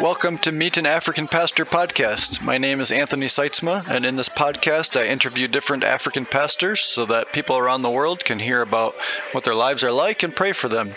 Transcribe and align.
Welcome 0.00 0.38
to 0.38 0.52
Meet 0.52 0.76
an 0.76 0.86
African 0.86 1.26
Pastor 1.26 1.64
podcast. 1.64 2.40
My 2.40 2.56
name 2.58 2.80
is 2.80 2.92
Anthony 2.92 3.26
Sytsma, 3.26 3.84
and 3.88 4.06
in 4.06 4.14
this 4.14 4.28
podcast, 4.28 4.96
I 4.96 5.06
interview 5.06 5.48
different 5.48 5.82
African 5.82 6.24
pastors 6.24 6.82
so 6.82 7.06
that 7.06 7.32
people 7.32 7.58
around 7.58 7.82
the 7.82 7.90
world 7.90 8.24
can 8.24 8.38
hear 8.38 8.62
about 8.62 8.94
what 9.32 9.42
their 9.42 9.56
lives 9.56 9.82
are 9.82 9.90
like 9.90 10.22
and 10.22 10.36
pray 10.36 10.52
for 10.52 10.68
them. 10.68 10.92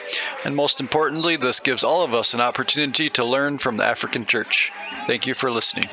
And 0.45 0.55
most 0.55 0.81
importantly, 0.81 1.35
this 1.35 1.61
gives 1.61 1.83
all 1.83 2.03
of 2.03 2.13
us 2.13 2.35
an 2.35 2.41
opportunity 2.41 3.09
to 3.11 3.25
learn 3.25 3.57
from 3.57 3.75
the 3.75 3.83
African 3.83 4.27
church. 4.27 4.71
Thank 5.07 5.25
you 5.25 5.33
for 5.33 5.49
listening. 5.49 5.89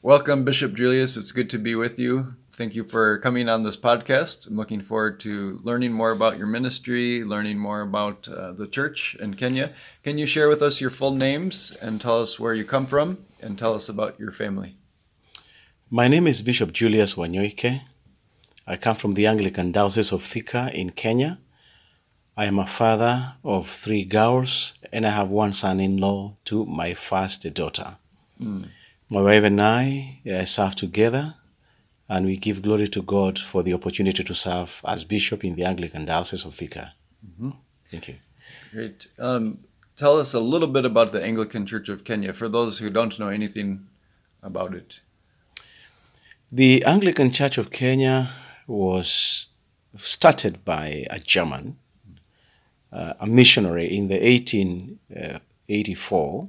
Welcome, 0.00 0.46
Bishop 0.46 0.72
Julius. 0.72 1.18
It's 1.18 1.30
good 1.30 1.50
to 1.50 1.58
be 1.58 1.74
with 1.74 1.98
you. 1.98 2.36
Thank 2.60 2.74
you 2.74 2.84
for 2.84 3.16
coming 3.16 3.48
on 3.48 3.62
this 3.62 3.78
podcast. 3.78 4.46
I'm 4.46 4.54
looking 4.54 4.82
forward 4.82 5.18
to 5.20 5.60
learning 5.62 5.94
more 5.94 6.10
about 6.10 6.36
your 6.36 6.46
ministry, 6.46 7.24
learning 7.24 7.58
more 7.58 7.80
about 7.80 8.28
uh, 8.28 8.52
the 8.52 8.66
church 8.66 9.16
in 9.18 9.32
Kenya. 9.32 9.72
Can 10.04 10.18
you 10.18 10.26
share 10.26 10.46
with 10.46 10.60
us 10.60 10.78
your 10.78 10.90
full 10.90 11.14
names 11.14 11.72
and 11.80 11.98
tell 11.98 12.20
us 12.20 12.38
where 12.38 12.52
you 12.52 12.66
come 12.66 12.84
from 12.84 13.24
and 13.40 13.58
tell 13.58 13.72
us 13.72 13.88
about 13.88 14.20
your 14.20 14.30
family? 14.30 14.76
My 15.90 16.06
name 16.06 16.26
is 16.26 16.42
Bishop 16.42 16.70
Julius 16.74 17.14
Wanyoike. 17.14 17.80
I 18.66 18.76
come 18.76 18.96
from 18.96 19.14
the 19.14 19.26
Anglican 19.26 19.72
Diocese 19.72 20.12
of 20.12 20.20
Thika 20.20 20.70
in 20.74 20.90
Kenya. 20.90 21.38
I 22.36 22.44
am 22.44 22.58
a 22.58 22.66
father 22.66 23.36
of 23.42 23.68
three 23.68 24.04
girls 24.04 24.74
and 24.92 25.06
I 25.06 25.10
have 25.12 25.30
one 25.30 25.54
son 25.54 25.80
in 25.80 25.96
law 25.96 26.36
to 26.44 26.66
my 26.66 26.92
first 26.92 27.54
daughter. 27.54 27.96
Mm. 28.38 28.68
My 29.08 29.22
wife 29.22 29.44
and 29.44 29.62
I 29.62 30.20
uh, 30.30 30.44
serve 30.44 30.76
together, 30.76 31.36
and 32.10 32.26
we 32.26 32.36
give 32.36 32.60
glory 32.60 32.88
to 32.88 33.00
God 33.02 33.38
for 33.38 33.62
the 33.62 33.72
opportunity 33.72 34.24
to 34.24 34.34
serve 34.34 34.80
as 34.84 35.04
bishop 35.04 35.44
in 35.44 35.54
the 35.54 35.64
Anglican 35.64 36.06
Diocese 36.06 36.44
of 36.44 36.52
Thika. 36.52 36.90
Mm-hmm. 37.24 37.50
Thank 37.88 38.08
you. 38.08 38.16
Great. 38.72 39.06
Um, 39.16 39.60
tell 39.96 40.18
us 40.18 40.34
a 40.34 40.40
little 40.40 40.66
bit 40.66 40.84
about 40.84 41.12
the 41.12 41.22
Anglican 41.22 41.66
Church 41.66 41.88
of 41.88 42.02
Kenya 42.02 42.32
for 42.32 42.48
those 42.48 42.78
who 42.78 42.90
don't 42.90 43.16
know 43.20 43.28
anything 43.28 43.86
about 44.42 44.74
it. 44.74 45.02
The 46.50 46.82
Anglican 46.84 47.30
Church 47.30 47.58
of 47.58 47.70
Kenya 47.70 48.30
was 48.66 49.46
started 49.96 50.64
by 50.64 51.06
a 51.10 51.20
German, 51.20 51.76
uh, 52.92 53.14
a 53.20 53.26
missionary 53.26 53.86
in 53.86 54.08
the 54.08 54.18
1884 54.18 56.48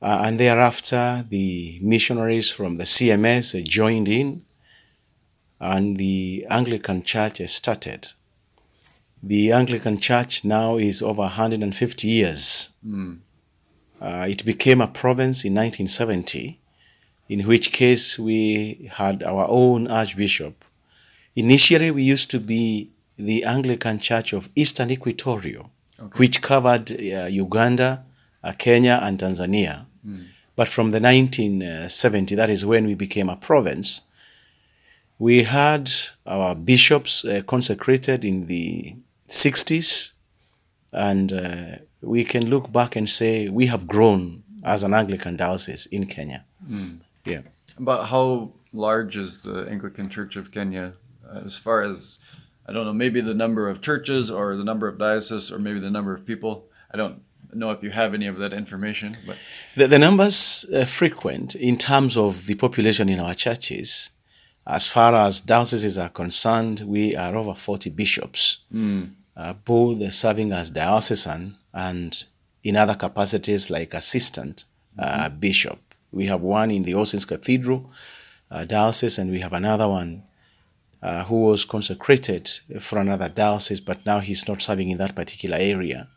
uh, 0.00 0.22
and 0.24 0.38
thereafter, 0.38 1.24
the 1.28 1.78
missionaries 1.82 2.50
from 2.50 2.76
the 2.76 2.84
CMS 2.84 3.62
joined 3.64 4.08
in, 4.08 4.44
and 5.60 5.96
the 5.96 6.46
Anglican 6.48 7.02
Church 7.02 7.40
started. 7.48 8.08
The 9.22 9.50
Anglican 9.50 9.98
Church 9.98 10.44
now 10.44 10.76
is 10.76 11.02
over 11.02 11.22
150 11.22 12.06
years. 12.06 12.70
Mm. 12.86 13.18
Uh, 14.00 14.26
it 14.28 14.44
became 14.44 14.80
a 14.80 14.86
province 14.86 15.44
in 15.44 15.54
1970, 15.54 16.60
in 17.28 17.46
which 17.46 17.72
case 17.72 18.18
we 18.18 18.88
had 18.92 19.24
our 19.24 19.46
own 19.48 19.88
archbishop. 19.88 20.64
Initially, 21.34 21.90
we 21.90 22.04
used 22.04 22.30
to 22.30 22.38
be 22.38 22.90
the 23.16 23.42
Anglican 23.42 23.98
Church 23.98 24.32
of 24.32 24.48
Eastern 24.54 24.90
Equatoria, 24.90 25.68
okay. 25.98 26.18
which 26.18 26.40
covered 26.40 26.92
uh, 26.92 27.26
Uganda, 27.26 28.04
uh, 28.48 28.52
Kenya, 28.56 28.98
and 29.02 29.18
Tanzania. 29.18 29.86
But 30.56 30.66
from 30.66 30.90
the 30.90 30.98
1970, 30.98 32.34
that 32.34 32.50
is 32.50 32.66
when 32.66 32.84
we 32.86 32.94
became 32.94 33.28
a 33.28 33.36
province, 33.36 34.00
we 35.18 35.44
had 35.44 35.90
our 36.26 36.54
bishops 36.54 37.24
uh, 37.24 37.42
consecrated 37.46 38.24
in 38.24 38.46
the 38.46 38.96
60s, 39.28 40.12
and 40.92 41.32
uh, 41.32 41.76
we 42.00 42.24
can 42.24 42.50
look 42.50 42.72
back 42.72 42.96
and 42.96 43.08
say 43.08 43.48
we 43.48 43.66
have 43.66 43.86
grown 43.86 44.42
as 44.64 44.82
an 44.82 44.94
Anglican 44.94 45.36
diocese 45.36 45.86
in 45.86 46.06
Kenya. 46.06 46.44
Mm. 46.68 47.00
Yeah. 47.24 47.42
But 47.78 48.06
how 48.06 48.52
large 48.72 49.16
is 49.16 49.42
the 49.42 49.68
Anglican 49.70 50.08
Church 50.08 50.34
of 50.36 50.50
Kenya 50.50 50.94
uh, 51.28 51.42
as 51.46 51.56
far 51.56 51.82
as, 51.82 52.18
I 52.66 52.72
don't 52.72 52.84
know, 52.84 52.92
maybe 52.92 53.20
the 53.20 53.34
number 53.34 53.68
of 53.68 53.80
churches 53.80 54.30
or 54.30 54.56
the 54.56 54.64
number 54.64 54.88
of 54.88 54.98
dioceses 54.98 55.52
or 55.52 55.58
maybe 55.58 55.78
the 55.78 55.90
number 55.90 56.14
of 56.14 56.26
people? 56.26 56.66
I 56.92 56.96
don't 56.96 57.22
know 57.52 57.70
if 57.70 57.82
you 57.82 57.90
have 57.90 58.14
any 58.14 58.26
of 58.26 58.36
that 58.38 58.52
information. 58.52 59.16
But 59.26 59.36
the, 59.76 59.86
the 59.88 59.98
numbers 59.98 60.66
are 60.74 60.86
frequent 60.86 61.54
in 61.54 61.76
terms 61.76 62.16
of 62.16 62.46
the 62.46 62.54
population 62.54 63.08
in 63.08 63.20
our 63.20 63.34
churches. 63.34 64.10
As 64.66 64.88
far 64.88 65.14
as 65.14 65.40
dioceses 65.40 65.96
are 65.96 66.10
concerned, 66.10 66.80
we 66.80 67.16
are 67.16 67.34
over 67.34 67.54
40 67.54 67.90
bishops, 67.90 68.58
mm. 68.72 69.10
uh, 69.36 69.54
both 69.54 70.12
serving 70.12 70.52
as 70.52 70.70
diocesan 70.70 71.56
and 71.72 72.24
in 72.62 72.76
other 72.76 72.94
capacities 72.94 73.70
like 73.70 73.94
assistant 73.94 74.64
uh, 74.98 75.24
mm-hmm. 75.24 75.38
bishop. 75.38 75.78
We 76.12 76.26
have 76.26 76.42
one 76.42 76.70
in 76.70 76.82
the 76.82 76.94
All 76.94 77.04
Saints 77.04 77.24
Cathedral 77.24 77.90
uh, 78.50 78.64
diocese, 78.64 79.18
and 79.18 79.30
we 79.30 79.40
have 79.40 79.52
another 79.52 79.88
one 79.88 80.24
uh, 81.02 81.24
who 81.24 81.44
was 81.44 81.64
consecrated 81.64 82.50
for 82.80 82.98
another 82.98 83.28
diocese, 83.28 83.80
but 83.80 84.04
now 84.04 84.18
he's 84.20 84.48
not 84.48 84.60
serving 84.60 84.90
in 84.90 84.98
that 84.98 85.14
particular 85.14 85.56
area. 85.58 86.08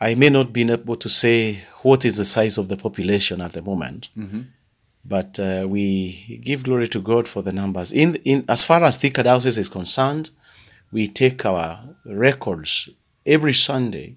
I 0.00 0.14
may 0.14 0.28
not 0.28 0.52
be 0.52 0.70
able 0.70 0.96
to 0.96 1.08
say 1.08 1.64
what 1.82 2.04
is 2.04 2.16
the 2.16 2.24
size 2.24 2.58
of 2.58 2.68
the 2.68 2.76
population 2.76 3.40
at 3.40 3.52
the 3.52 3.62
moment, 3.62 4.08
mm-hmm. 4.16 4.42
but 5.04 5.38
uh, 5.40 5.66
we 5.68 6.40
give 6.44 6.62
glory 6.62 6.88
to 6.88 7.00
God 7.00 7.26
for 7.26 7.42
the 7.42 7.52
numbers. 7.52 7.92
In, 7.92 8.16
in 8.16 8.44
as 8.48 8.64
far 8.64 8.84
as 8.84 8.98
Thika 8.98 9.24
Diocese 9.24 9.58
is 9.58 9.68
concerned, 9.68 10.30
we 10.92 11.08
take 11.08 11.44
our 11.44 11.80
records 12.04 12.88
every 13.26 13.52
Sunday. 13.52 14.16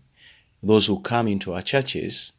Those 0.64 0.86
who 0.86 1.00
come 1.00 1.28
into 1.28 1.54
our 1.54 1.64
churches, 1.64 2.34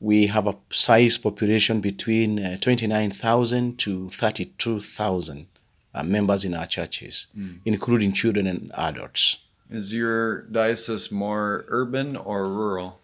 we 0.00 0.28
have 0.28 0.46
a 0.46 0.56
size 0.70 1.18
population 1.18 1.80
between 1.80 2.42
uh, 2.42 2.56
29,000 2.56 3.78
to 3.78 4.08
32,000 4.08 5.46
uh, 5.92 6.02
members 6.02 6.46
in 6.46 6.54
our 6.54 6.66
churches, 6.66 7.26
mm. 7.36 7.58
including 7.66 8.14
children 8.14 8.46
and 8.46 8.72
adults. 8.74 9.36
Is 9.70 9.94
your 9.94 10.42
diocese 10.50 11.12
more 11.12 11.64
urban 11.68 12.16
or 12.16 12.48
rural? 12.48 12.98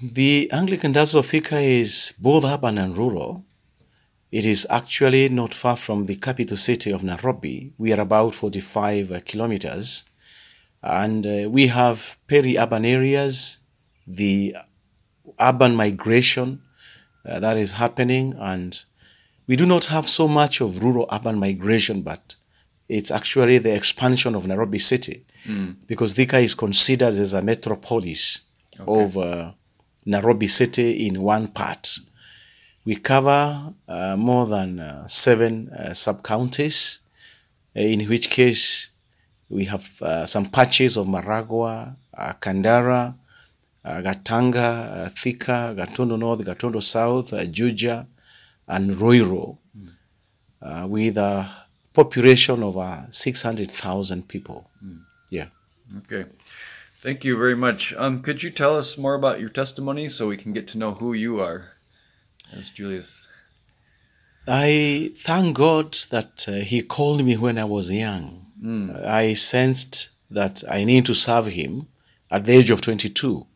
The 0.00 0.50
Anglican 0.50 0.92
Diocese 0.92 1.14
of 1.16 1.26
Thika 1.26 1.60
is 1.60 2.14
both 2.18 2.46
urban 2.46 2.78
and 2.78 2.96
rural. 2.96 3.44
It 4.30 4.46
is 4.46 4.66
actually 4.70 5.28
not 5.28 5.52
far 5.52 5.76
from 5.76 6.06
the 6.06 6.16
capital 6.16 6.56
city 6.56 6.90
of 6.90 7.04
Nairobi. 7.04 7.74
We 7.76 7.92
are 7.92 8.00
about 8.00 8.34
45 8.34 9.12
uh, 9.12 9.20
kilometers. 9.26 10.06
And 10.82 11.26
uh, 11.26 11.50
we 11.50 11.66
have 11.66 12.16
peri 12.26 12.56
urban 12.56 12.86
areas, 12.86 13.58
the 14.06 14.56
urban 15.38 15.76
migration 15.76 16.62
uh, 17.28 17.38
that 17.40 17.58
is 17.58 17.72
happening. 17.72 18.34
And 18.38 18.82
we 19.46 19.56
do 19.56 19.66
not 19.66 19.86
have 19.86 20.08
so 20.08 20.26
much 20.26 20.62
of 20.62 20.82
rural 20.82 21.06
urban 21.12 21.38
migration, 21.38 22.00
but 22.00 22.36
it's 22.88 23.10
actually 23.10 23.58
the 23.58 23.74
expansion 23.74 24.34
of 24.34 24.46
Nairobi 24.46 24.78
city 24.78 25.25
mm. 25.46 25.76
because 25.86 26.14
Thika 26.14 26.42
is 26.42 26.54
considered 26.54 27.14
as 27.14 27.32
a 27.32 27.42
metropolis 27.42 28.42
okay. 28.78 29.02
of 29.02 29.16
uh, 29.16 29.52
Nairobi 30.04 30.46
city 30.46 31.06
in 31.06 31.22
one 31.22 31.48
part. 31.48 31.98
We 32.84 32.96
cover 32.96 33.72
uh, 33.88 34.16
more 34.16 34.46
than 34.46 34.78
uh, 34.78 35.08
seven 35.08 35.70
uh, 35.70 35.94
sub 35.94 36.22
counties, 36.22 37.00
uh, 37.76 37.80
in 37.80 38.08
which 38.08 38.30
case 38.30 38.90
we 39.48 39.64
have 39.64 39.90
uh, 40.00 40.26
some 40.26 40.46
patches 40.46 40.96
of 40.96 41.06
Maragua, 41.06 41.96
Kandara, 42.40 43.14
Gatanga, 43.84 45.10
Thika, 45.10 45.74
Gatundu 45.76 46.18
North, 46.18 46.40
Gatundu 46.40 46.82
South, 46.82 47.30
Juja, 47.30 48.06
and 48.68 48.90
Ruiru, 48.92 49.58
mm. 49.76 50.88
with 50.88 51.16
a 51.16 51.48
population 51.96 52.62
of 52.62 52.76
uh, 52.76 53.10
600,000 53.10 54.28
people. 54.28 54.70
Mm. 54.84 55.05
Yeah. 55.30 55.46
Okay. 55.98 56.26
Thank 56.98 57.24
you 57.24 57.36
very 57.36 57.54
much. 57.54 57.94
Um, 57.96 58.22
could 58.22 58.42
you 58.42 58.50
tell 58.50 58.76
us 58.76 58.98
more 58.98 59.14
about 59.14 59.40
your 59.40 59.48
testimony 59.48 60.08
so 60.08 60.28
we 60.28 60.36
can 60.36 60.52
get 60.52 60.66
to 60.68 60.78
know 60.78 60.92
who 60.92 61.12
you 61.12 61.40
are 61.40 61.72
as 62.52 62.70
Julius? 62.70 63.28
I 64.48 65.12
thank 65.16 65.56
God 65.56 65.92
that 66.10 66.46
uh, 66.48 66.52
He 66.52 66.82
called 66.82 67.24
me 67.24 67.36
when 67.36 67.58
I 67.58 67.64
was 67.64 67.90
young. 67.90 68.46
Mm. 68.62 69.04
I 69.04 69.34
sensed 69.34 70.10
that 70.30 70.62
I 70.68 70.84
need 70.84 71.06
to 71.06 71.14
serve 71.14 71.46
Him 71.46 71.88
at 72.30 72.44
the 72.44 72.52
age 72.52 72.70
of 72.70 72.80
22. 72.80 73.46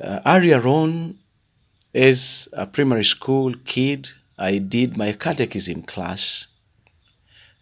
Uh, 0.00 0.20
earlier 0.24 0.66
on, 0.66 1.18
as 1.94 2.48
a 2.56 2.66
primary 2.66 3.04
school 3.04 3.54
kid, 3.64 4.10
I 4.38 4.58
did 4.58 4.96
my 4.96 5.12
catechism 5.12 5.82
class 5.82 6.46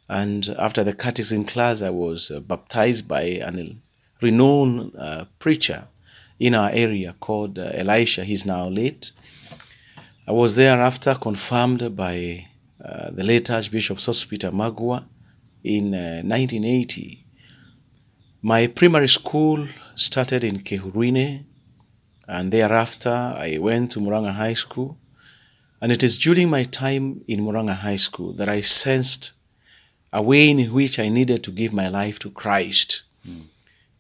and 0.09 0.49
after 0.59 0.83
the 0.83 0.95
catechism 0.95 1.45
class, 1.45 1.83
I 1.83 1.91
was 1.91 2.31
uh, 2.31 2.41
baptized 2.41 3.07
by 3.07 3.23
a 3.23 3.77
renowned 4.23 4.95
uh, 4.99 5.27
preacher 5.39 5.85
in 6.39 6.55
our 6.55 6.71
area 6.73 7.15
called 7.21 7.59
uh, 7.59 7.71
Elisha. 7.75 8.25
He's 8.25 8.47
now 8.47 8.69
late. 8.69 9.13
I 10.27 10.33
was 10.33 10.57
thereafter 10.57 11.15
confirmed 11.15 11.95
by 11.95 12.47
uh, 12.83 13.11
the 13.11 13.25
late 13.25 13.51
Archbishop 13.51 13.99
Sospeter 13.99 14.51
Magua 14.51 15.05
in 15.63 15.95
uh, 15.95 16.23
1980. 16.25 17.25
My 18.41 18.67
primary 18.69 19.09
school 19.09 19.67
started 19.95 20.45
in 20.45 20.61
Kehurine, 20.61 21.45
and 22.27 22.53
thereafter 22.53 23.35
I 23.37 23.59
went 23.59 23.93
to 23.93 24.01
Muranga 24.01 24.33
High 24.33 24.55
School. 24.55 24.97
And 25.81 25.93
it 25.93 26.03
is 26.03 26.19
during 26.19 26.51
my 26.51 26.63
time 26.65 27.23
in 27.29 27.41
Muranga 27.41 27.75
High 27.75 27.97
School 27.97 28.33
that 28.35 28.49
I 28.49 28.61
sensed 28.61 29.33
a 30.13 30.23
way 30.23 30.51
in 30.51 30.73
which 30.73 30.99
I 30.99 31.09
needed 31.09 31.43
to 31.45 31.51
give 31.51 31.73
my 31.73 31.89
life 31.89 32.19
to 32.21 32.31
Christ. 32.31 33.03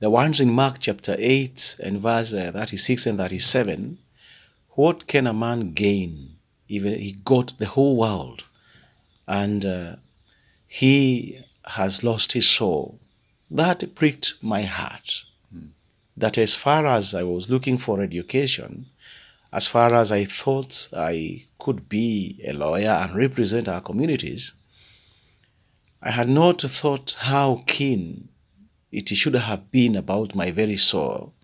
The 0.00 0.10
ones 0.10 0.40
in 0.40 0.50
Mark 0.50 0.76
chapter 0.78 1.16
8 1.18 1.76
and 1.82 2.00
verse 2.00 2.32
uh, 2.32 2.52
36 2.52 3.06
and 3.06 3.18
37 3.18 3.98
What 4.70 5.06
can 5.08 5.26
a 5.26 5.32
man 5.32 5.72
gain 5.72 6.36
if 6.68 6.84
he 6.84 7.16
got 7.24 7.58
the 7.58 7.66
whole 7.66 7.96
world 7.96 8.44
and 9.26 9.66
uh, 9.66 9.96
he 10.66 11.40
has 11.66 12.04
lost 12.04 12.32
his 12.32 12.48
soul? 12.48 13.00
That 13.50 13.94
pricked 13.94 14.34
my 14.40 14.62
heart. 14.62 15.24
That 16.16 16.38
as 16.38 16.54
far 16.54 16.86
as 16.86 17.14
I 17.14 17.22
was 17.24 17.50
looking 17.50 17.78
for 17.78 18.00
education, 18.00 18.86
as 19.52 19.66
far 19.66 19.94
as 19.94 20.12
I 20.12 20.24
thought 20.24 20.88
I 20.96 21.44
could 21.58 21.88
be 21.88 22.40
a 22.46 22.52
lawyer 22.52 22.90
and 22.90 23.14
represent 23.16 23.68
our 23.68 23.80
communities, 23.80 24.52
I 26.02 26.12
had 26.12 26.28
not 26.28 26.60
thought 26.62 27.16
how 27.18 27.62
keen 27.66 28.28
it 28.92 29.08
should 29.08 29.34
have 29.34 29.70
been 29.70 29.96
about 29.96 30.34
my 30.34 30.50
very 30.50 30.76
soul. 30.76 31.34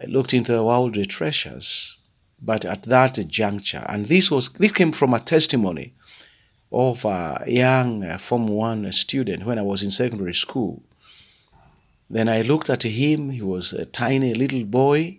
I 0.00 0.06
looked 0.06 0.32
into 0.32 0.52
the 0.52 0.64
worldly 0.64 1.04
treasures, 1.04 1.98
but 2.40 2.64
at 2.64 2.84
that 2.84 3.18
juncture, 3.28 3.84
and 3.88 4.06
this 4.06 4.30
was 4.30 4.50
this 4.50 4.72
came 4.72 4.92
from 4.92 5.12
a 5.12 5.20
testimony 5.20 5.94
of 6.72 7.04
a 7.04 7.42
young 7.46 8.04
uh, 8.04 8.16
Form 8.18 8.46
1 8.46 8.92
student 8.92 9.44
when 9.44 9.58
I 9.58 9.62
was 9.62 9.82
in 9.82 9.90
secondary 9.90 10.34
school. 10.34 10.82
Then 12.08 12.28
I 12.28 12.42
looked 12.42 12.70
at 12.70 12.84
him, 12.84 13.30
he 13.30 13.42
was 13.42 13.72
a 13.72 13.84
tiny 13.84 14.32
little 14.32 14.64
boy, 14.64 15.18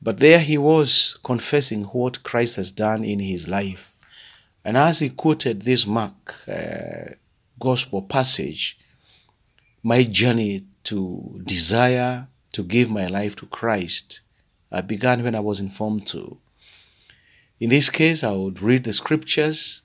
but 0.00 0.18
there 0.18 0.40
he 0.40 0.58
was 0.58 1.18
confessing 1.24 1.84
what 1.84 2.22
Christ 2.22 2.56
has 2.56 2.70
done 2.70 3.02
in 3.02 3.20
his 3.20 3.48
life. 3.48 3.94
And 4.64 4.76
as 4.76 5.00
he 5.00 5.08
quoted 5.08 5.62
this 5.62 5.86
Mark 5.86 6.34
uh, 6.46 7.14
gospel 7.58 8.02
passage, 8.02 8.78
my 9.82 10.02
journey 10.02 10.64
to 10.84 11.40
desire 11.44 12.28
to 12.52 12.62
give 12.62 12.90
my 12.90 13.06
life 13.06 13.36
to 13.36 13.46
Christ 13.46 14.20
uh, 14.72 14.82
began 14.82 15.22
when 15.22 15.34
I 15.34 15.40
was 15.40 15.60
informed 15.60 16.08
Form 16.08 16.22
2. 16.28 16.38
In 17.60 17.70
this 17.70 17.90
case, 17.90 18.22
I 18.22 18.32
would 18.32 18.60
read 18.60 18.84
the 18.84 18.92
scriptures, 18.92 19.82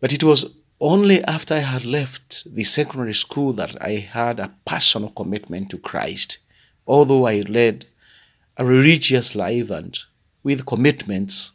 but 0.00 0.12
it 0.12 0.24
was 0.24 0.54
only 0.80 1.22
after 1.24 1.54
I 1.54 1.58
had 1.58 1.84
left 1.84 2.54
the 2.54 2.64
secondary 2.64 3.12
school 3.14 3.52
that 3.52 3.80
I 3.82 3.96
had 3.96 4.40
a 4.40 4.52
personal 4.64 5.10
commitment 5.10 5.70
to 5.70 5.78
Christ. 5.78 6.38
Although 6.86 7.26
I 7.26 7.40
led 7.40 7.86
a 8.56 8.64
religious 8.64 9.34
life 9.34 9.70
and 9.70 9.98
with 10.42 10.66
commitments 10.66 11.52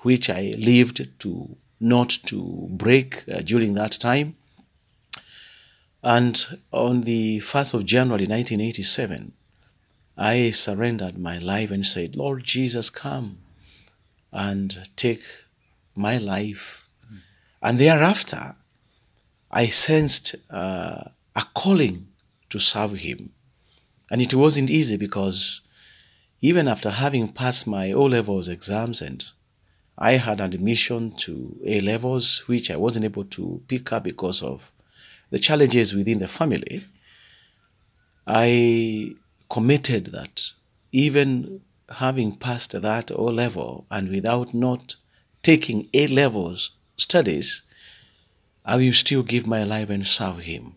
which 0.00 0.30
I 0.30 0.54
lived 0.58 1.08
to 1.20 1.56
not 1.80 2.10
to 2.26 2.68
break 2.70 3.24
uh, 3.28 3.40
during 3.40 3.74
that 3.74 3.92
time. 3.92 4.36
And 6.04 6.58
on 6.70 7.00
the 7.00 7.38
1st 7.38 7.72
of 7.72 7.86
January 7.86 8.26
1987, 8.26 9.32
I 10.18 10.50
surrendered 10.50 11.16
my 11.16 11.38
life 11.38 11.70
and 11.70 11.86
said, 11.86 12.14
Lord 12.14 12.44
Jesus, 12.44 12.90
come 12.90 13.38
and 14.30 14.86
take 14.96 15.22
my 15.94 16.18
life. 16.18 16.90
And 17.62 17.78
thereafter, 17.78 18.54
I 19.50 19.66
sensed 19.68 20.36
uh, 20.50 21.04
a 21.34 21.42
calling 21.54 22.08
to 22.50 22.58
serve 22.58 22.98
Him. 22.98 23.30
And 24.10 24.20
it 24.20 24.34
wasn't 24.34 24.70
easy 24.70 24.98
because 24.98 25.62
even 26.42 26.68
after 26.68 26.90
having 26.90 27.32
passed 27.32 27.66
my 27.66 27.92
O 27.92 28.04
levels 28.04 28.46
exams 28.46 29.00
and 29.00 29.24
I 29.96 30.18
had 30.18 30.42
admission 30.42 31.12
to 31.20 31.56
A 31.64 31.80
levels, 31.80 32.40
which 32.46 32.70
I 32.70 32.76
wasn't 32.76 33.06
able 33.06 33.24
to 33.24 33.62
pick 33.68 33.90
up 33.90 34.04
because 34.04 34.42
of 34.42 34.70
the 35.34 35.40
challenges 35.40 35.92
within 35.92 36.20
the 36.20 36.28
family, 36.28 36.84
I 38.24 39.16
committed 39.50 40.04
that 40.18 40.52
even 40.92 41.60
having 41.88 42.36
passed 42.36 42.80
that 42.80 43.10
O 43.10 43.24
level 43.24 43.84
and 43.90 44.10
without 44.10 44.54
not 44.54 44.94
taking 45.42 45.88
A 45.92 46.06
levels 46.06 46.70
studies, 46.96 47.64
I 48.64 48.76
will 48.76 48.92
still 48.92 49.24
give 49.24 49.44
my 49.44 49.64
life 49.64 49.90
and 49.90 50.06
serve 50.06 50.38
Him. 50.52 50.76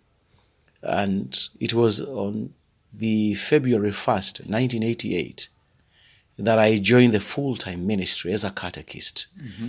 And 0.81 1.39
it 1.59 1.75
was 1.75 2.01
on 2.01 2.55
the 2.91 3.35
February 3.35 3.91
1st, 3.91 4.49
1988, 4.49 5.49
that 6.39 6.57
I 6.57 6.79
joined 6.79 7.13
the 7.13 7.19
full-time 7.19 7.85
ministry 7.85 8.33
as 8.33 8.43
a 8.43 8.49
catechist 8.49 9.27
mm-hmm. 9.39 9.67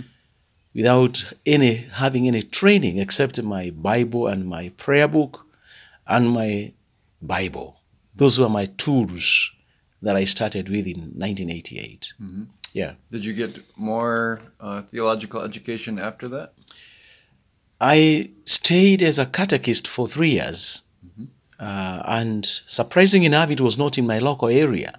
Without 0.79 1.25
any 1.45 1.73
having 2.03 2.25
any 2.25 2.41
training 2.41 2.95
except 2.99 3.43
my 3.43 3.69
Bible 3.69 4.27
and 4.27 4.45
my 4.45 4.69
prayer 4.83 5.09
book 5.09 5.45
and 6.07 6.29
my 6.29 6.71
Bible. 7.21 7.81
Those 8.15 8.39
were 8.39 8.47
my 8.47 8.65
tools 8.83 9.51
that 10.01 10.15
I 10.15 10.23
started 10.23 10.69
with 10.69 10.87
in 10.87 10.99
1988. 10.99 12.13
Yeah. 12.71 12.93
Did 13.11 13.25
you 13.25 13.33
get 13.33 13.53
more 13.75 14.39
uh, 14.61 14.81
theological 14.83 15.41
education 15.41 15.99
after 15.99 16.29
that? 16.29 16.53
I 17.81 18.29
stayed 18.45 19.01
as 19.01 19.19
a 19.19 19.25
catechist 19.25 19.85
for 19.85 20.07
three 20.07 20.31
years. 20.39 20.83
Uh, 21.59 22.01
and 22.05 22.45
surprising 22.45 23.23
enough, 23.23 23.51
it 23.51 23.59
was 23.59 23.77
not 23.77 23.97
in 23.97 24.07
my 24.07 24.19
local 24.19 24.47
area 24.47 24.93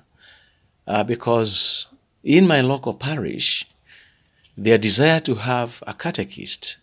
uh, 0.87 1.05
because 1.05 1.87
in 2.23 2.47
my 2.47 2.61
local 2.61 2.93
parish, 2.93 3.65
their 4.61 4.77
desire 4.77 5.21
to 5.21 5.37
have 5.37 5.83
a 5.87 5.95
catechist, 5.95 6.77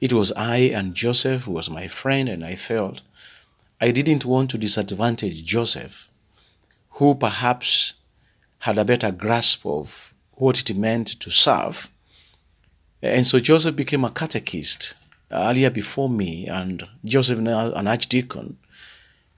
it 0.00 0.14
was 0.14 0.32
I 0.32 0.56
and 0.74 0.94
Joseph, 0.94 1.42
who 1.42 1.52
was 1.52 1.68
my 1.68 1.86
friend, 1.86 2.26
and 2.26 2.42
I 2.42 2.54
felt 2.54 3.02
I 3.78 3.90
didn't 3.90 4.24
want 4.24 4.48
to 4.50 4.58
disadvantage 4.58 5.44
Joseph, 5.44 6.08
who 6.92 7.14
perhaps 7.14 7.94
had 8.60 8.78
a 8.78 8.86
better 8.86 9.10
grasp 9.10 9.66
of 9.66 10.14
what 10.32 10.58
it 10.58 10.74
meant 10.74 11.08
to 11.20 11.30
serve. 11.30 11.90
And 13.02 13.26
so 13.26 13.38
Joseph 13.40 13.76
became 13.76 14.04
a 14.04 14.10
catechist 14.10 14.94
uh, 15.30 15.48
earlier 15.50 15.68
before 15.68 16.08
me, 16.08 16.48
and 16.48 16.82
Joseph, 17.04 17.40
now 17.40 17.72
an 17.72 17.88
archdeacon. 17.88 18.56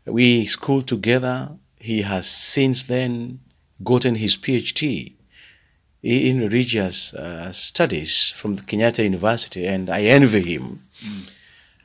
We 0.06 0.46
schooled 0.46 0.86
together. 0.86 1.58
He 1.80 2.02
has 2.02 2.28
since 2.30 2.84
then 2.84 3.40
gotten 3.82 4.14
his 4.14 4.36
PhD 4.36 5.13
in 6.04 6.40
religious 6.40 7.14
uh, 7.14 7.50
studies 7.52 8.30
from 8.30 8.56
the 8.56 8.62
Kenyatta 8.62 9.02
University, 9.02 9.66
and 9.66 9.88
I 9.88 10.02
envy 10.02 10.42
him. 10.42 10.80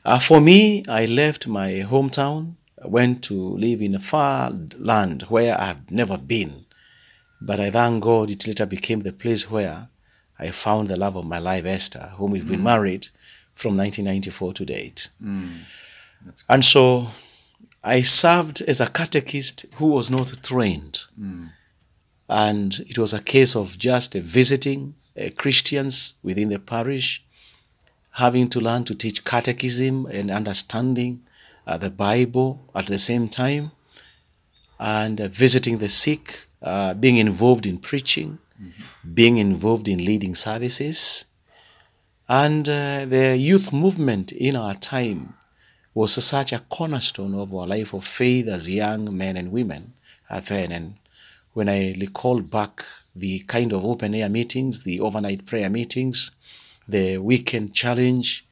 Uh, 0.04 0.18
for 0.18 0.40
me, 0.40 0.82
I 0.88 1.06
left 1.06 1.46
my 1.46 1.84
hometown, 1.88 2.54
went 2.84 3.24
to 3.24 3.34
live 3.34 3.80
in 3.80 3.94
a 3.94 3.98
far 3.98 4.52
land 4.78 5.22
where 5.28 5.58
I 5.58 5.68
had 5.68 5.90
never 5.90 6.18
been. 6.18 6.66
But 7.40 7.60
I 7.60 7.70
thank 7.70 8.02
God 8.04 8.30
it 8.30 8.46
later 8.46 8.66
became 8.66 9.00
the 9.00 9.12
place 9.12 9.50
where 9.50 9.88
I 10.38 10.50
found 10.50 10.88
the 10.88 10.98
love 10.98 11.16
of 11.16 11.24
my 11.26 11.38
life, 11.38 11.64
Esther, 11.64 12.12
whom 12.16 12.32
we've 12.32 12.48
been 12.48 12.62
married 12.62 13.08
from 13.54 13.76
1994 13.76 14.52
to 14.54 14.64
date. 14.66 15.08
And 16.48 16.62
so 16.64 17.08
I 17.82 18.02
served 18.02 18.60
as 18.62 18.80
a 18.82 18.86
catechist 18.86 19.64
who 19.76 19.86
was 19.92 20.10
not 20.10 20.34
trained. 20.42 21.00
And 22.30 22.78
it 22.88 22.96
was 22.96 23.12
a 23.12 23.20
case 23.20 23.56
of 23.56 23.76
just 23.76 24.14
visiting 24.14 24.94
uh, 25.20 25.30
Christians 25.36 26.14
within 26.22 26.48
the 26.48 26.60
parish, 26.60 27.24
having 28.12 28.48
to 28.50 28.60
learn 28.60 28.84
to 28.84 28.94
teach 28.94 29.24
catechism 29.24 30.06
and 30.06 30.30
understanding 30.30 31.22
uh, 31.66 31.76
the 31.76 31.90
Bible 31.90 32.60
at 32.72 32.86
the 32.86 32.98
same 32.98 33.28
time, 33.28 33.72
and 34.78 35.20
uh, 35.20 35.26
visiting 35.26 35.78
the 35.78 35.88
sick, 35.88 36.46
uh, 36.62 36.94
being 36.94 37.16
involved 37.16 37.66
in 37.66 37.78
preaching, 37.78 38.38
being 39.12 39.38
involved 39.38 39.88
in 39.88 40.04
leading 40.04 40.36
services. 40.36 41.24
And 42.28 42.68
uh, 42.68 43.06
the 43.06 43.36
youth 43.36 43.72
movement 43.72 44.30
in 44.30 44.54
our 44.54 44.74
time 44.74 45.34
was 45.94 46.12
such 46.24 46.52
a 46.52 46.60
cornerstone 46.60 47.34
of 47.34 47.52
our 47.52 47.66
life 47.66 47.92
of 47.92 48.04
faith 48.04 48.46
as 48.46 48.70
young 48.70 49.16
men 49.16 49.36
and 49.36 49.50
women 49.50 49.94
uh, 50.28 50.38
then. 50.38 50.70
And 50.70 50.94
when 51.60 51.68
I 51.68 51.94
recall 52.00 52.40
back 52.40 52.86
the 53.14 53.40
kind 53.40 53.74
of 53.74 53.84
open 53.84 54.14
air 54.14 54.30
meetings, 54.30 54.84
the 54.84 54.98
overnight 54.98 55.44
prayer 55.44 55.68
meetings, 55.68 56.30
the 56.88 57.18
weekend 57.18 57.74
challenge, 57.74 58.46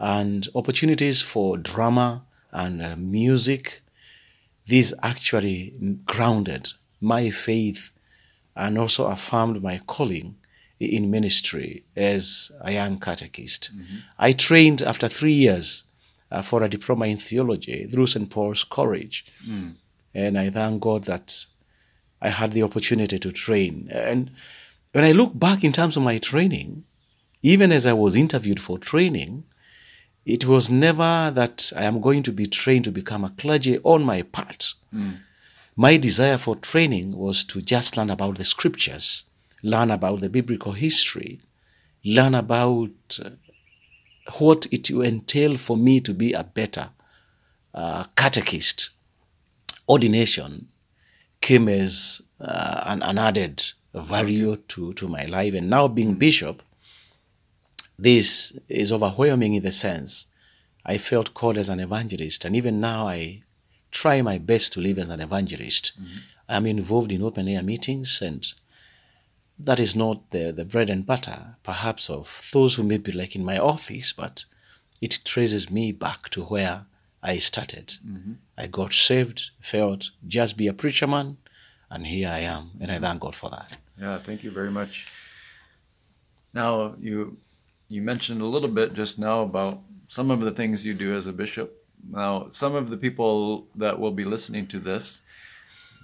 and 0.00 0.48
opportunities 0.54 1.20
for 1.20 1.58
drama 1.58 2.22
and 2.52 2.80
uh, 2.82 2.96
music, 2.96 3.82
these 4.64 4.94
actually 5.02 5.74
grounded 6.06 6.72
my 7.02 7.28
faith 7.28 7.90
and 8.56 8.78
also 8.78 9.08
affirmed 9.08 9.62
my 9.62 9.78
calling 9.86 10.36
in 10.80 11.10
ministry 11.10 11.82
as 11.94 12.50
a 12.62 12.72
young 12.72 12.98
catechist. 12.98 13.72
I 14.18 14.32
trained 14.32 14.80
after 14.80 15.06
three 15.06 15.32
years 15.32 15.84
uh, 16.30 16.40
for 16.40 16.62
a 16.62 16.70
diploma 16.70 17.08
in 17.08 17.18
theology 17.18 17.84
through 17.84 18.06
St. 18.06 18.30
Paul's 18.30 18.64
College. 18.64 19.26
And 20.14 20.38
I 20.38 20.48
thank 20.48 20.80
God 20.80 21.04
that 21.04 21.44
I 22.24 22.30
had 22.30 22.52
the 22.52 22.62
opportunity 22.62 23.18
to 23.18 23.30
train. 23.30 23.88
And 23.92 24.30
when 24.92 25.04
I 25.04 25.12
look 25.12 25.38
back 25.38 25.62
in 25.62 25.72
terms 25.72 25.96
of 25.98 26.02
my 26.02 26.16
training, 26.16 26.84
even 27.42 27.70
as 27.70 27.84
I 27.86 27.92
was 27.92 28.16
interviewed 28.16 28.60
for 28.60 28.78
training, 28.78 29.44
it 30.24 30.46
was 30.46 30.70
never 30.70 31.30
that 31.34 31.70
I 31.76 31.84
am 31.84 32.00
going 32.00 32.22
to 32.22 32.32
be 32.32 32.46
trained 32.46 32.84
to 32.84 32.90
become 32.90 33.24
a 33.24 33.34
clergy 33.36 33.78
on 33.80 34.04
my 34.04 34.22
part. 34.22 34.72
My 35.76 35.98
desire 35.98 36.38
for 36.38 36.56
training 36.56 37.14
was 37.14 37.44
to 37.44 37.60
just 37.60 37.96
learn 37.98 38.08
about 38.08 38.38
the 38.38 38.44
scriptures, 38.44 39.24
learn 39.62 39.90
about 39.90 40.20
the 40.22 40.30
biblical 40.30 40.72
history, 40.72 41.40
learn 42.04 42.34
about 42.34 43.18
uh, 43.22 43.30
what 44.38 44.66
it 44.72 44.90
will 44.90 45.02
entail 45.02 45.58
for 45.58 45.76
me 45.76 46.00
to 46.00 46.14
be 46.14 46.32
a 46.32 46.44
better 46.44 46.88
uh, 47.74 48.04
catechist. 48.16 48.90
Ordination 49.86 50.68
came 51.44 51.68
as 51.68 52.22
uh, 52.40 52.80
an, 52.86 53.02
an 53.02 53.18
added 53.18 53.62
value 53.92 54.56
to, 54.56 54.94
to 54.94 55.06
my 55.06 55.26
life. 55.26 55.52
And 55.52 55.68
now 55.68 55.88
being 55.88 56.14
bishop, 56.14 56.62
this 57.98 58.58
is 58.66 58.90
overwhelming 58.90 59.52
in 59.54 59.62
the 59.62 59.70
sense 59.70 60.26
I 60.86 60.96
felt 60.96 61.34
called 61.34 61.58
as 61.58 61.68
an 61.68 61.80
evangelist. 61.80 62.46
And 62.46 62.56
even 62.56 62.80
now 62.80 63.06
I 63.08 63.42
try 63.90 64.22
my 64.22 64.38
best 64.38 64.72
to 64.72 64.80
live 64.80 64.98
as 64.98 65.10
an 65.10 65.20
evangelist. 65.20 65.92
I'm 66.48 66.66
involved 66.66 67.12
in 67.12 67.22
open 67.22 67.46
air 67.46 67.62
meetings 67.62 68.22
and 68.22 68.50
that 69.58 69.78
is 69.78 69.94
not 69.94 70.30
the, 70.30 70.50
the 70.50 70.64
bread 70.64 70.88
and 70.88 71.06
butter, 71.06 71.56
perhaps, 71.62 72.08
of 72.08 72.50
those 72.54 72.74
who 72.76 72.82
may 72.82 72.98
be 72.98 73.12
like 73.12 73.36
in 73.36 73.44
my 73.44 73.58
office, 73.58 74.12
but 74.14 74.46
it 75.00 75.20
traces 75.24 75.70
me 75.70 75.92
back 75.92 76.30
to 76.30 76.42
where 76.44 76.86
I 77.22 77.36
started. 77.38 77.94
I 78.56 78.66
got 78.66 78.92
saved, 78.92 79.50
felt 79.60 80.10
just 80.26 80.56
be 80.56 80.66
a 80.66 80.72
preacher 80.72 81.06
man, 81.06 81.38
and 81.90 82.06
here 82.06 82.28
I 82.28 82.40
am, 82.40 82.70
and 82.80 82.90
I 82.90 82.98
thank 82.98 83.20
God 83.20 83.34
for 83.34 83.50
that. 83.50 83.76
Yeah, 84.00 84.18
thank 84.18 84.44
you 84.44 84.50
very 84.50 84.70
much. 84.70 85.10
Now 86.52 86.94
you 87.00 87.36
you 87.88 88.02
mentioned 88.02 88.40
a 88.40 88.46
little 88.46 88.68
bit 88.68 88.94
just 88.94 89.18
now 89.18 89.42
about 89.42 89.80
some 90.08 90.30
of 90.30 90.40
the 90.40 90.50
things 90.50 90.86
you 90.86 90.94
do 90.94 91.14
as 91.14 91.26
a 91.26 91.32
bishop. 91.32 91.72
Now, 92.10 92.48
some 92.50 92.74
of 92.74 92.90
the 92.90 92.96
people 92.96 93.66
that 93.76 93.98
will 93.98 94.10
be 94.12 94.24
listening 94.24 94.66
to 94.68 94.78
this 94.78 95.22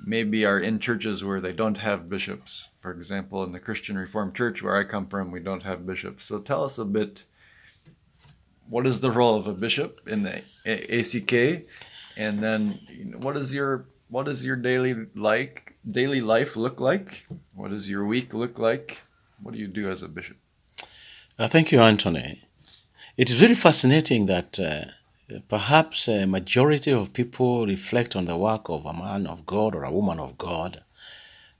maybe 0.05 0.45
are 0.45 0.59
in 0.59 0.79
churches 0.79 1.23
where 1.23 1.41
they 1.41 1.53
don't 1.53 1.79
have 1.79 2.09
bishops. 2.09 2.69
For 2.81 2.91
example, 2.91 3.45
in 3.45 3.53
the 3.53 3.61
Christian 3.61 3.99
Reformed 3.99 4.35
Church 4.35 4.63
where 4.63 4.77
I 4.77 4.85
come 4.85 5.07
from, 5.07 5.31
we 5.31 5.41
don't 5.41 5.63
have 5.63 5.87
bishops. 5.87 6.25
So 6.25 6.39
tell 6.39 6.65
us 6.65 6.79
a 6.79 6.85
bit 6.85 7.25
what 8.69 8.87
is 8.87 9.01
the 9.01 9.11
role 9.11 9.37
of 9.37 9.47
a 9.47 9.53
bishop 9.53 10.01
in 10.07 10.23
the 10.23 10.43
ACK 10.65 11.67
and 12.21 12.41
then 12.41 12.61
what 13.25 13.35
is 13.37 13.55
your 13.55 13.87
what 14.09 14.27
does 14.27 14.45
your 14.45 14.57
daily 14.57 14.95
like 15.15 15.75
daily 15.99 16.21
life 16.21 16.55
look 16.55 16.79
like? 16.79 17.27
What 17.55 17.71
does 17.71 17.89
your 17.89 18.05
week 18.05 18.35
look 18.35 18.59
like? 18.59 19.01
What 19.43 19.55
do 19.55 19.59
you 19.59 19.69
do 19.69 19.91
as 19.91 20.03
a 20.03 20.09
bishop? 20.09 20.37
Uh, 21.39 21.49
thank 21.49 21.73
you, 21.73 21.81
Anthony. 21.81 22.43
It 23.17 23.31
is 23.31 23.37
very 23.37 23.55
fascinating 23.55 24.27
that 24.27 24.61
uh, 24.61 25.39
perhaps 25.49 26.09
a 26.09 26.27
majority 26.27 26.93
of 26.93 27.15
people 27.15 27.67
reflect 27.67 28.15
on 28.15 28.27
the 28.27 28.37
work 28.37 28.69
of 28.69 28.85
a 28.85 28.93
man 28.93 29.27
of 29.27 29.47
God 29.47 29.75
or 29.75 29.85
a 29.85 29.97
woman 29.99 30.19
of 30.21 30.37
God 30.37 30.83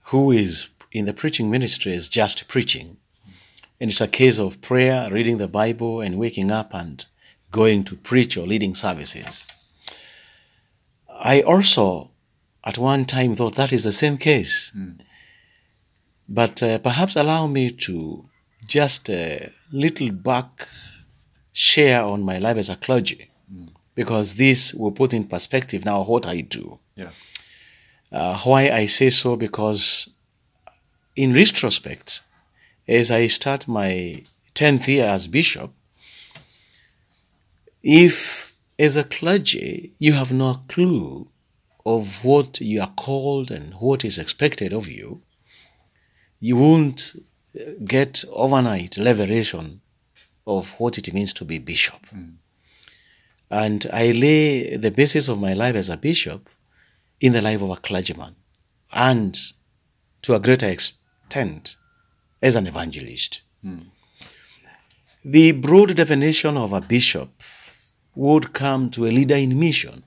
who 0.09 0.31
is 0.31 0.69
in 0.91 1.05
the 1.05 1.13
preaching 1.21 1.49
ministry 1.49 1.93
is 1.93 2.07
just 2.07 2.47
preaching. 2.47 2.97
And 3.79 3.89
it's 3.89 4.01
a 4.01 4.07
case 4.07 4.37
of 4.37 4.61
prayer, 4.61 5.09
reading 5.09 5.37
the 5.39 5.47
Bible, 5.47 6.01
and 6.01 6.19
waking 6.19 6.51
up 6.51 6.71
and 6.73 7.03
going 7.51 7.83
to 7.85 7.95
preach 7.95 8.37
or 8.37 8.45
leading 8.45 8.75
services. 8.75 9.47
I 11.21 11.41
also, 11.41 12.09
at 12.63 12.77
one 12.79 13.05
time, 13.05 13.35
thought 13.35 13.55
that 13.55 13.71
is 13.71 13.83
the 13.83 13.91
same 13.91 14.17
case. 14.17 14.75
But 16.27 16.63
uh, 16.63 16.79
perhaps 16.79 17.15
allow 17.15 17.45
me 17.47 17.69
to 17.71 18.25
just 18.67 19.09
a 19.09 19.51
little 19.71 20.11
back 20.11 20.67
share 21.53 22.03
on 22.03 22.23
my 22.23 22.37
life 22.39 22.57
as 22.57 22.69
a 22.69 22.75
clergy, 22.75 23.29
because 23.93 24.35
this 24.35 24.73
will 24.73 24.91
put 24.91 25.13
in 25.13 25.25
perspective 25.25 25.85
now 25.85 26.03
what 26.03 26.25
I 26.25 26.41
do. 26.41 26.79
Yeah. 26.95 27.11
Uh, 28.11 28.37
why 28.39 28.69
I 28.71 28.87
say 28.87 29.09
so 29.09 29.35
because, 29.35 30.09
in 31.15 31.33
retrospect, 31.33 32.21
as 32.87 33.11
I 33.11 33.27
start 33.27 33.67
my 33.67 34.23
10th 34.55 34.87
year 34.87 35.05
as 35.05 35.27
bishop, 35.27 35.71
if 37.83 38.50
as 38.81 38.97
a 38.97 39.03
clergy 39.03 39.91
you 39.99 40.13
have 40.13 40.31
no 40.33 40.55
clue 40.67 41.27
of 41.85 42.25
what 42.25 42.59
you 42.59 42.81
are 42.81 42.93
called 42.95 43.51
and 43.51 43.73
what 43.75 44.03
is 44.03 44.17
expected 44.17 44.73
of 44.73 44.87
you, 44.87 45.21
you 46.39 46.55
won't 46.57 47.15
get 47.85 48.23
overnight 48.33 48.97
revelation 48.97 49.81
of 50.47 50.71
what 50.79 50.97
it 50.97 51.13
means 51.13 51.31
to 51.33 51.45
be 51.45 51.59
bishop. 51.59 52.03
Hmm. 52.07 52.31
And 53.51 53.85
I 53.93 54.11
lay 54.11 54.75
the 54.77 54.91
basis 54.91 55.27
of 55.27 55.39
my 55.39 55.53
life 55.53 55.75
as 55.75 55.89
a 55.89 55.97
bishop 55.97 56.49
in 57.19 57.33
the 57.33 57.41
life 57.41 57.61
of 57.61 57.69
a 57.69 57.75
clergyman 57.75 58.35
and 58.91 59.37
to 60.23 60.33
a 60.33 60.39
greater 60.39 60.67
extent 60.67 61.75
as 62.41 62.55
an 62.55 62.65
evangelist. 62.65 63.41
Hmm. 63.61 63.81
The 65.23 65.51
broad 65.51 65.95
definition 65.95 66.57
of 66.57 66.73
a 66.73 66.81
bishop 66.81 67.29
would 68.15 68.53
come 68.53 68.89
to 68.89 69.05
a 69.05 69.11
leader 69.11 69.35
in 69.35 69.59
mission 69.59 70.03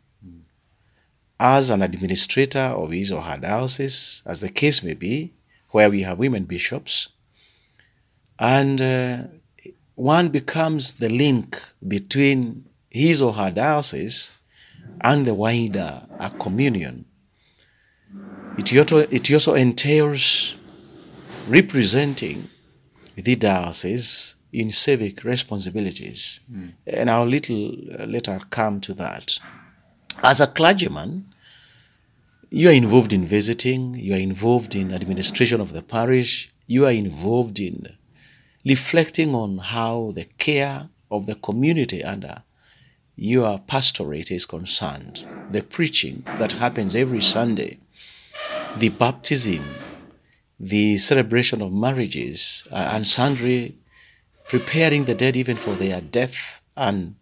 as 1.41 1.71
an 1.71 1.83
administrator 1.83 2.59
of 2.59 2.91
his 2.91 3.11
or 3.11 3.23
her 3.23 3.37
diocese, 3.37 4.23
as 4.27 4.41
the 4.41 4.49
case 4.49 4.83
may 4.83 4.95
be, 4.95 5.33
where 5.71 5.91
we 5.91 6.03
have 6.03 6.19
women 6.19 6.45
bishops. 6.45 7.09
And 8.39 8.81
uh, 8.81 9.19
one 9.95 10.29
becomes 10.29 10.95
the 10.95 11.09
link 11.09 11.61
between 11.87 12.65
his 12.91 13.21
or 13.21 13.33
her 13.35 13.51
diocese 13.51 14.33
and 15.01 15.27
the 15.27 15.35
wider 15.35 16.07
uh, 16.19 16.29
communion. 16.31 17.05
It 18.57 18.75
also, 18.77 18.99
it 18.99 19.31
also 19.33 19.55
entails 19.55 20.55
representing 21.49 22.49
the 23.17 23.35
diocese 23.35 24.37
in 24.55 24.71
civic 24.71 25.25
responsibilities. 25.25 26.41
And 26.87 27.11
I'll 27.11 27.27
little 27.27 27.73
uh, 27.99 28.05
later 28.05 28.39
come 28.51 28.81
to 28.83 28.95
that. 28.95 29.41
As 30.23 30.41
a 30.41 30.47
clergyman, 30.47 31.27
you 32.51 32.69
are 32.69 32.79
involved 32.85 33.13
in 33.13 33.25
visiting, 33.25 33.95
you 33.95 34.15
are 34.15 34.25
involved 34.33 34.77
in 34.77 34.93
administration 34.95 35.61
of 35.61 35.73
the 35.73 35.83
parish, 35.83 36.51
you 36.69 36.87
are 36.87 36.93
involved 36.93 37.59
in 37.59 37.89
reflecting 38.65 39.35
on 39.35 39.59
how 39.59 40.13
the 40.15 40.27
care 40.39 40.89
of 41.11 41.27
the 41.27 41.35
community 41.35 42.05
under 42.05 42.45
your 43.17 43.59
pastorate 43.59 44.31
is 44.31 44.47
concerned, 44.47 45.27
the 45.51 45.63
preaching 45.63 46.23
that 46.39 46.53
happens 46.53 46.95
every 46.95 47.21
Sunday, 47.21 47.79
the 48.77 48.89
baptism, 48.89 49.65
the 50.59 50.97
celebration 50.97 51.61
of 51.61 51.73
marriages, 51.73 52.67
uh, 52.71 52.91
and 52.93 53.07
sundry 53.07 53.77
preparing 54.49 55.05
the 55.05 55.15
dead 55.15 55.37
even 55.37 55.57
for 55.57 55.75
their 55.75 56.01
death 56.01 56.61
and 56.77 57.15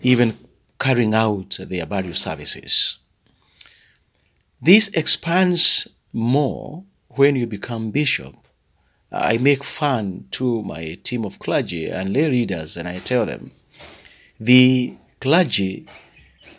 even 0.00 0.36
carrying 0.78 1.14
out 1.14 1.58
their 1.60 1.86
burial 1.86 2.14
services. 2.14 2.98
This 4.60 4.88
expands 4.90 5.88
more 6.12 6.84
when 7.08 7.36
you 7.36 7.46
become 7.46 7.90
bishop. 7.90 8.34
I 9.10 9.38
make 9.38 9.64
fun 9.64 10.26
to 10.32 10.62
my 10.62 10.98
team 11.02 11.24
of 11.24 11.38
clergy 11.38 11.88
and 11.88 12.12
lay 12.12 12.30
readers, 12.30 12.76
and 12.76 12.88
I 12.88 12.98
tell 12.98 13.26
them 13.26 13.50
the 14.40 14.96
clergy 15.20 15.86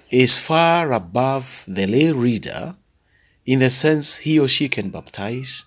is 0.09 0.37
far 0.37 0.93
above 0.93 1.65
the 1.67 1.87
lay 1.87 2.11
reader 2.11 2.75
in 3.45 3.59
the 3.59 3.69
sense 3.69 4.17
he 4.17 4.39
or 4.39 4.47
she 4.47 4.69
can 4.69 4.89
baptize, 4.89 5.65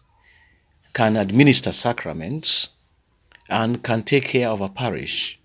can 0.95 1.16
administer 1.16 1.73
sacraments, 1.73 2.75
and 3.49 3.83
can 3.83 4.03
take 4.03 4.25
care 4.29 4.49
of 4.49 4.61
a 4.61 4.69
parish. 4.69 5.38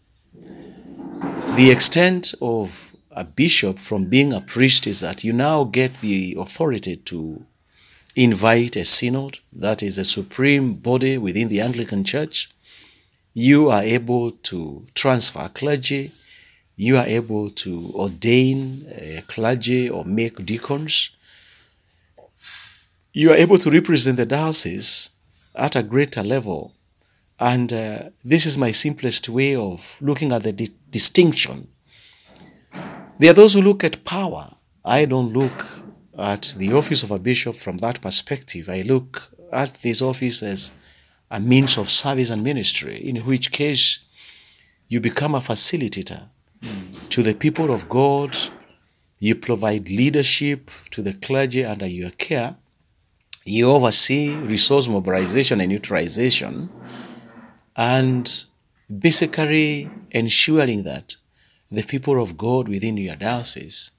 The 1.55 1.70
extent 1.70 2.34
of 2.41 2.96
a 3.12 3.24
bishop 3.24 3.77
from 3.77 4.05
being 4.05 4.34
a 4.34 4.41
priest 4.41 4.88
is 4.88 5.01
that 5.01 5.24
you 5.24 5.34
now 5.34 5.65
get 5.65 6.00
the 6.01 6.36
authority 6.39 6.96
to 6.96 7.46
invite 8.15 8.75
a 8.75 8.86
synod, 8.86 9.39
that 9.53 9.84
is 9.84 9.98
a 9.98 10.03
supreme 10.03 10.74
body 10.74 11.17
within 11.17 11.50
the 11.50 11.62
Anglican 11.62 12.03
Church. 12.03 12.50
You 13.34 13.70
are 13.70 13.84
able 13.84 14.31
to 14.31 14.88
transfer 14.96 15.50
clergy. 15.53 16.12
You 16.75 16.98
are 16.98 17.05
able 17.05 17.50
to 17.51 17.91
ordain 17.96 18.86
a 18.89 19.24
clergy 19.27 19.89
or 19.89 20.03
make 20.03 20.46
deacons. 20.46 21.12
You 23.13 23.31
are 23.31 23.36
able 23.36 23.58
to 23.60 23.70
represent 23.70 24.17
the 24.17 24.25
diocese 24.25 25.12
at 25.55 25.75
a 25.75 25.84
greater 25.84 26.24
level 26.24 26.74
And 27.41 27.74
uh, 27.74 28.10
this 28.24 28.45
is 28.45 28.55
my 28.55 28.71
simplest 28.71 29.27
way 29.27 29.55
of 29.55 29.98
looking 30.00 30.31
at 30.31 30.43
the 30.43 30.53
di- 30.53 30.69
distinction. 30.91 31.67
There 33.17 33.31
are 33.31 33.33
those 33.33 33.55
who 33.55 33.63
look 33.63 33.83
at 33.83 34.05
power. 34.05 34.51
I 34.86 35.05
don't 35.05 35.33
look 35.33 35.67
at 36.19 36.53
the 36.55 36.71
office 36.74 37.01
of 37.01 37.10
a 37.10 37.17
bishop 37.17 37.55
from 37.55 37.79
that 37.79 38.00
perspective. 38.00 38.69
I 38.69 38.83
look 38.83 39.31
at 39.51 39.74
this 39.81 40.03
office 40.03 40.43
as 40.43 40.71
a 41.31 41.39
means 41.39 41.79
of 41.79 41.89
service 41.89 42.29
and 42.29 42.43
ministry, 42.43 42.98
in 42.98 43.17
which 43.17 43.51
case 43.51 44.00
you 44.88 45.01
become 45.01 45.33
a 45.33 45.39
facilitator 45.39 46.25
to 47.10 47.24
the 47.24 47.33
people 47.33 47.74
of 47.74 47.89
God. 47.89 48.38
You 49.17 49.33
provide 49.33 49.89
leadership 49.89 50.69
to 50.91 51.01
the 51.01 51.13
clergy 51.13 51.65
under 51.65 51.88
your 51.88 52.12
care. 52.12 52.55
You 53.45 53.71
oversee 53.71 54.36
resource 54.36 54.88
mobilization 54.88 55.60
and 55.60 55.71
utilization, 55.71 56.69
and 57.81 58.45
basically 59.07 59.89
ensuring 60.11 60.83
that 60.83 61.15
the 61.71 61.81
people 61.81 62.21
of 62.21 62.38
God 62.38 62.69
within 62.69 62.95
your 62.97 63.15
diocese 63.15 63.89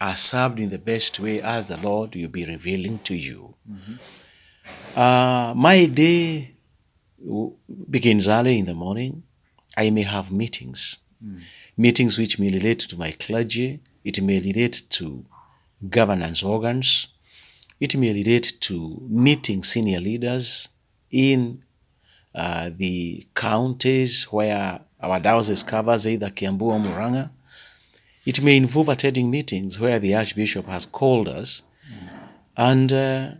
are 0.00 0.14
served 0.14 0.60
in 0.60 0.70
the 0.70 0.78
best 0.78 1.18
way 1.18 1.40
as 1.40 1.66
the 1.66 1.76
Lord 1.76 2.14
will 2.14 2.28
be 2.28 2.44
revealing 2.44 3.00
to 3.00 3.14
you. 3.14 3.54
Uh, 4.94 5.54
my 5.56 5.86
day 5.86 6.52
begins 7.90 8.28
early 8.28 8.58
in 8.58 8.66
the 8.66 8.74
morning. 8.74 9.24
I 9.76 9.90
may 9.90 10.02
have 10.02 10.30
meetings, 10.30 10.98
meetings 11.76 12.18
which 12.18 12.38
may 12.38 12.50
relate 12.52 12.80
to 12.90 12.96
my 12.96 13.10
clergy, 13.12 13.80
it 14.04 14.20
may 14.22 14.38
relate 14.40 14.82
to 14.90 15.24
governance 15.88 16.42
organs, 16.44 17.08
it 17.80 17.96
may 17.96 18.12
relate 18.12 18.60
to 18.60 18.98
meeting 19.08 19.62
senior 19.64 19.98
leaders 20.00 20.68
in 21.10 21.61
uh, 22.34 22.70
the 22.76 23.26
counties 23.34 24.24
where 24.24 24.80
our 25.00 25.20
diocese 25.20 25.62
covers 25.62 26.06
either 26.06 26.30
Kiambu 26.30 26.62
or 26.62 26.78
Muranga. 26.78 27.30
It 28.24 28.40
may 28.42 28.56
involve 28.56 28.88
attending 28.88 29.30
meetings 29.30 29.80
where 29.80 29.98
the 29.98 30.14
Archbishop 30.14 30.66
has 30.66 30.86
called 30.86 31.28
us. 31.28 31.62
And 32.56 32.92
uh, 32.92 33.30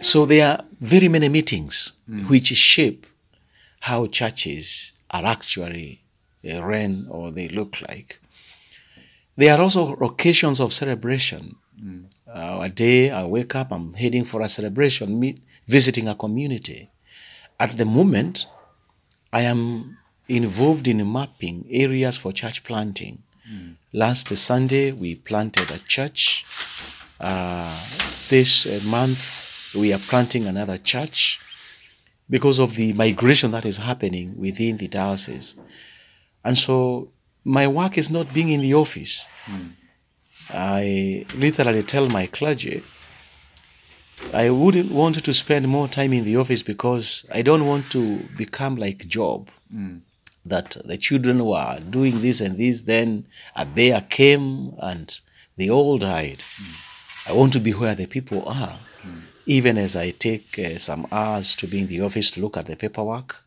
so 0.00 0.24
there 0.26 0.46
are 0.48 0.64
very 0.80 1.08
many 1.08 1.28
meetings 1.28 1.92
which 2.28 2.46
shape 2.48 3.06
how 3.80 4.06
churches 4.06 4.92
are 5.10 5.24
actually 5.24 6.02
uh, 6.50 6.62
run 6.62 7.06
or 7.10 7.30
they 7.30 7.48
look 7.48 7.80
like. 7.86 8.18
There 9.36 9.54
are 9.54 9.60
also 9.60 9.92
occasions 9.96 10.60
of 10.60 10.72
celebration. 10.72 11.56
Uh, 12.26 12.60
a 12.62 12.68
day 12.68 13.10
I 13.10 13.24
wake 13.24 13.54
up, 13.54 13.70
I'm 13.70 13.94
heading 13.94 14.24
for 14.24 14.40
a 14.40 14.48
celebration, 14.48 15.20
meet, 15.20 15.42
visiting 15.68 16.08
a 16.08 16.14
community. 16.14 16.88
At 17.58 17.76
the 17.76 17.84
moment, 17.84 18.46
I 19.32 19.42
am 19.42 19.96
involved 20.28 20.86
in 20.88 21.10
mapping 21.10 21.66
areas 21.70 22.16
for 22.16 22.32
church 22.32 22.64
planting. 22.64 23.22
Last 23.92 24.36
Sunday, 24.36 24.92
we 24.92 25.14
planted 25.14 25.70
a 25.70 25.78
church. 25.78 26.44
Uh, 27.20 27.74
this 28.28 28.66
uh, 28.66 28.80
month, 28.84 29.72
we 29.74 29.92
are 29.92 29.98
planting 30.00 30.46
another 30.46 30.76
church 30.76 31.40
because 32.28 32.58
of 32.58 32.74
the 32.74 32.92
migration 32.92 33.52
that 33.52 33.64
is 33.64 33.78
happening 33.78 34.36
within 34.36 34.76
the 34.78 34.88
diocese. 34.88 35.54
And 36.44 36.58
so, 36.58 37.08
my 37.44 37.68
work 37.68 37.96
is 37.96 38.10
not 38.10 38.34
being 38.34 38.50
in 38.50 38.60
the 38.60 38.74
office. 38.74 39.26
I 40.50 41.24
literally 41.36 41.82
tell 41.84 42.08
my 42.08 42.26
clergy, 42.26 42.82
I 44.32 44.50
wouldn't 44.50 44.90
want 44.90 45.22
to 45.24 45.32
spend 45.32 45.68
more 45.68 45.88
time 45.88 46.12
in 46.12 46.24
the 46.24 46.36
office 46.36 46.62
because 46.62 47.26
I 47.32 47.42
don't 47.42 47.66
want 47.66 47.90
to 47.92 48.18
become 48.36 48.76
like 48.76 49.06
Job. 49.06 49.50
That 50.44 50.76
the 50.84 50.96
children 50.96 51.44
were 51.44 51.80
doing 51.90 52.20
this 52.22 52.40
and 52.40 52.56
this, 52.56 52.82
then 52.82 53.26
a 53.56 53.64
bear 53.66 54.00
came 54.08 54.74
and 54.80 55.18
they 55.56 55.68
all 55.70 55.98
died. 55.98 56.44
I 57.28 57.32
want 57.32 57.52
to 57.54 57.60
be 57.60 57.72
where 57.72 57.94
the 57.94 58.06
people 58.06 58.48
are. 58.48 58.78
Even 59.46 59.78
as 59.78 59.96
I 59.96 60.10
take 60.10 60.58
uh, 60.58 60.78
some 60.78 61.06
hours 61.12 61.54
to 61.56 61.66
be 61.66 61.80
in 61.80 61.86
the 61.86 62.00
office 62.00 62.30
to 62.32 62.40
look 62.40 62.56
at 62.56 62.66
the 62.66 62.76
paperwork, 62.76 63.44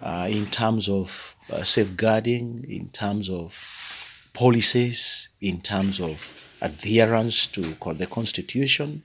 uh, 0.00 0.26
in 0.30 0.46
terms 0.46 0.88
of 0.88 1.34
uh, 1.52 1.62
safeguarding, 1.62 2.64
in 2.68 2.88
terms 2.88 3.28
of 3.28 4.30
policies, 4.32 5.28
in 5.40 5.60
terms 5.60 6.00
of 6.00 6.32
adherence 6.60 7.46
to 7.48 7.60
the 7.94 8.06
Constitution, 8.06 9.02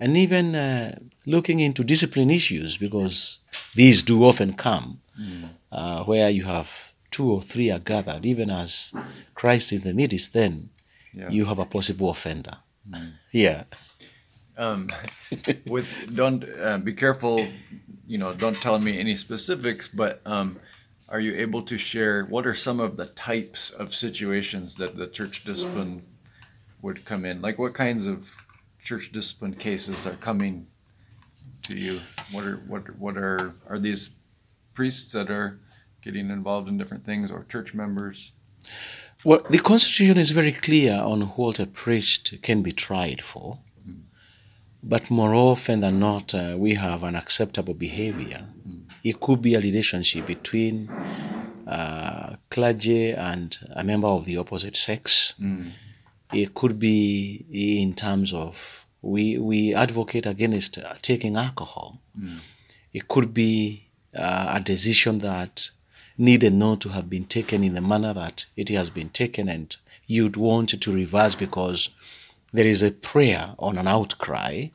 and 0.00 0.16
even 0.16 0.54
uh, 0.54 0.98
looking 1.26 1.60
into 1.60 1.84
discipline 1.84 2.30
issues 2.30 2.76
because 2.76 3.40
these 3.74 4.02
do 4.02 4.24
often 4.24 4.52
come 4.52 5.00
uh, 5.72 6.04
where 6.04 6.28
you 6.30 6.44
have 6.44 6.92
two 7.10 7.30
or 7.32 7.40
three 7.42 7.70
are 7.70 7.78
gathered, 7.78 8.26
even 8.26 8.50
as 8.50 8.92
Christ 9.34 9.72
in 9.72 9.80
the 9.82 9.94
midst, 9.94 10.32
then 10.32 10.70
Yeah. 11.12 11.30
you 11.30 11.44
have 11.46 11.58
a 11.60 11.66
possible 11.66 12.10
offender. 12.10 12.56
Yeah. 13.32 13.64
Um, 14.56 14.88
with 15.66 15.88
don't 16.14 16.44
uh, 16.44 16.78
be 16.78 16.92
careful, 16.92 17.46
you 18.06 18.18
know, 18.18 18.32
don't 18.32 18.56
tell 18.56 18.78
me 18.78 18.98
any 19.00 19.16
specifics, 19.16 19.88
but 19.88 20.20
um, 20.26 20.58
are 21.08 21.20
you 21.20 21.34
able 21.36 21.62
to 21.62 21.76
share 21.78 22.24
what 22.26 22.46
are 22.46 22.54
some 22.54 22.78
of 22.80 22.96
the 22.96 23.06
types 23.06 23.70
of 23.70 23.92
situations 23.94 24.74
that 24.76 24.96
the 24.96 25.06
church 25.08 25.44
discipline 25.44 26.02
would 26.82 27.04
come 27.04 27.24
in? 27.24 27.40
Like 27.40 27.58
what 27.58 27.74
kinds 27.74 28.06
of 28.06 28.32
church 28.84 29.10
discipline 29.12 29.54
cases 29.54 30.06
are 30.06 30.16
coming 30.16 30.66
to 31.64 31.76
you? 31.76 32.00
What 32.30 32.44
are 32.44 32.56
what 32.68 32.82
what 32.98 33.16
are 33.16 33.54
are 33.68 33.78
these 33.78 34.10
priests 34.74 35.12
that 35.12 35.30
are 35.30 35.58
getting 36.02 36.30
involved 36.30 36.68
in 36.68 36.78
different 36.78 37.04
things 37.04 37.30
or 37.30 37.44
church 37.48 37.74
members? 37.74 38.32
Well, 39.24 39.40
the 39.48 39.58
Constitution 39.58 40.18
is 40.18 40.32
very 40.32 40.52
clear 40.52 41.00
on 41.00 41.22
what 41.38 41.58
a 41.58 41.66
priest 41.66 42.34
can 42.42 42.62
be 42.62 42.72
tried 42.72 43.22
for. 43.22 43.58
But 44.86 45.10
more 45.10 45.34
often 45.34 45.80
than 45.80 45.98
not, 45.98 46.34
uh, 46.34 46.56
we 46.58 46.74
have 46.74 47.02
unacceptable 47.02 47.72
behavior. 47.72 48.44
It 49.02 49.18
could 49.18 49.40
be 49.40 49.54
a 49.54 49.60
relationship 49.60 50.26
between 50.26 50.90
uh, 51.66 52.36
clergy 52.50 53.12
and 53.12 53.56
a 53.74 53.82
member 53.82 54.08
of 54.08 54.26
the 54.26 54.36
opposite 54.36 54.76
sex. 54.76 55.34
It 56.32 56.54
could 56.54 56.78
be 56.78 57.44
in 57.82 57.94
terms 57.94 58.32
of 58.32 58.86
we, 59.02 59.38
we 59.38 59.74
advocate 59.74 60.26
against 60.26 60.78
uh, 60.78 60.94
taking 61.02 61.36
alcohol. 61.36 62.00
It 62.92 63.08
could 63.08 63.34
be 63.34 63.86
uh, 64.16 64.54
a 64.56 64.60
decision 64.60 65.18
that 65.18 65.70
needed 66.16 66.52
not 66.54 66.80
to 66.80 66.88
have 66.90 67.10
been 67.10 67.24
taken 67.24 67.64
in 67.64 67.74
the 67.74 67.80
manner 67.80 68.14
that 68.14 68.46
it 68.56 68.68
has 68.70 68.88
been 68.90 69.08
taken, 69.10 69.48
and 69.48 69.76
you'd 70.06 70.36
want 70.36 70.80
to 70.80 70.92
reverse 70.92 71.34
because 71.34 71.90
there 72.52 72.66
is 72.66 72.82
a 72.82 72.90
prayer 72.92 73.54
on 73.58 73.78
an 73.78 73.88
outcry, 73.88 74.68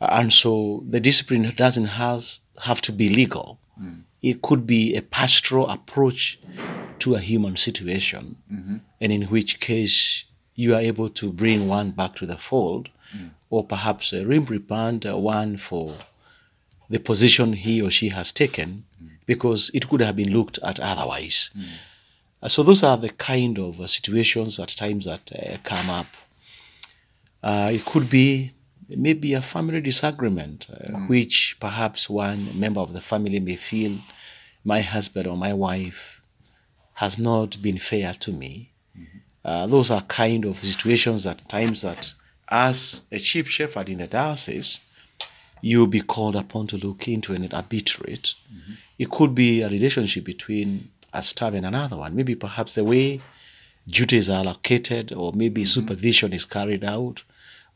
and 0.00 0.32
so 0.32 0.84
the 0.86 1.00
discipline 1.00 1.50
doesn't 1.56 1.86
has, 1.86 2.40
have 2.64 2.80
to 2.82 2.92
be 2.92 3.08
legal. 3.08 3.58
It 4.22 4.42
could 4.42 4.66
be 4.66 4.94
a 4.96 5.02
pastoral 5.02 5.68
approach 5.68 6.38
to 7.00 7.14
a 7.14 7.20
human 7.20 7.56
situation, 7.56 8.36
and 9.00 9.12
in 9.12 9.22
which 9.24 9.60
case 9.60 10.24
you 10.54 10.74
are 10.74 10.80
able 10.80 11.08
to 11.08 11.32
bring 11.32 11.68
one 11.68 11.90
back 11.90 12.14
to 12.16 12.26
the 12.26 12.36
fold, 12.36 12.88
or 13.50 13.64
perhaps 13.64 14.12
a 14.12 14.24
reprimand 14.24 15.04
uh, 15.06 15.16
one 15.16 15.56
for 15.56 15.94
the 16.90 16.98
position 16.98 17.52
he 17.54 17.80
or 17.82 17.90
she 17.90 18.08
has 18.10 18.32
taken 18.32 18.84
because 19.26 19.70
it 19.74 19.88
could 19.88 20.00
have 20.00 20.16
been 20.16 20.32
looked 20.32 20.58
at 20.62 20.78
otherwise. 20.80 21.50
Uh, 22.42 22.48
So 22.48 22.62
those 22.62 22.82
are 22.86 22.98
the 22.98 23.08
kind 23.32 23.58
of 23.58 23.80
uh, 23.80 23.86
situations 23.86 24.58
at 24.60 24.68
times 24.76 25.04
that 25.06 25.32
uh, 25.32 25.56
come 25.64 25.88
up. 26.00 26.06
Uh, 27.42 27.70
it 27.72 27.84
could 27.84 28.08
be 28.10 28.52
maybe 28.88 29.32
a 29.34 29.40
family 29.40 29.80
disagreement, 29.80 30.66
which 31.08 31.56
perhaps 31.58 32.08
one 32.10 32.40
member 32.58 32.80
of 32.80 32.92
the 32.92 33.00
family 33.00 33.40
may 33.40 33.56
feel 33.56 33.92
my 34.64 34.80
husband 34.82 35.26
or 35.26 35.36
my 35.36 35.52
wife 35.54 36.20
has 36.94 37.18
not 37.18 37.60
been 37.62 37.78
fair 37.78 38.12
to 38.14 38.30
me. 38.32 38.70
Uh, 39.44 39.66
those 39.66 39.90
are 39.90 40.00
kind 40.02 40.44
of 40.44 40.56
situations 40.56 41.26
at 41.26 41.46
times 41.48 41.82
that, 41.82 42.14
as 42.48 43.04
a 43.12 43.18
chief 43.18 43.48
shepherd 43.50 43.88
in 43.88 43.98
the 43.98 44.06
diocese, 44.06 44.80
you'll 45.60 45.86
be 45.86 46.00
called 46.00 46.36
upon 46.36 46.66
to 46.66 46.76
look 46.76 47.08
into 47.08 47.34
and 47.34 47.52
arbitrate. 47.52 48.34
It 48.98 49.10
could 49.10 49.34
be 49.34 49.62
a 49.62 49.68
relationship 49.68 50.24
between 50.24 50.88
a 51.12 51.22
staff 51.22 51.54
and 51.54 51.66
another 51.66 51.96
one. 51.96 52.14
Maybe 52.14 52.34
perhaps 52.34 52.74
the 52.74 52.84
way 52.84 53.20
duties 53.86 54.30
are 54.30 54.44
allocated, 54.44 55.12
or 55.12 55.32
maybe 55.34 55.64
supervision 55.64 56.32
is 56.32 56.44
carried 56.44 56.84
out, 56.84 57.22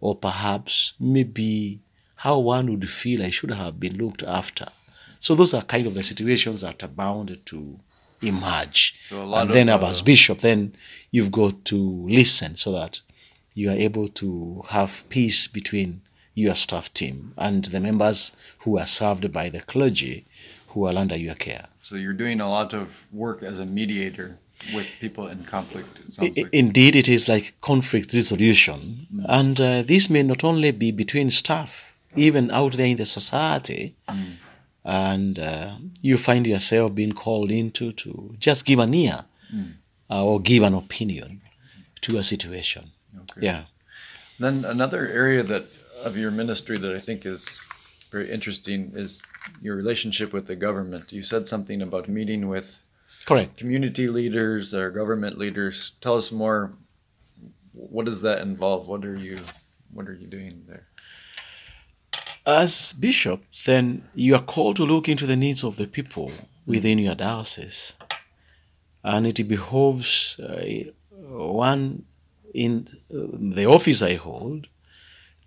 or 0.00 0.14
perhaps 0.16 0.94
maybe 0.98 1.80
how 2.16 2.38
one 2.38 2.70
would 2.70 2.88
feel 2.88 3.22
I 3.22 3.30
should 3.30 3.50
have 3.50 3.78
been 3.78 3.96
looked 3.96 4.22
after. 4.22 4.66
So 5.20 5.34
those 5.34 5.54
are 5.54 5.62
kind 5.62 5.86
of 5.86 5.94
the 5.94 6.02
situations 6.02 6.60
that 6.62 6.82
are 6.82 6.88
bound 6.88 7.38
to 7.46 7.78
emerge. 8.22 8.98
So 9.06 9.22
a 9.22 9.24
lot 9.24 9.42
and 9.42 9.50
then 9.50 9.68
of, 9.68 9.82
as 9.82 10.00
uh, 10.00 10.04
bishop, 10.04 10.38
then 10.38 10.74
you've 11.10 11.32
got 11.32 11.64
to 11.66 11.76
listen 11.76 12.56
so 12.56 12.72
that 12.72 13.00
you 13.54 13.70
are 13.70 13.74
able 13.76 14.08
to 14.08 14.62
have 14.70 15.02
peace 15.08 15.46
between 15.46 16.00
your 16.34 16.54
staff 16.54 16.92
team 16.94 17.32
and 17.36 17.64
the 17.66 17.80
members 17.80 18.36
who 18.60 18.78
are 18.78 18.86
served 18.86 19.32
by 19.32 19.48
the 19.48 19.60
clergy 19.60 20.24
who 20.68 20.86
are 20.86 20.96
under 20.96 21.16
your 21.16 21.34
care. 21.34 21.66
So 21.80 21.96
you're 21.96 22.12
doing 22.12 22.40
a 22.40 22.48
lot 22.48 22.74
of 22.74 23.06
work 23.12 23.42
as 23.42 23.58
a 23.58 23.66
mediator 23.66 24.38
with 24.74 24.86
people 25.00 25.28
in 25.28 25.44
conflict. 25.44 25.88
It 26.20 26.36
like. 26.36 26.48
Indeed, 26.52 26.96
it 26.96 27.08
is 27.08 27.28
like 27.28 27.54
conflict 27.60 28.12
resolution. 28.12 29.06
And 29.24 29.60
uh, 29.60 29.82
this 29.82 30.10
may 30.10 30.22
not 30.22 30.44
only 30.44 30.70
be 30.72 30.90
between 30.92 31.30
staff, 31.30 31.94
even 32.14 32.50
out 32.50 32.72
there 32.72 32.86
in 32.86 32.96
the 32.96 33.06
society. 33.06 33.94
And 34.84 35.38
uh, 35.38 35.72
you 36.00 36.16
find 36.16 36.46
yourself 36.46 36.94
being 36.94 37.12
called 37.12 37.50
into 37.50 37.92
to 37.92 38.34
just 38.38 38.64
give 38.64 38.78
an 38.78 38.94
ear 38.94 39.24
uh, 40.10 40.24
or 40.24 40.40
give 40.40 40.62
an 40.62 40.74
opinion 40.74 41.42
to 42.02 42.16
a 42.16 42.22
situation. 42.22 42.90
Okay. 43.14 43.46
Yeah. 43.46 43.64
Then 44.38 44.64
another 44.64 45.08
area 45.08 45.42
that 45.42 45.66
of 46.04 46.16
your 46.16 46.30
ministry 46.30 46.78
that 46.78 46.94
I 46.94 47.00
think 47.00 47.26
is 47.26 47.60
very 48.10 48.30
interesting 48.30 48.92
is 48.94 49.22
your 49.60 49.76
relationship 49.76 50.32
with 50.32 50.46
the 50.46 50.56
government. 50.56 51.12
You 51.12 51.22
said 51.22 51.46
something 51.48 51.82
about 51.82 52.08
meeting 52.08 52.48
with 52.48 52.86
Correct. 53.26 53.56
community 53.56 54.08
leaders 54.08 54.72
or 54.72 54.90
government 54.90 55.38
leaders. 55.38 55.92
Tell 56.00 56.16
us 56.16 56.32
more. 56.32 56.72
What 57.72 58.06
does 58.06 58.22
that 58.22 58.40
involve? 58.40 58.88
What 58.88 59.04
are 59.04 59.16
you 59.16 59.40
What 59.92 60.08
are 60.08 60.14
you 60.14 60.26
doing 60.26 60.64
there? 60.68 60.86
As 62.46 62.92
bishop, 62.92 63.42
then 63.68 64.02
you 64.14 64.34
are 64.34 64.42
called 64.42 64.76
to 64.76 64.84
look 64.84 65.08
into 65.08 65.26
the 65.26 65.36
needs 65.36 65.62
of 65.62 65.76
the 65.76 65.86
people 65.86 66.32
within 66.66 66.98
your 66.98 67.14
diocese. 67.14 67.96
And 69.04 69.26
it 69.26 69.46
behoves 69.46 70.40
uh, 70.40 70.84
one 71.28 72.04
in 72.54 72.88
uh, 73.12 73.26
the 73.58 73.66
office 73.66 74.02
I 74.02 74.14
hold 74.14 74.68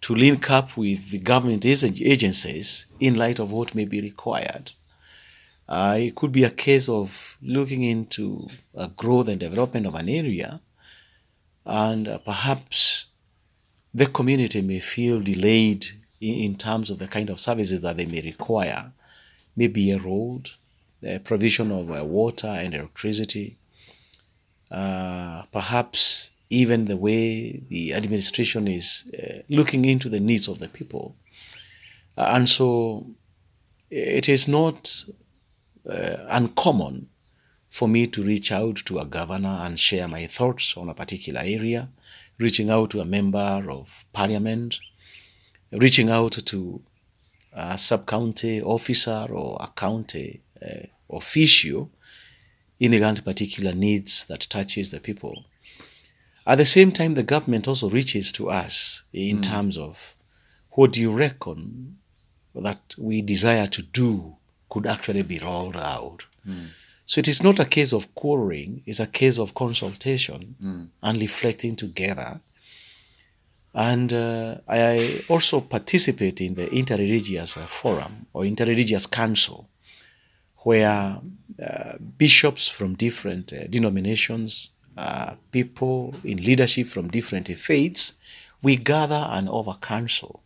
to 0.02 0.14
link 0.16 0.52
up 0.52 0.78
with 0.78 1.10
the 1.10 1.18
government 1.18 1.66
agencies 1.66 2.86
in 3.00 3.16
light 3.16 3.40
of 3.40 3.52
what 3.52 3.74
may 3.74 3.86
be 3.86 4.02
required. 4.02 4.72
Uh, 5.68 5.98
it 6.00 6.16
could 6.16 6.32
be 6.32 6.44
a 6.44 6.50
case 6.52 6.90
of 6.90 7.38
looking 7.42 7.84
into 7.84 8.48
a 8.76 8.88
growth 8.88 9.30
and 9.30 9.40
development 9.40 9.88
of 9.88 9.96
an 9.96 10.10
area, 10.10 10.60
and 11.66 12.08
uh, 12.08 12.18
perhaps 12.20 13.08
the 13.94 14.06
community 14.06 14.62
may 14.62 14.80
feel 14.80 15.22
delayed 15.22 15.88
in, 16.22 16.52
in 16.52 16.58
terms 16.58 16.90
of 16.90 17.00
the 17.00 17.08
kind 17.08 17.30
of 17.30 17.40
services 17.40 17.82
that 17.82 17.98
they 17.98 18.06
may 18.06 18.22
require, 18.22 18.92
maybe 19.56 19.92
a 19.92 19.98
road, 19.98 20.52
the 21.02 21.20
provision 21.20 21.72
of 21.72 21.92
uh, 21.92 22.06
water 22.06 22.48
and 22.48 22.74
electricity, 22.74 23.58
uh, 24.70 25.44
perhaps 25.52 26.32
even 26.50 26.86
the 26.86 26.98
way 26.98 27.62
the 27.70 27.94
administration 27.94 28.68
is 28.68 29.12
uh, 29.18 29.42
looking 29.50 29.86
into 29.86 30.10
the 30.10 30.20
needs 30.20 30.48
of 30.48 30.60
the 30.60 30.68
people. 30.68 31.16
Uh, 32.18 32.34
and 32.36 32.48
so 32.48 33.06
it 33.90 34.30
is 34.30 34.48
not 34.48 35.04
uh, 35.90 36.18
uncommon 36.30 37.08
for 37.70 37.88
me 37.88 38.06
to 38.06 38.22
reach 38.22 38.52
out 38.52 38.76
to 38.76 39.00
a 39.00 39.06
governor 39.06 39.60
and 39.62 39.80
share 39.80 40.08
my 40.08 40.28
thoughts 40.28 40.76
on 40.76 40.90
a 40.90 40.94
particular 40.94 41.42
area, 41.42 41.88
reaching 42.38 42.70
out 42.70 42.90
to 42.90 43.00
a 43.00 43.06
member 43.06 43.64
of 43.70 44.04
parliament, 44.12 44.80
reaching 45.72 46.10
out 46.10 46.34
to 46.46 46.82
a 47.54 47.78
sub 47.78 48.06
county 48.06 48.62
officer 48.62 49.28
or 49.30 49.58
a 49.60 49.68
county 49.68 50.42
uh, 50.62 50.88
official 51.10 51.90
in 52.80 52.92
regard 52.92 53.18
to 53.18 53.24
particular 53.24 53.74
needs 53.74 54.26
that 54.26 54.48
touches 54.50 54.92
the 54.92 55.00
people. 55.00 55.46
At 56.48 56.58
the 56.58 56.66
same 56.66 56.92
time, 56.92 57.14
the 57.14 57.24
government 57.24 57.68
also 57.68 57.90
reaches 57.90 58.32
to 58.34 58.50
us 58.50 59.04
in 59.14 59.38
hmm. 59.38 59.42
terms 59.44 59.78
of 59.78 60.16
what 60.72 60.94
do 60.94 61.02
you 61.02 61.12
reckon 61.12 61.98
that 62.56 62.96
we 62.98 63.22
desire 63.22 63.68
to 63.68 63.82
do 63.82 64.36
could 64.70 64.88
actually 64.88 65.22
be 65.22 65.40
rolled 65.40 65.78
out. 65.78 66.26
Hmm. 66.44 66.68
So 67.06 67.20
it 67.20 67.28
is 67.28 67.44
not 67.44 67.60
a 67.60 67.66
case 67.66 67.94
of 67.94 68.14
quarreling, 68.16 68.84
it's 68.86 69.00
a 69.00 69.08
case 69.08 69.38
of 69.38 69.54
consultation 69.54 70.56
hmm. 70.60 70.84
and 71.04 71.20
reflecting 71.22 71.76
together. 71.76 72.40
And 73.74 74.12
uh, 74.12 74.56
I 74.68 75.24
also 75.30 75.62
participate 75.62 76.42
in 76.42 76.56
the 76.56 76.68
interreligious 76.68 77.58
uh, 77.58 77.66
forum 77.68 78.26
or 78.34 78.44
interreligious 78.44 79.10
council, 79.10 79.70
where 80.58 81.20
uh, 81.62 81.94
bishops 82.18 82.68
from 82.68 82.96
different 82.96 83.54
uh, 83.54 83.68
denominations, 83.68 84.72
uh, 84.98 85.36
people 85.52 86.16
in 86.24 86.44
leadership 86.44 86.88
from 86.88 87.08
different 87.08 87.48
faiths, 87.48 88.20
we 88.62 88.76
gather 88.76 89.28
and 89.30 89.48
over 89.50 89.74
council. 89.74 90.44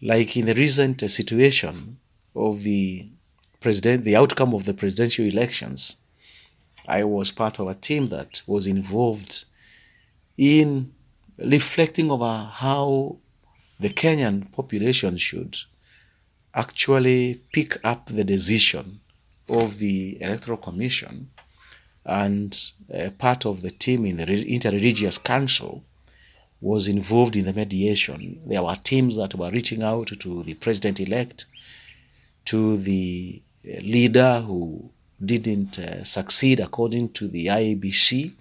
Like 0.00 0.36
in 0.36 0.46
the 0.46 0.54
recent 0.54 1.02
uh, 1.02 1.08
situation 1.08 1.98
of 2.36 2.62
the 2.62 3.08
president, 3.60 4.04
the 4.04 4.16
outcome 4.16 4.54
of 4.54 4.64
the 4.64 4.74
presidential 4.74 5.24
elections, 5.24 5.96
I 6.86 7.04
was 7.04 7.32
part 7.32 7.58
of 7.58 7.66
a 7.68 7.74
team 7.74 8.06
that 8.06 8.42
was 8.46 8.66
involved 8.66 9.44
in 10.36 10.92
reflecting 11.38 12.10
over 12.10 12.50
how 12.52 13.16
the 13.80 13.88
Kenyan 13.90 14.50
population 14.52 15.16
should 15.16 15.56
actually 16.54 17.40
pick 17.52 17.78
up 17.84 18.06
the 18.06 18.24
decision 18.24 19.00
of 19.48 19.78
the 19.78 20.20
Electoral 20.20 20.58
Commission. 20.58 21.30
And 22.04 22.58
uh, 22.92 23.10
part 23.18 23.46
of 23.46 23.62
the 23.62 23.70
team 23.70 24.06
in 24.06 24.16
the 24.16 24.26
re- 24.26 24.44
Interreligious 24.44 25.22
Council 25.22 25.84
was 26.60 26.88
involved 26.88 27.36
in 27.36 27.44
the 27.44 27.52
mediation. 27.52 28.40
There 28.46 28.62
were 28.62 28.74
teams 28.74 29.16
that 29.16 29.34
were 29.34 29.50
reaching 29.50 29.82
out 29.82 30.08
to 30.18 30.42
the 30.42 30.54
president 30.54 30.98
elect, 30.98 31.44
to 32.46 32.76
the 32.78 33.42
uh, 33.64 33.80
leader 33.80 34.40
who 34.40 34.90
didn't 35.24 35.78
uh, 35.78 36.02
succeed 36.02 36.60
according 36.60 37.10
to 37.10 37.28
the 37.28 37.46
IEBC, 37.46 38.32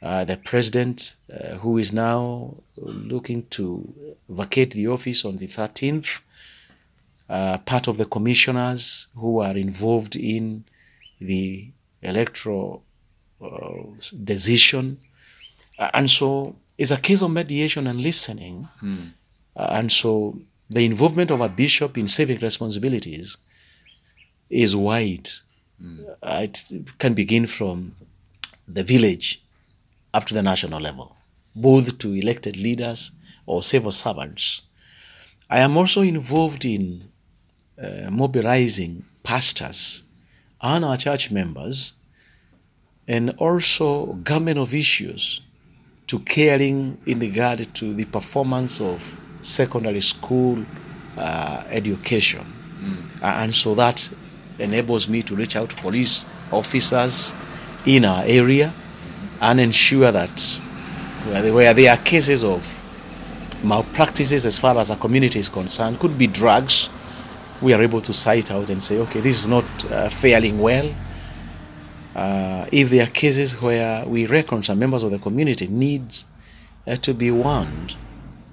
the 0.00 0.38
president 0.44 1.16
uh, 1.32 1.56
who 1.56 1.78
is 1.78 1.92
now 1.92 2.54
looking 2.76 3.46
to 3.46 3.92
vacate 4.28 4.72
the 4.72 4.86
office 4.86 5.24
on 5.24 5.36
the 5.38 5.46
13th, 5.46 6.20
uh, 7.28 7.58
part 7.58 7.88
of 7.88 7.96
the 7.96 8.04
commissioners 8.04 9.08
who 9.16 9.40
are 9.40 9.56
involved 9.56 10.14
in 10.16 10.64
the 11.20 11.70
electoral 12.02 12.84
uh, 13.40 13.48
decision. 14.22 14.98
Uh, 15.78 15.90
and 15.94 16.10
so 16.10 16.56
it's 16.76 16.90
a 16.90 17.00
case 17.00 17.22
of 17.22 17.30
mediation 17.30 17.86
and 17.86 18.00
listening. 18.00 18.68
Uh, 19.56 19.68
and 19.72 19.92
so 19.92 20.38
the 20.68 20.84
involvement 20.84 21.30
of 21.30 21.40
a 21.40 21.48
bishop 21.48 21.96
in 21.96 22.08
civic 22.08 22.42
responsibilities 22.42 23.38
is 24.50 24.76
wide. 24.76 25.28
Uh, 26.22 26.40
it 26.42 26.64
can 26.98 27.14
begin 27.14 27.46
from 27.46 27.94
the 28.66 28.82
village 28.82 29.43
up 30.14 30.24
to 30.26 30.32
the 30.32 30.42
national 30.42 30.80
level, 30.80 31.16
both 31.54 31.98
to 31.98 32.14
elected 32.14 32.56
leaders 32.56 33.12
or 33.46 33.62
civil 33.62 33.92
servants. 33.92 34.62
I 35.50 35.60
am 35.60 35.76
also 35.76 36.00
involved 36.02 36.64
in 36.64 37.10
uh, 37.82 38.10
mobilizing 38.10 39.04
pastors 39.22 40.04
and 40.62 40.84
our 40.84 40.96
church 40.96 41.30
members 41.30 41.94
and 43.06 43.30
also 43.38 44.14
government 44.14 44.58
officials 44.58 45.42
to 46.06 46.20
caring 46.20 46.98
in 47.06 47.18
regard 47.18 47.74
to 47.74 47.92
the 47.92 48.04
performance 48.04 48.80
of 48.80 49.16
secondary 49.42 50.00
school 50.00 50.64
uh, 51.18 51.64
education. 51.68 52.52
Uh, 53.22 53.26
and 53.26 53.54
so 53.54 53.74
that 53.74 54.08
enables 54.58 55.08
me 55.08 55.22
to 55.22 55.34
reach 55.34 55.56
out 55.56 55.70
to 55.70 55.76
police 55.76 56.24
officers 56.52 57.34
in 57.84 58.04
our 58.04 58.22
area 58.26 58.72
and 59.40 59.60
ensure 59.60 60.10
that 60.12 60.40
where 61.26 61.72
there, 61.72 61.92
are 61.92 61.96
cases 61.96 62.44
of 62.44 62.80
malpractices 63.64 64.44
as 64.44 64.58
far 64.58 64.76
as 64.78 64.90
a 64.90 64.96
community 64.96 65.38
is 65.38 65.48
concerned, 65.48 65.98
could 65.98 66.18
be 66.18 66.26
drugs, 66.26 66.90
we 67.62 67.72
are 67.72 67.82
able 67.82 68.00
to 68.02 68.12
cite 68.12 68.50
out 68.50 68.68
and 68.68 68.82
say, 68.82 68.98
okay, 68.98 69.20
this 69.20 69.40
is 69.40 69.48
not 69.48 69.64
uh, 69.90 70.08
faring 70.08 70.58
well. 70.58 70.92
Uh, 72.14 72.66
if 72.70 72.90
there 72.90 73.04
are 73.04 73.10
cases 73.10 73.60
where 73.60 74.04
we 74.06 74.26
reckon 74.26 74.62
some 74.62 74.78
members 74.78 75.02
of 75.02 75.10
the 75.10 75.18
community 75.18 75.66
need 75.66 76.02
uh, 76.86 76.94
to 76.96 77.14
be 77.14 77.30
warned, 77.30 77.96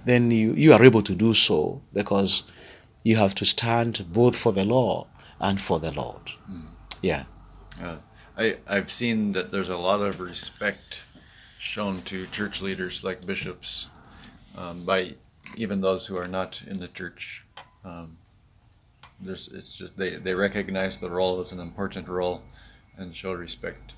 then 0.05 0.31
you, 0.31 0.53
you 0.53 0.73
are 0.73 0.83
able 0.83 1.01
to 1.01 1.13
do 1.13 1.33
so 1.33 1.81
because 1.93 2.43
you 3.03 3.17
have 3.17 3.35
to 3.35 3.45
stand 3.45 4.05
both 4.11 4.35
for 4.35 4.51
the 4.51 4.63
law 4.63 5.05
and 5.39 5.59
for 5.59 5.79
the 5.79 5.91
Lord. 5.91 6.21
Yeah. 7.01 7.23
I 8.41 8.57
I've 8.67 8.89
seen 8.89 9.33
that 9.33 9.51
there's 9.51 9.69
a 9.69 9.77
lot 9.77 10.01
of 10.01 10.19
respect 10.19 11.03
shown 11.59 12.01
to 12.03 12.25
church 12.27 12.61
leaders 12.61 13.03
like 13.03 13.25
bishops 13.25 13.87
um, 14.57 14.83
by 14.83 15.13
even 15.55 15.81
those 15.81 16.07
who 16.07 16.17
are 16.17 16.27
not 16.27 16.61
in 16.65 16.77
the 16.79 16.87
church. 16.87 17.43
Um, 17.85 18.17
there's 19.19 19.47
it's 19.49 19.75
just 19.75 19.95
they 19.97 20.15
they 20.15 20.33
recognize 20.33 20.99
the 20.99 21.09
role 21.09 21.39
as 21.39 21.51
an 21.51 21.59
important 21.59 22.07
role 22.07 22.41
and 22.97 23.15
show 23.15 23.33
respect. 23.33 23.93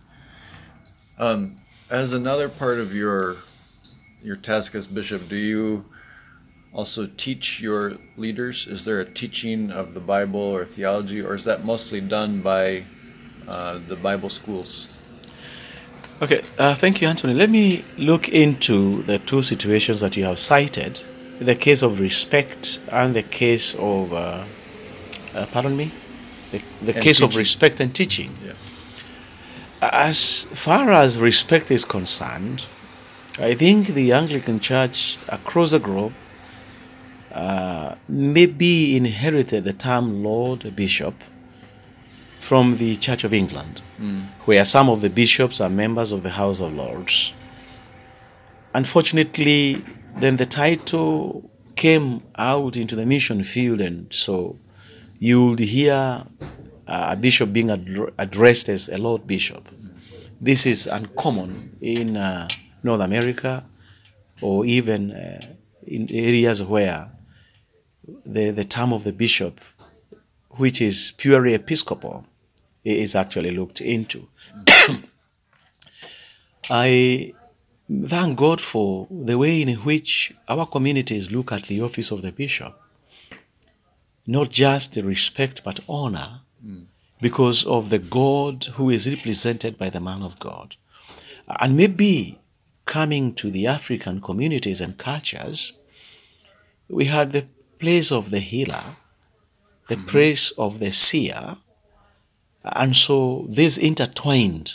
Um, 1.17 1.61
as 1.89 2.11
another 2.11 2.49
part 2.49 2.79
of 2.79 2.93
your 2.93 3.37
your 4.21 4.35
task 4.35 4.75
as 4.75 4.87
bishop, 4.87 5.29
do 5.29 5.37
you 5.37 5.85
also 6.73 7.05
teach 7.05 7.61
your 7.61 7.97
leaders? 8.17 8.67
Is 8.67 8.83
there 8.83 8.99
a 8.99 9.05
teaching 9.05 9.71
of 9.71 9.93
the 9.93 10.01
Bible 10.01 10.41
or 10.41 10.65
theology, 10.65 11.21
or 11.21 11.33
is 11.33 11.45
that 11.45 11.63
mostly 11.63 12.01
done 12.01 12.41
by 12.41 12.83
uh, 13.47 13.79
the 13.87 13.95
Bible 13.95 14.29
schools? 14.29 14.87
Okay, 16.21 16.41
uh, 16.57 16.75
thank 16.75 17.01
you, 17.01 17.07
Anthony. 17.07 17.33
Let 17.33 17.49
me 17.49 17.83
look 17.97 18.29
into 18.29 19.01
the 19.03 19.19
two 19.19 19.41
situations 19.41 19.99
that 19.99 20.15
you 20.15 20.23
have 20.25 20.39
cited 20.39 21.01
the 21.39 21.55
case 21.55 21.81
of 21.81 21.99
respect 21.99 22.79
and 22.91 23.13
the 23.13 23.23
case 23.23 23.75
of, 23.75 24.13
uh, 24.13 24.45
uh, 25.35 25.45
pardon 25.47 25.75
me, 25.75 25.91
the, 26.51 26.61
the 26.81 26.93
case 26.93 27.21
of 27.21 27.35
respect 27.35 27.79
and 27.79 27.93
teaching. 27.93 28.31
Yeah. 28.45 28.53
As 29.81 30.43
far 30.53 30.91
as 30.91 31.19
respect 31.19 31.71
is 31.71 31.83
concerned, 31.83 32.67
I 33.39 33.55
think 33.55 33.87
the 33.87 34.13
Anglican 34.13 34.59
Church 34.59 35.17
across 35.27 35.71
the 35.71 35.79
globe 35.79 36.13
uh, 37.33 37.95
maybe 38.07 38.95
inherited 38.95 39.63
the 39.63 39.73
term 39.73 40.23
Lord 40.23 40.75
Bishop 40.75 41.15
from 42.47 42.77
the 42.77 42.95
Church 42.97 43.23
of 43.23 43.33
England, 43.33 43.81
where 44.45 44.65
some 44.65 44.89
of 44.89 44.99
the 45.01 45.09
bishops 45.09 45.61
are 45.61 45.69
members 45.69 46.11
of 46.11 46.23
the 46.23 46.31
House 46.31 46.59
of 46.59 46.73
Lords. 46.73 47.33
Unfortunately, 48.73 49.81
then 50.19 50.35
the 50.37 50.45
title 50.45 51.49
came 51.75 52.21
out 52.37 52.75
into 52.75 52.95
the 52.95 53.05
mission 53.05 53.43
field, 53.43 53.79
and 53.81 54.13
so 54.13 54.57
you 55.19 55.45
would 55.45 55.59
hear 55.59 55.93
uh, 56.87 57.13
a 57.13 57.15
bishop 57.15 57.53
being 57.53 57.67
addr- 57.67 58.11
addressed 58.17 58.67
as 58.67 58.89
a 58.89 58.97
Lord 58.97 59.25
Bishop. 59.25 59.69
This 60.41 60.65
is 60.65 60.87
uncommon 60.87 61.77
in 61.79 62.17
uh, 62.17 62.49
North 62.83 63.01
America 63.01 63.63
or 64.41 64.65
even 64.65 65.11
uh, 65.11 65.41
in 65.87 66.09
areas 66.11 66.61
where 66.61 67.09
the, 68.25 68.51
the 68.51 68.65
term 68.65 68.91
of 68.91 69.05
the 69.05 69.13
bishop, 69.13 69.61
which 70.57 70.81
is 70.81 71.13
purely 71.17 71.53
episcopal, 71.53 72.25
is 72.83 73.15
actually 73.15 73.51
looked 73.51 73.81
into. 73.81 74.27
I 76.69 77.33
thank 78.05 78.37
God 78.37 78.61
for 78.61 79.07
the 79.09 79.37
way 79.37 79.61
in 79.61 79.69
which 79.79 80.33
our 80.47 80.65
communities 80.65 81.31
look 81.31 81.51
at 81.51 81.63
the 81.63 81.81
office 81.81 82.11
of 82.11 82.21
the 82.21 82.31
bishop. 82.31 82.79
Not 84.25 84.49
just 84.49 84.93
the 84.93 85.03
respect 85.03 85.63
but 85.63 85.79
honor 85.87 86.39
because 87.23 87.65
of 87.65 87.89
the 87.89 87.99
God 87.99 88.65
who 88.75 88.89
is 88.89 89.13
represented 89.13 89.77
by 89.77 89.89
the 89.89 90.01
man 90.01 90.21
of 90.21 90.39
God. 90.39 90.75
And 91.47 91.77
maybe 91.77 92.37
coming 92.85 93.33
to 93.35 93.49
the 93.49 93.65
African 93.65 94.19
communities 94.19 94.81
and 94.81 94.97
cultures, 94.97 95.73
we 96.89 97.05
had 97.05 97.31
the 97.31 97.45
place 97.79 98.11
of 98.11 98.29
the 98.29 98.39
healer, 98.39 98.83
the 99.87 99.95
mm-hmm. 99.95 100.07
place 100.07 100.51
of 100.51 100.79
the 100.79 100.91
seer, 100.91 101.57
and 102.63 102.95
so 102.95 103.45
this 103.49 103.77
intertwined 103.77 104.73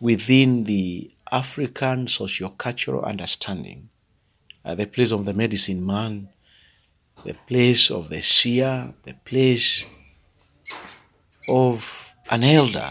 within 0.00 0.64
the 0.64 1.10
African 1.30 2.06
socio-cultural 2.08 3.02
understanding. 3.02 3.88
Uh, 4.64 4.74
the 4.74 4.86
place 4.86 5.10
of 5.10 5.24
the 5.24 5.32
medicine 5.32 5.84
man, 5.84 6.28
the 7.24 7.34
place 7.48 7.90
of 7.90 8.08
the 8.10 8.20
seer, 8.20 8.94
the 9.04 9.14
place 9.24 9.84
of 11.48 12.14
an 12.30 12.44
elder. 12.44 12.88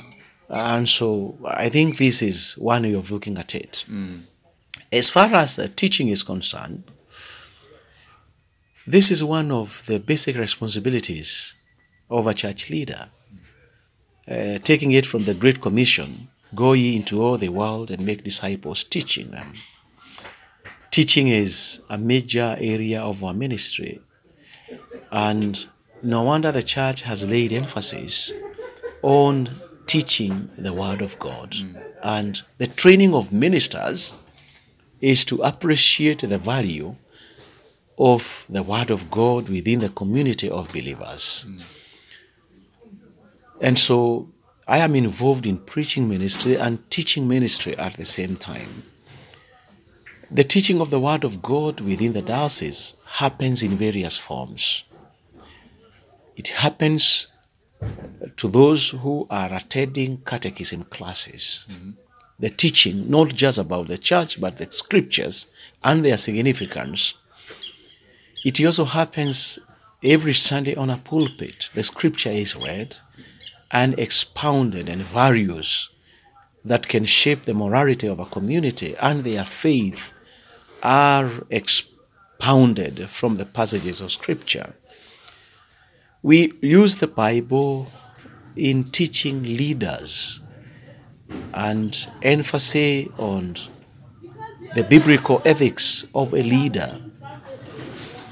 And 0.50 0.90
so 0.90 1.38
I 1.46 1.70
think 1.70 1.98
this 1.98 2.22
is 2.22 2.56
one 2.58 2.84
way 2.84 2.94
of 2.94 3.12
looking 3.12 3.38
at 3.38 3.56
it. 3.56 3.86
As 4.92 5.10
far 5.10 5.34
as 5.36 5.56
the 5.56 5.70
teaching 5.70 6.10
is 6.10 6.24
concerned, 6.24 6.84
this 8.86 9.12
is 9.12 9.24
one 9.24 9.52
of 9.52 9.86
the 9.86 10.00
basic 10.00 10.36
responsibilities 10.38 11.56
of 12.10 12.28
a 12.28 12.34
church 12.34 12.70
leader. 12.70 13.10
Uh, 14.28 14.60
taking 14.60 14.92
it 14.92 15.06
from 15.06 15.26
the 15.26 15.34
Great 15.34 15.62
Commission, 15.62 16.30
go 16.54 16.74
ye 16.74 16.96
into 16.96 17.24
all 17.24 17.38
the 17.38 17.50
world 17.50 17.90
and 17.90 18.06
make 18.06 18.24
disciples, 18.24 18.84
teaching 18.84 19.32
them. 19.32 19.54
Teaching 20.92 21.28
is 21.28 21.82
a 21.90 21.98
major 21.98 22.56
area 22.60 23.02
of 23.02 23.24
our 23.24 23.34
ministry. 23.34 24.00
And 25.12 25.68
no 26.04 26.24
wonder 26.24 26.52
the 26.52 26.64
church 26.64 27.02
has 27.04 27.30
laid 27.30 27.52
emphasis 27.52 28.34
on 29.02 29.50
teaching 29.86 30.50
the 30.58 30.74
Word 30.74 31.02
of 31.02 31.18
God. 31.20 31.56
And 32.04 32.42
the 32.58 32.68
training 32.68 33.14
of 33.14 33.34
ministers 33.34 34.16
is 35.02 35.26
to 35.26 35.42
appreciate 35.42 36.20
the 36.20 36.38
value 36.38 36.96
of 37.98 38.46
the 38.50 38.64
Word 38.64 38.90
of 38.90 39.10
God 39.12 39.50
within 39.50 39.80
the 39.80 39.90
community 39.90 40.50
of 40.50 40.72
believers. 40.72 41.46
And 43.62 43.78
so 43.78 44.30
I 44.67 44.80
am 44.80 44.95
involved 44.95 45.45
in 45.45 45.58
preaching 45.60 46.10
ministry 46.10 46.56
and 46.58 46.89
teaching 46.89 47.28
ministry 47.28 47.78
at 47.78 47.95
the 47.95 48.06
same 48.06 48.36
time. 48.36 48.84
The 50.32 50.43
teaching 50.43 50.82
of 50.82 50.89
the 50.89 51.00
Word 51.00 51.24
of 51.24 51.41
God 51.41 51.82
within 51.82 52.13
the 52.13 52.21
diocese 52.21 52.95
happens 53.06 53.62
in 53.62 53.71
various 53.71 54.17
forms. 54.17 54.86
It 56.36 56.47
happens 56.47 57.28
to 58.38 58.47
those 58.47 58.91
who 58.91 59.28
are 59.30 59.54
attending 59.54 60.17
catechism 60.26 60.86
classes. 60.86 61.67
The 62.39 62.50
teaching, 62.50 63.10
not 63.10 63.36
just 63.36 63.60
about 63.60 63.88
the 63.88 63.97
church, 63.97 64.41
but 64.41 64.58
the 64.58 64.71
scriptures 64.71 65.47
and 65.84 66.04
their 66.04 66.17
significance. 66.17 67.13
It 68.43 68.63
also 68.65 68.86
happens 68.86 69.60
every 70.04 70.34
Sunday 70.34 70.76
on 70.76 70.89
a 70.89 70.97
pulpit. 70.97 71.69
The 71.76 71.84
scripture 71.84 72.32
is 72.32 72.56
read 72.56 72.97
and 73.72 73.98
expounded 73.98 74.90
and 74.90 75.02
values 75.02 75.90
that 76.64 76.88
can 76.88 77.06
shape 77.06 77.44
the 77.44 77.54
morality 77.54 78.08
of 78.08 78.20
a 78.20 78.26
community 78.26 78.96
and 79.02 79.24
their 79.24 79.44
faith 79.44 80.14
are 80.84 81.30
expounded 81.50 83.10
from 83.10 83.38
the 83.38 83.46
passages 83.46 84.02
of 84.02 84.12
scripture. 84.12 84.74
We 86.22 86.54
use 86.62 86.98
the 86.98 87.08
Bible 87.08 87.92
in 88.56 88.86
teaching 88.92 89.44
leaders 89.44 90.42
and 91.54 92.08
emphasis 92.22 93.08
on 93.18 93.56
the 94.76 94.84
biblical 94.84 95.42
ethics 95.46 96.06
of 96.14 96.34
a 96.34 96.44
leader, 96.44 96.98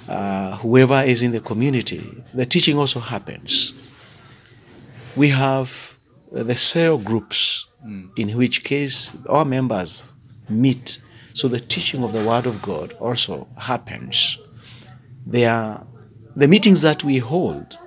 uh, 0.08 0.58
whoever 0.58 1.02
is 1.02 1.24
in 1.24 1.32
the 1.32 1.40
community. 1.40 2.24
The 2.34 2.46
teaching 2.46 2.78
also 2.78 3.00
happens. 3.00 3.74
We 5.20 5.30
have 5.30 5.98
uh, 6.34 6.44
the 6.44 6.56
cell 6.56 6.98
groups, 6.98 7.68
in 8.16 8.30
which 8.38 8.64
case 8.64 9.18
our 9.28 9.44
members 9.44 10.14
meet. 10.48 11.00
So 11.34 11.50
the 11.50 11.60
teaching 11.60 12.04
of 12.04 12.12
the 12.14 12.24
Word 12.24 12.46
of 12.46 12.62
God 12.62 12.94
also 13.02 13.48
happens. 13.58 14.38
They 15.28 15.46
are 15.46 15.86
the 16.38 16.48
meetings 16.48 16.82
that 16.84 17.04
we 17.04 17.18
hold. 17.18 17.78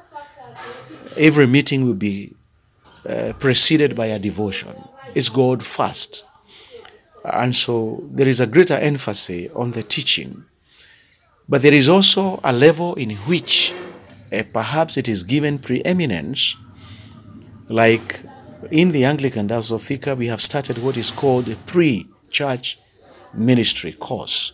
Every 1.17 1.47
meeting 1.47 1.87
will 1.87 2.01
be 2.11 2.35
uh, 3.09 3.33
preceded 3.39 3.97
by 3.97 4.07
a 4.07 4.19
devotion. 4.19 4.75
It's 5.15 5.31
God 5.31 5.63
first. 5.63 6.27
And 7.25 7.57
so 7.57 8.05
there 8.11 8.29
is 8.29 8.41
a 8.41 8.47
greater 8.47 8.77
emphasis 8.77 9.51
on 9.55 9.71
the 9.71 9.83
teaching. 9.83 10.45
But 11.49 11.63
there 11.63 11.75
is 11.83 11.89
also 11.89 12.41
a 12.45 12.53
level 12.53 12.95
in 12.97 13.11
which 13.31 13.73
uh, 14.31 14.43
perhaps 14.53 14.99
it 14.99 15.09
is 15.09 15.23
given 15.23 15.59
preeminence, 15.59 16.57
like 17.73 18.23
in 18.71 18.93
the 18.93 19.05
Anglican 19.05 19.47
Diocese 19.47 19.73
of 19.73 19.83
Thika, 19.83 20.15
we 20.15 20.29
have 20.29 20.41
started 20.41 20.79
what 20.79 20.97
is 20.97 21.11
called 21.11 21.49
a 21.49 21.57
pre 21.57 22.07
church 22.31 22.79
ministry 23.33 23.93
course. 23.93 24.53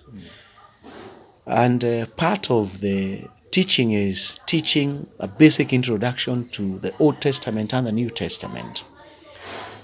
And 1.47 1.85
uh, 1.85 2.07
part 2.17 2.51
of 2.51 2.81
the 2.81 3.25
teaching 3.51 3.93
is 3.93 4.39
teaching 4.47 5.09
a 5.19 5.27
basic 5.27 5.73
introduction 5.73 6.49
to 6.51 6.79
the 6.79 6.95
Old 6.99 7.21
Testament 7.21 7.75
and 7.75 7.87
the 7.87 7.93
New 7.93 8.11
Testament. 8.11 8.85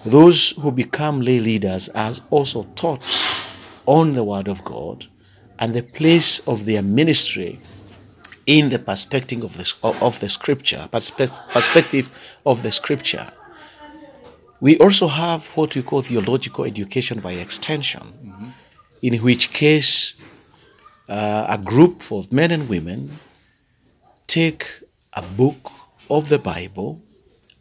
Those 0.05 0.51
who 0.51 0.71
become 0.71 1.21
lay 1.23 1.41
leaders 1.41 1.89
are 1.89 2.13
also 2.31 2.65
taught 2.77 3.03
on 3.87 4.13
the 4.13 4.23
Word 4.23 4.49
of 4.49 4.63
God 4.63 5.07
and 5.59 5.73
the 5.73 5.83
place 5.83 6.41
of 6.47 6.67
their 6.67 6.83
ministry 6.83 7.59
in 8.47 8.69
the 8.69 8.79
perspective 8.79 9.43
of 9.43 9.57
the, 9.57 9.75
of 10.01 10.21
the 10.21 10.29
Scripture, 10.29 10.89
perspective 10.91 12.11
of 12.45 12.63
the 12.63 12.71
Scripture. 12.71 13.33
We 14.61 14.79
also 14.79 15.09
have 15.09 15.47
what 15.57 15.75
we 15.75 15.83
call 15.83 16.03
theological 16.03 16.65
education 16.65 17.21
by 17.21 17.33
extension, 17.33 18.55
in 19.03 19.23
which 19.23 19.53
case 19.53 20.15
uh, 21.09 21.47
a 21.49 21.59
group 21.59 22.11
of 22.11 22.33
men 22.33 22.51
and 22.51 22.69
women 22.69 23.19
take 24.27 24.65
a 25.13 25.23
book 25.23 25.71
of 26.09 26.29
the 26.29 26.39
Bible 26.39 27.03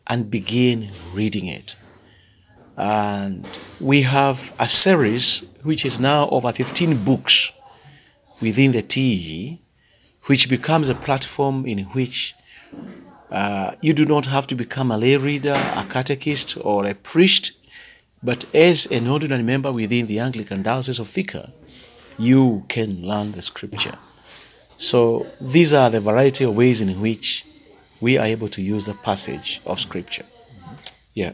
and 0.08 0.30
begin 0.30 0.91
reading 1.13 1.48
it. 1.48 1.76
And 2.76 3.48
we 3.80 4.02
have 4.04 4.54
a 4.60 4.67
series 4.67 5.46
which 5.62 5.86
is 5.86 6.00
now 6.00 6.30
over 6.30 6.52
15 6.52 7.04
books 7.04 7.52
within 8.41 8.72
the 8.72 8.82
TEE 8.82 9.62
which 10.27 10.49
becomes 10.49 10.89
a 10.89 10.95
platform 10.95 11.65
in 11.65 11.79
which 11.95 12.36
uh, 13.31 13.71
you 13.81 13.93
do 13.93 14.05
not 14.05 14.27
have 14.27 14.47
to 14.47 14.55
become 14.55 14.91
a 14.91 14.97
lay 14.97 15.17
reader, 15.17 15.53
a 15.75 15.86
catechist, 15.89 16.57
or 16.63 16.86
a 16.86 16.93
priest, 16.93 17.51
but 18.21 18.45
as 18.55 18.86
an 18.86 19.07
ordinary 19.07 19.43
member 19.43 19.71
within 19.71 20.07
the 20.07 20.19
Anglican 20.19 20.63
Diocese 20.63 20.99
of 20.99 21.07
Thika, 21.07 21.51
you 22.17 22.63
can 22.69 23.05
learn 23.05 23.31
the 23.33 23.41
scripture. 23.41 23.97
So 24.77 25.27
these 25.41 25.73
are 25.73 25.89
the 25.89 25.99
variety 25.99 26.43
of 26.45 26.55
ways 26.55 26.79
in 26.79 27.01
which 27.01 27.45
we 27.99 28.17
are 28.17 28.25
able 28.25 28.47
to 28.49 28.62
use 28.62 28.86
the 28.86 28.93
passage 28.93 29.62
of 29.65 29.79
scripture. 29.79 30.25
Yeah. 31.13 31.33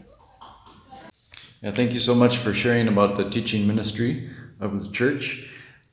Yeah, 1.62 1.72
thank 1.72 1.92
you 1.92 2.00
so 2.00 2.14
much 2.14 2.38
for 2.38 2.54
sharing 2.54 2.88
about 2.88 3.16
the 3.16 3.28
teaching 3.28 3.66
ministry 3.66 4.30
of 4.58 4.82
the 4.82 4.90
church. 4.90 5.50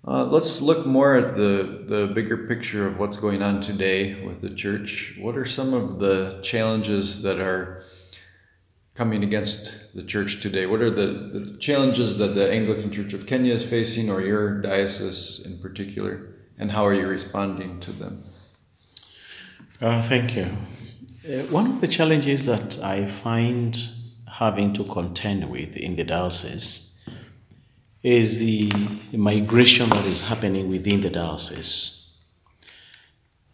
Uh, 0.07 0.23
let's 0.23 0.61
look 0.61 0.85
more 0.85 1.17
at 1.17 1.35
the, 1.35 1.83
the 1.85 2.07
bigger 2.15 2.47
picture 2.47 2.87
of 2.87 2.97
what's 2.97 3.17
going 3.17 3.43
on 3.43 3.59
today 3.59 4.25
with 4.25 4.39
the 4.39 4.49
church. 4.49 5.15
What 5.19 5.35
are 5.35 5.45
some 5.45 5.73
of 5.73 5.99
the 5.99 6.39
challenges 6.41 7.23
that 7.23 7.41
are 7.41 7.83
coming 8.95 9.21
against 9.21 9.93
the 9.93 10.03
church 10.03 10.41
today? 10.41 10.65
What 10.65 10.81
are 10.81 10.89
the, 10.89 11.07
the 11.07 11.57
challenges 11.57 12.17
that 12.19 12.35
the 12.35 12.49
Anglican 12.49 12.89
Church 12.89 13.11
of 13.11 13.25
Kenya 13.25 13.53
is 13.53 13.69
facing, 13.69 14.09
or 14.09 14.21
your 14.21 14.61
diocese 14.61 15.45
in 15.45 15.59
particular, 15.59 16.29
and 16.57 16.71
how 16.71 16.87
are 16.87 16.93
you 16.93 17.05
responding 17.05 17.81
to 17.81 17.91
them? 17.91 18.23
Uh, 19.81 20.01
thank 20.01 20.37
you. 20.37 20.47
Uh, 21.27 21.43
one 21.51 21.67
of 21.67 21.81
the 21.81 21.87
challenges 21.87 22.45
that 22.45 22.81
I 22.81 23.07
find 23.07 23.77
having 24.35 24.71
to 24.73 24.85
contend 24.85 25.49
with 25.49 25.75
in 25.75 25.97
the 25.97 26.05
diocese 26.05 26.86
is 28.07 28.39
the 28.39 28.71
migration 29.11 29.89
that 29.89 30.05
is 30.05 30.21
happening 30.21 30.69
within 30.69 31.01
the 31.01 31.09
diocese. 31.09 32.17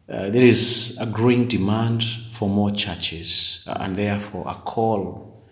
Uh, 0.07 0.29
there 0.29 0.43
is 0.43 0.99
a 1.01 1.07
growing 1.07 1.47
demand 1.47 2.03
for 2.03 2.47
more 2.47 2.69
churches 2.69 3.67
uh, 3.67 3.77
and 3.79 3.95
therefore 3.95 4.45
a 4.47 4.53
call 4.53 5.43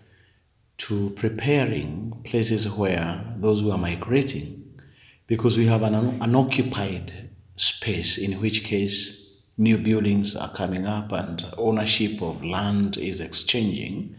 to 0.77 1.09
preparing 1.15 2.21
places 2.23 2.69
where 2.69 3.25
those 3.37 3.61
who 3.61 3.71
are 3.71 3.77
migrating, 3.77 4.77
because 5.25 5.57
we 5.57 5.65
have 5.65 5.81
an 5.81 5.95
unoccupied 6.21 7.31
space, 7.55 8.19
in 8.19 8.33
which 8.33 8.63
case 8.63 9.41
new 9.57 9.79
buildings 9.79 10.35
are 10.35 10.51
coming 10.51 10.85
up 10.85 11.11
and 11.11 11.43
ownership 11.57 12.21
of 12.21 12.45
land 12.45 12.97
is 12.97 13.19
exchanging. 13.19 14.15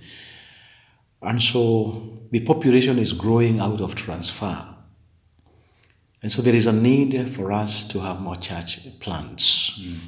And 1.20 1.40
so 1.40 2.18
the 2.32 2.40
population 2.40 2.98
is 2.98 3.12
growing 3.12 3.60
out 3.60 3.80
of 3.80 3.94
transfer. 3.94 4.70
And 6.22 6.30
so 6.30 6.40
there 6.40 6.54
is 6.54 6.68
a 6.68 6.72
need 6.72 7.28
for 7.28 7.50
us 7.50 7.84
to 7.88 8.00
have 8.00 8.20
more 8.20 8.36
church 8.36 8.98
plants. 9.00 9.80
Mm. 9.80 9.98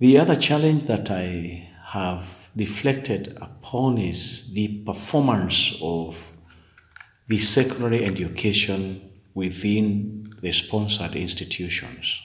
The 0.00 0.18
other 0.18 0.34
challenge 0.34 0.84
that 0.84 1.08
I 1.10 1.70
have 1.84 2.50
reflected 2.56 3.38
upon 3.40 3.98
is 3.98 4.52
the 4.52 4.82
performance 4.84 5.78
of 5.80 6.32
the 7.28 7.38
secondary 7.38 8.04
education 8.04 9.08
within 9.34 10.24
the 10.42 10.50
sponsored 10.50 11.14
institutions. 11.14 12.20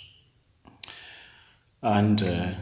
And 1.84 2.24
uh, 2.24 2.54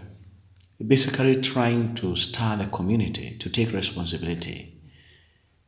basically 0.86 1.42
trying 1.42 1.96
to 1.96 2.16
stir 2.18 2.58
the 2.58 2.66
community 2.66 3.38
to 3.38 3.50
take 3.50 3.72
responsibility 3.72 4.75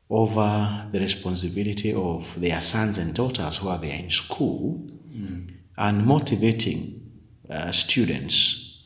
over 0.09 0.87
the 0.91 0.99
responsibility 0.99 1.93
of 1.93 2.39
their 2.39 2.61
sons 2.61 2.97
and 2.97 3.13
daughters 3.13 3.57
who 3.57 3.67
are 3.67 3.77
there 3.77 3.99
in 3.99 4.09
school 4.09 4.85
mm. 5.09 5.51
and 5.77 6.05
motivating 6.05 7.01
uh, 7.49 7.71
students 7.71 8.83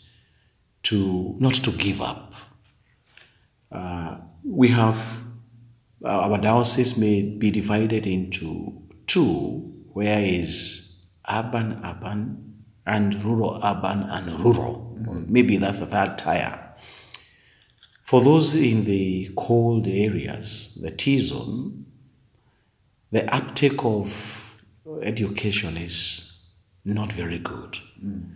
to 0.84 1.36
not 1.40 1.54
to 1.54 1.72
give 1.72 2.02
up. 2.02 2.34
Uh, 3.72 4.18
we 4.44 4.70
have 4.70 5.24
uh, 6.04 6.30
our 6.30 6.38
diocese 6.40 6.98
may 6.98 7.22
be 7.38 7.52
divided 7.52 8.08
into 8.08 8.82
two, 9.06 9.72
where 9.94 10.20
is 10.20 11.08
urban, 11.32 11.80
urban, 11.86 12.56
and 12.88 13.24
rural, 13.24 13.60
urban, 13.64 14.04
and 14.10 14.40
rural. 14.40 14.98
Mm-hmm. 15.00 15.32
Maybe 15.32 15.58
that's 15.58 15.80
the 15.80 15.86
third 15.86 16.18
tier. 16.18 16.61
For 18.12 18.20
those 18.20 18.56
in 18.56 18.84
the 18.84 19.30
cold 19.38 19.88
areas, 19.88 20.78
the 20.82 20.92
tea 20.92 21.18
zone, 21.18 21.86
the 23.10 23.24
uptake 23.34 23.86
of 23.86 24.62
education 25.02 25.78
is 25.78 26.50
not 26.84 27.10
very 27.10 27.40
good. 27.40 27.78
Mm. 28.06 28.36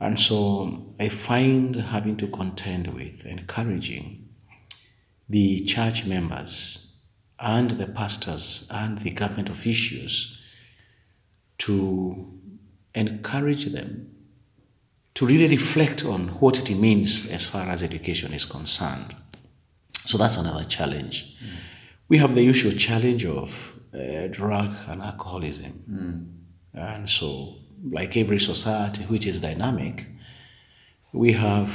And 0.00 0.18
so 0.18 0.96
I 0.98 1.08
find 1.08 1.76
having 1.76 2.16
to 2.16 2.26
contend 2.26 2.88
with 2.88 3.24
encouraging 3.24 4.28
the 5.28 5.60
church 5.66 6.04
members 6.04 7.06
and 7.38 7.70
the 7.70 7.86
pastors 7.86 8.68
and 8.74 8.98
the 8.98 9.12
government 9.12 9.48
officials 9.50 10.36
to 11.58 12.40
encourage 12.92 13.66
them 13.66 14.11
to 15.14 15.26
really 15.26 15.46
reflect 15.46 16.04
on 16.04 16.28
what 16.40 16.58
it 16.58 16.76
means 16.76 17.30
as 17.30 17.46
far 17.46 17.68
as 17.68 17.82
education 17.82 18.32
is 18.32 18.44
concerned. 18.44 19.14
So 20.04 20.18
that's 20.18 20.36
another 20.36 20.64
challenge. 20.64 21.36
Mm. 21.38 21.48
We 22.08 22.18
have 22.18 22.34
the 22.34 22.42
usual 22.42 22.72
challenge 22.72 23.24
of 23.26 23.78
uh, 23.94 24.28
drug 24.28 24.74
and 24.88 25.02
alcoholism. 25.02 25.84
Mm. 25.90 26.26
And 26.74 27.08
so, 27.08 27.56
like 27.90 28.16
every 28.16 28.38
society 28.38 29.04
which 29.04 29.26
is 29.26 29.40
dynamic, 29.40 30.06
we 31.12 31.32
have 31.32 31.70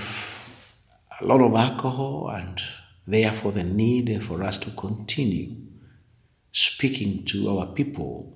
a 1.21 1.25
lot 1.25 1.41
of 1.41 1.53
alcohol 1.53 2.29
and 2.29 2.59
therefore 3.05 3.51
the 3.51 3.63
need 3.63 4.23
for 4.23 4.43
us 4.43 4.57
to 4.57 4.71
continue 4.71 5.55
speaking 6.51 7.23
to 7.25 7.49
our 7.49 7.67
people 7.67 8.33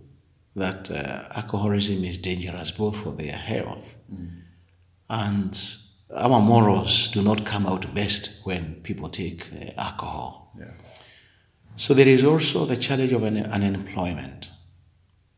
that 0.56 0.92
uh, 0.92 1.24
alcoholism 1.36 2.04
is 2.04 2.18
dangerous 2.18 2.72
both 2.72 2.98
for 2.98 3.12
their 3.12 3.38
health 3.38 3.98
mm 4.12 4.41
and 5.12 5.54
our 6.16 6.40
morals 6.40 7.10
do 7.10 7.22
not 7.22 7.46
come 7.46 7.68
out 7.68 7.94
best 7.94 8.46
when 8.46 8.76
people 8.76 9.10
take 9.10 9.46
uh, 9.54 9.72
alcohol. 9.78 10.54
Yeah. 10.58 10.72
So 11.76 11.94
there 11.94 12.08
is 12.08 12.24
also 12.24 12.64
the 12.66 12.78
challenge 12.78 13.12
of 13.12 13.24
an, 13.24 13.46
unemployment. 13.46 14.50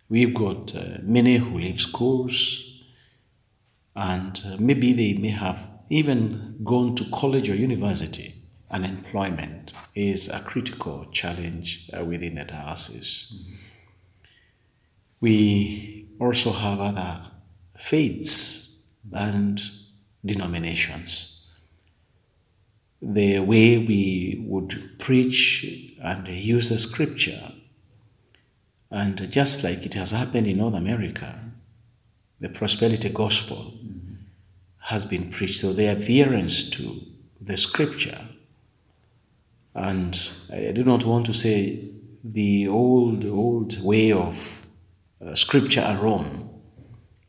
We've 0.10 0.34
got 0.34 0.76
uh, 0.76 1.00
many 1.02 1.38
who 1.38 1.58
leave 1.58 1.80
schools, 1.80 2.84
and 3.96 4.40
uh, 4.46 4.58
maybe 4.60 4.94
they 4.94 5.14
may 5.14 5.30
have 5.30 5.68
even 5.90 6.60
gone 6.64 6.96
to 6.96 7.06
college 7.12 7.50
or 7.50 7.56
university. 7.56 8.36
Unemployment 8.70 9.74
is 9.96 10.30
a 10.30 10.40
critical 10.42 11.08
challenge 11.12 11.90
uh, 11.98 12.06
within 12.06 12.36
the 12.36 12.46
diocese. 12.46 13.32
Mm-hmm. 13.34 13.56
We 15.20 16.10
also 16.20 16.52
have 16.52 16.80
other 16.80 17.22
faiths 17.76 18.73
and 19.12 19.62
denominations. 20.26 21.48
The 23.02 23.40
way 23.40 23.78
we 23.78 24.46
would 24.48 24.98
preach 24.98 25.66
and 26.02 26.28
use 26.28 26.70
the 26.70 26.78
scripture, 26.78 27.52
and 28.90 29.30
just 29.32 29.64
like 29.64 29.86
it 29.86 29.96
has 29.96 30.12
happened 30.12 30.48
in 30.48 30.58
North 30.58 30.76
America, 30.76 31.40
the 32.40 32.50
prosperity 32.50 33.10
gospel 33.10 33.74
mm-hmm. 33.76 34.14
has 34.80 35.06
been 35.06 35.30
preached. 35.30 35.60
So 35.60 35.74
the 35.74 35.88
adherence 35.88 36.70
to 36.72 37.02
the 37.42 37.58
scripture, 37.58 38.28
and 39.76 40.30
I 40.52 40.72
do 40.72 40.84
not 40.84 41.04
want 41.04 41.26
to 41.26 41.34
say 41.34 41.90
the 42.24 42.68
old, 42.68 43.26
old 43.26 43.84
way 43.84 44.12
of 44.12 44.66
uh, 45.20 45.36
scripture 45.36 45.84
alone. 45.86 46.50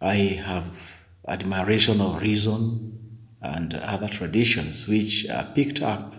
I 0.01 0.41
have 0.45 0.94
admiration 1.27 2.01
of 2.01 2.21
reason 2.23 2.95
and 3.41 3.75
other 3.75 4.09
traditions 4.09 4.89
which 4.89 5.29
are 5.29 5.45
picked 5.55 5.83
up, 5.83 6.15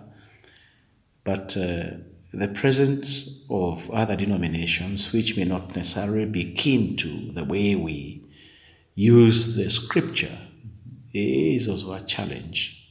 but 1.24 1.56
uh, 1.58 1.98
the 2.32 2.48
presence 2.54 3.46
of 3.50 3.90
other 3.92 4.16
denominations 4.16 5.12
which 5.14 5.38
may 5.38 5.46
not 5.46 5.76
necessarily 5.76 6.26
be 6.26 6.54
keen 6.54 6.96
to 6.98 7.32
the 7.32 7.44
way 7.44 7.76
we 7.76 8.24
use 8.94 9.56
the 9.56 9.70
scripture 9.70 10.38
is 11.14 11.68
also 11.68 11.94
a 11.94 12.02
challenge. 12.02 12.82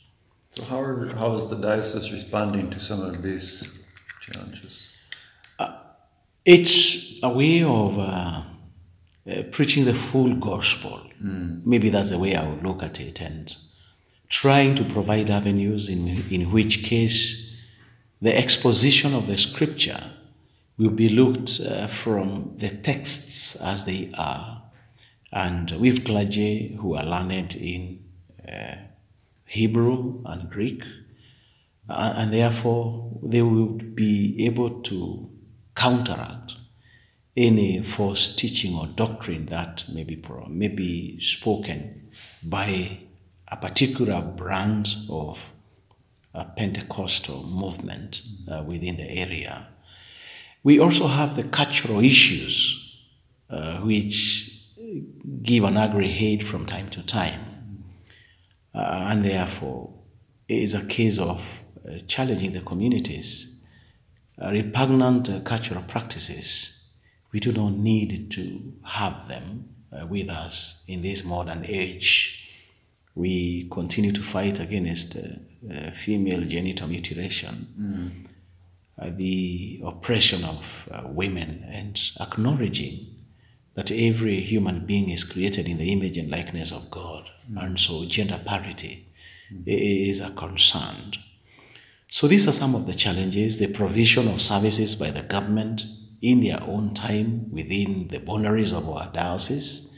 So, 0.51 0.65
how, 0.65 0.81
are, 0.81 1.07
how 1.17 1.35
is 1.35 1.51
the 1.51 1.57
diocese 1.57 2.13
responding 2.13 2.71
to 2.71 2.81
some 2.81 3.03
of 3.03 3.23
these 3.23 3.87
challenges? 4.21 4.89
Uh, 5.59 5.77
it's 6.45 7.23
a 7.23 7.29
way 7.29 7.63
of 7.63 7.99
uh, 7.99 8.43
uh, 9.31 9.43
preaching 9.51 9.85
the 9.85 9.95
full 9.95 10.35
gospel. 10.35 11.01
Mm. 11.23 11.65
Maybe 11.65 11.89
that's 11.89 12.11
the 12.11 12.19
way 12.19 12.35
I 12.35 12.49
would 12.49 12.63
look 12.63 12.83
at 12.83 13.01
it, 13.01 13.21
and 13.21 13.55
trying 14.29 14.75
to 14.77 14.85
provide 14.85 15.31
avenues 15.31 15.89
in, 15.89 16.25
in 16.31 16.51
which 16.51 16.85
case 16.85 17.57
the 18.21 18.37
exposition 18.37 19.15
of 19.15 19.27
the 19.27 19.37
scripture 19.37 20.03
will 20.77 20.91
be 20.91 21.09
looked 21.09 21.61
uh, 21.61 21.87
from 21.87 22.55
the 22.57 22.69
texts 22.69 23.61
as 23.63 23.85
they 23.85 24.11
are 24.19 24.65
And 25.35 25.69
with 25.81 26.05
clergy 26.05 26.79
who 26.81 26.95
are 26.95 27.05
learned 27.05 27.57
in 27.57 28.05
uh, 28.49 28.77
Hebrew 29.47 30.23
and 30.25 30.49
Greek, 30.49 30.85
uh, 31.89 32.15
and 32.17 32.33
therefore 32.33 33.19
they 33.21 33.43
would 33.43 33.97
be 33.97 34.47
able 34.47 34.81
to 34.83 35.31
counteract 35.75 36.44
any 37.37 37.83
false 37.83 38.37
teaching 38.37 38.77
or 38.77 38.87
doctrine 38.87 39.47
that 39.47 39.85
may 39.93 40.05
be, 40.05 40.23
may 40.49 40.69
be 40.69 41.19
spoken 41.21 42.11
by 42.43 42.99
a 43.49 43.57
particular 43.57 44.21
brand 44.21 44.95
of 45.11 45.51
a 46.33 46.45
Pentecostal 46.45 47.45
movement 47.45 48.23
uh, 48.51 48.63
within 48.65 48.97
the 48.97 49.09
area. 49.09 49.69
We 50.63 50.81
also 50.81 51.07
have 51.07 51.37
the 51.37 51.45
cultural 51.45 52.01
issues 52.01 52.81
uh, 53.51 53.79
which 53.79 54.51
give 55.43 55.65
an 55.65 55.77
aggregate 55.77 56.43
from 56.43 56.67
time 56.67 56.89
to 56.89 57.05
time. 57.07 57.85
Uh, 58.75 59.09
and 59.11 59.25
therefore, 59.25 59.93
it 60.49 60.59
is 60.59 60.75
a 60.75 60.87
case 60.87 61.19
of 61.19 61.61
uh, 61.87 61.99
challenging 62.07 62.53
the 62.53 62.61
communities. 62.61 63.69
Uh, 64.41 64.51
repugnant 64.51 65.31
uh, 65.31 65.41
cultural 65.41 65.83
practices, 65.83 66.74
we 67.35 67.41
do 67.41 67.53
not 67.53 67.73
need 67.73 68.31
to 68.31 68.73
have 68.85 69.27
them 69.27 69.69
uh, 69.93 70.07
with 70.07 70.31
us 70.31 70.85
in 70.89 71.03
this 71.03 71.25
modern 71.25 71.65
age. 71.67 72.55
We 73.17 73.69
continue 73.71 74.13
to 74.13 74.23
fight 74.23 74.61
against 74.61 75.17
uh, 75.17 75.91
female 75.91 76.43
genital 76.43 76.87
mutilation, 76.89 78.29
the 78.97 79.81
oppression 79.85 80.45
of 80.45 80.89
women, 81.07 81.65
and 81.67 82.01
acknowledging 82.21 83.07
that 83.75 83.91
every 83.91 84.41
human 84.41 84.87
being 84.87 85.11
is 85.11 85.25
created 85.25 85.67
in 85.67 85.79
the 85.79 85.93
image 85.93 86.17
and 86.17 86.31
likeness 86.31 86.71
of 86.71 86.89
God. 86.91 87.29
And 87.57 87.79
so 87.79 88.05
gender 88.05 88.41
parity 88.45 89.07
is 89.67 90.21
a 90.21 90.31
concern. 90.31 91.13
So 92.09 92.29
these 92.29 92.47
are 92.47 92.53
some 92.53 92.77
of 92.77 92.87
the 92.87 92.95
challenges 92.95 93.59
the 93.59 93.73
provision 93.73 94.29
of 94.29 94.41
services 94.41 94.95
by 94.95 95.11
the 95.11 95.23
government 95.23 95.83
in 96.25 96.41
their 96.41 96.63
own 96.63 96.95
time 96.95 97.53
within 97.53 98.09
the 98.09 98.19
boundaries 98.19 98.73
of 98.73 98.89
our 98.89 99.11
diocese. 99.13 99.91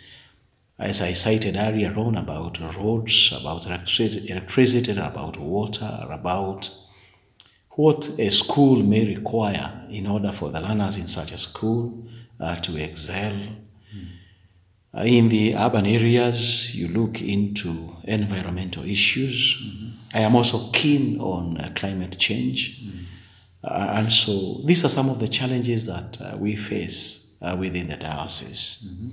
As 0.78 1.00
I 1.00 1.12
cited 1.12 1.56
earlier 1.56 1.94
on 1.96 2.16
about 2.16 2.58
roads, 2.76 3.32
about 3.40 3.66
electricity, 3.66 4.92
about 5.00 5.38
water, 5.38 6.06
about 6.10 6.68
what 7.70 8.08
a 8.18 8.30
school 8.30 8.82
may 8.82 9.14
require 9.14 9.86
in 9.90 10.06
order 10.06 10.32
for 10.32 10.50
the 10.50 10.60
learners 10.60 10.96
in 10.96 11.06
such 11.06 11.30
a 11.32 11.38
school 11.38 12.06
uh, 12.40 12.56
to 12.56 12.76
excel. 12.82 13.32
Uh, 14.92 15.02
in 15.02 15.28
the 15.28 15.54
urban 15.54 15.86
areas, 15.86 16.74
you 16.74 16.88
look 16.88 17.20
into 17.20 17.94
environmental 18.04 18.82
issues. 18.84 19.62
I 20.12 20.20
am 20.20 20.34
also 20.34 20.70
keen 20.72 21.20
on 21.20 21.58
uh, 21.58 21.70
climate 21.74 22.18
change. 22.18 22.82
Uh, 22.82 22.95
and 23.68 24.12
so 24.12 24.60
these 24.64 24.84
are 24.84 24.88
some 24.88 25.08
of 25.08 25.18
the 25.18 25.28
challenges 25.28 25.86
that 25.86 26.20
uh, 26.20 26.36
we 26.36 26.56
face 26.56 27.38
uh, 27.42 27.56
within 27.58 27.88
the 27.88 27.96
diocese. 27.96 29.10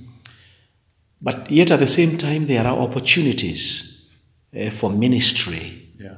But 1.21 1.49
yet 1.49 1.71
at 1.71 1.79
the 1.79 1.87
same 1.87 2.17
time, 2.17 2.45
there 2.45 2.65
are 2.65 2.77
opportunities 2.77 4.11
uh, 4.55 4.69
for 4.69 4.91
ministry. 4.91 5.89
Yeah. 5.99 6.15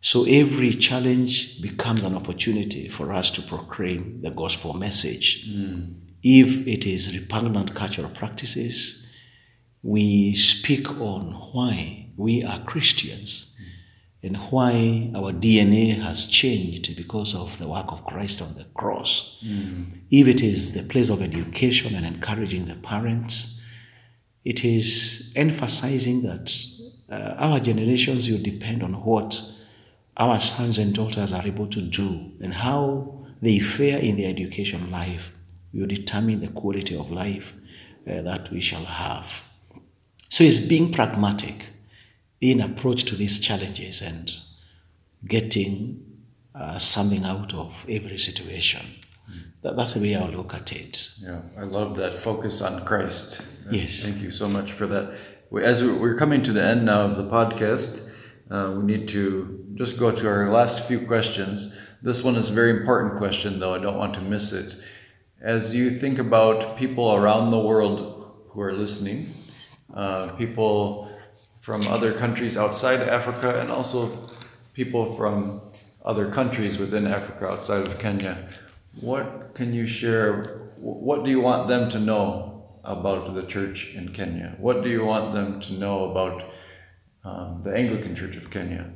So 0.00 0.24
every 0.24 0.70
challenge 0.72 1.62
becomes 1.62 2.04
an 2.04 2.14
opportunity 2.14 2.88
for 2.88 3.12
us 3.12 3.30
to 3.32 3.42
proclaim 3.42 4.20
the 4.22 4.30
gospel 4.30 4.74
message. 4.74 5.48
If 6.22 6.66
it 6.66 6.86
is 6.86 7.18
repugnant 7.18 7.74
cultural 7.74 8.10
practices, 8.10 9.16
we 9.82 10.34
speak 10.34 11.00
on 11.00 11.32
why 11.52 12.10
we 12.16 12.44
are 12.44 12.60
Christians 12.64 13.58
and 14.22 14.36
why 14.50 15.10
our 15.14 15.32
DNA 15.32 15.96
has 16.00 16.26
changed 16.26 16.96
because 16.96 17.34
of 17.34 17.56
the 17.58 17.68
work 17.68 17.92
of 17.92 18.04
Christ 18.04 18.42
on 18.42 18.54
the 18.54 18.64
cross. 18.74 19.38
If 20.10 20.26
it 20.26 20.42
is 20.42 20.74
the 20.74 20.82
place 20.88 21.08
of 21.10 21.22
education 21.22 21.94
and 21.94 22.04
encouraging 22.04 22.64
the 22.66 22.74
parents, 22.76 23.64
it 24.44 24.64
is 24.64 25.32
emphasizing 25.36 26.22
that 26.22 26.52
uh, 27.10 27.34
our 27.38 27.60
generations 27.60 28.28
will 28.30 28.42
depend 28.42 28.82
on 28.82 28.94
what 28.94 29.40
our 30.16 30.40
sons 30.40 30.78
and 30.78 30.94
daughters 30.94 31.32
are 31.32 31.46
able 31.46 31.66
to 31.68 31.80
do 31.80 32.32
and 32.40 32.52
how 32.52 33.24
they 33.40 33.60
fare 33.60 33.98
in 33.98 34.16
their 34.16 34.30
education 34.30 34.90
life 34.90 35.32
will 35.72 35.86
determine 35.86 36.40
the 36.40 36.48
quality 36.48 36.96
of 36.96 37.10
life 37.10 37.54
uh, 38.06 38.20
that 38.22 38.50
we 38.50 38.60
shall 38.60 38.84
have. 38.84 39.48
So 40.28 40.42
it's 40.44 40.60
being 40.60 40.92
pragmatic 40.92 41.66
in 42.40 42.60
approach 42.60 43.04
to 43.04 43.16
these 43.16 43.38
challenges 43.40 44.00
and 44.02 44.36
getting 45.26 46.04
uh, 46.54 46.78
something 46.78 47.24
out 47.24 47.54
of 47.54 47.84
every 47.88 48.18
situation. 48.18 48.80
That, 49.62 49.76
that's 49.76 49.94
the 49.94 50.00
way 50.00 50.14
I 50.14 50.26
look 50.28 50.54
at 50.54 50.70
it. 50.72 51.08
Yeah, 51.20 51.42
I 51.58 51.62
love 51.64 51.96
that 51.96 52.16
focus 52.16 52.62
on 52.62 52.84
Christ. 52.84 53.42
Yes. 53.70 54.04
Thank 54.08 54.22
you 54.22 54.30
so 54.30 54.48
much 54.48 54.70
for 54.72 54.86
that. 54.86 55.14
As 55.62 55.82
we- 55.82 55.92
we're 55.92 56.14
coming 56.16 56.42
to 56.44 56.52
the 56.52 56.62
end 56.62 56.86
now 56.86 57.02
of 57.02 57.16
the 57.16 57.24
podcast, 57.24 58.08
uh, 58.50 58.72
we 58.78 58.84
need 58.84 59.08
to 59.08 59.64
just 59.74 59.98
go 59.98 60.10
to 60.12 60.28
our 60.28 60.48
last 60.50 60.84
few 60.84 61.00
questions. 61.00 61.76
This 62.02 62.22
one 62.22 62.36
is 62.36 62.50
a 62.50 62.52
very 62.52 62.70
important 62.70 63.18
question, 63.18 63.58
though. 63.58 63.74
I 63.74 63.78
don't 63.78 63.98
want 63.98 64.14
to 64.14 64.20
miss 64.20 64.52
it. 64.52 64.76
As 65.40 65.74
you 65.74 65.90
think 65.90 66.18
about 66.20 66.76
people 66.76 67.12
around 67.12 67.50
the 67.50 67.58
world 67.58 68.46
who 68.50 68.60
are 68.60 68.72
listening, 68.72 69.34
uh, 69.92 70.28
people 70.36 71.10
from 71.60 71.86
other 71.88 72.12
countries 72.12 72.56
outside 72.56 73.00
Africa, 73.00 73.60
and 73.60 73.70
also 73.70 74.10
people 74.74 75.04
from 75.14 75.60
other 76.04 76.30
countries 76.30 76.78
within 76.78 77.06
Africa 77.06 77.48
outside 77.48 77.86
of 77.86 77.98
Kenya, 77.98 78.48
what 79.00 79.54
can 79.54 79.72
you 79.72 79.86
share? 79.86 80.70
What 80.78 81.24
do 81.24 81.30
you 81.30 81.40
want 81.40 81.68
them 81.68 81.90
to 81.90 82.00
know 82.00 82.64
about 82.84 83.34
the 83.34 83.42
church 83.44 83.94
in 83.94 84.10
Kenya? 84.12 84.56
What 84.58 84.82
do 84.82 84.88
you 84.88 85.04
want 85.04 85.34
them 85.34 85.60
to 85.60 85.72
know 85.74 86.10
about 86.10 86.44
um, 87.24 87.60
the 87.62 87.74
Anglican 87.74 88.14
Church 88.14 88.36
of 88.36 88.50
Kenya? 88.50 88.90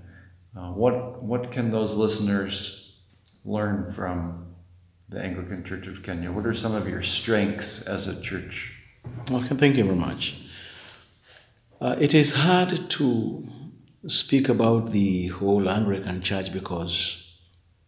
Uh, 0.56 0.70
what 0.72 1.22
what 1.22 1.50
can 1.50 1.70
those 1.70 1.94
listeners 1.94 3.00
learn 3.44 3.90
from 3.92 4.54
the 5.08 5.20
Anglican 5.20 5.64
Church 5.64 5.86
of 5.86 6.02
Kenya? 6.02 6.30
What 6.32 6.46
are 6.46 6.54
some 6.54 6.74
of 6.74 6.88
your 6.88 7.02
strengths 7.02 7.86
as 7.86 8.06
a 8.06 8.20
church? 8.20 8.78
Okay, 9.30 9.54
thank 9.56 9.76
you 9.76 9.84
very 9.84 9.96
much. 9.96 10.48
Uh, 11.82 11.96
it 11.98 12.14
is 12.14 12.30
hard 12.30 12.88
to 12.88 13.42
speak 14.06 14.48
about 14.48 14.92
the 14.92 15.26
whole 15.26 15.68
Anglican 15.68 16.22
Church 16.22 16.52
because 16.52 17.40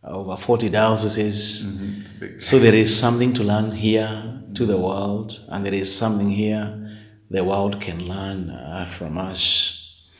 over 0.03 0.37
40 0.37 0.69
dioceses. 0.69 2.13
Big. 2.19 2.41
So 2.41 2.59
there 2.59 2.75
is 2.75 2.99
something 2.99 3.33
to 3.35 3.45
learn 3.45 3.71
here 3.71 4.43
to 4.55 4.67
the 4.67 4.77
world, 4.77 5.41
and 5.49 5.65
there 5.65 5.75
is 5.75 5.97
something 5.97 6.29
here 6.29 6.99
the 7.31 7.45
world 7.45 7.81
can 7.81 8.09
learn 8.09 8.51
uh, 8.51 8.85
from 8.85 9.17
us. 9.17 10.11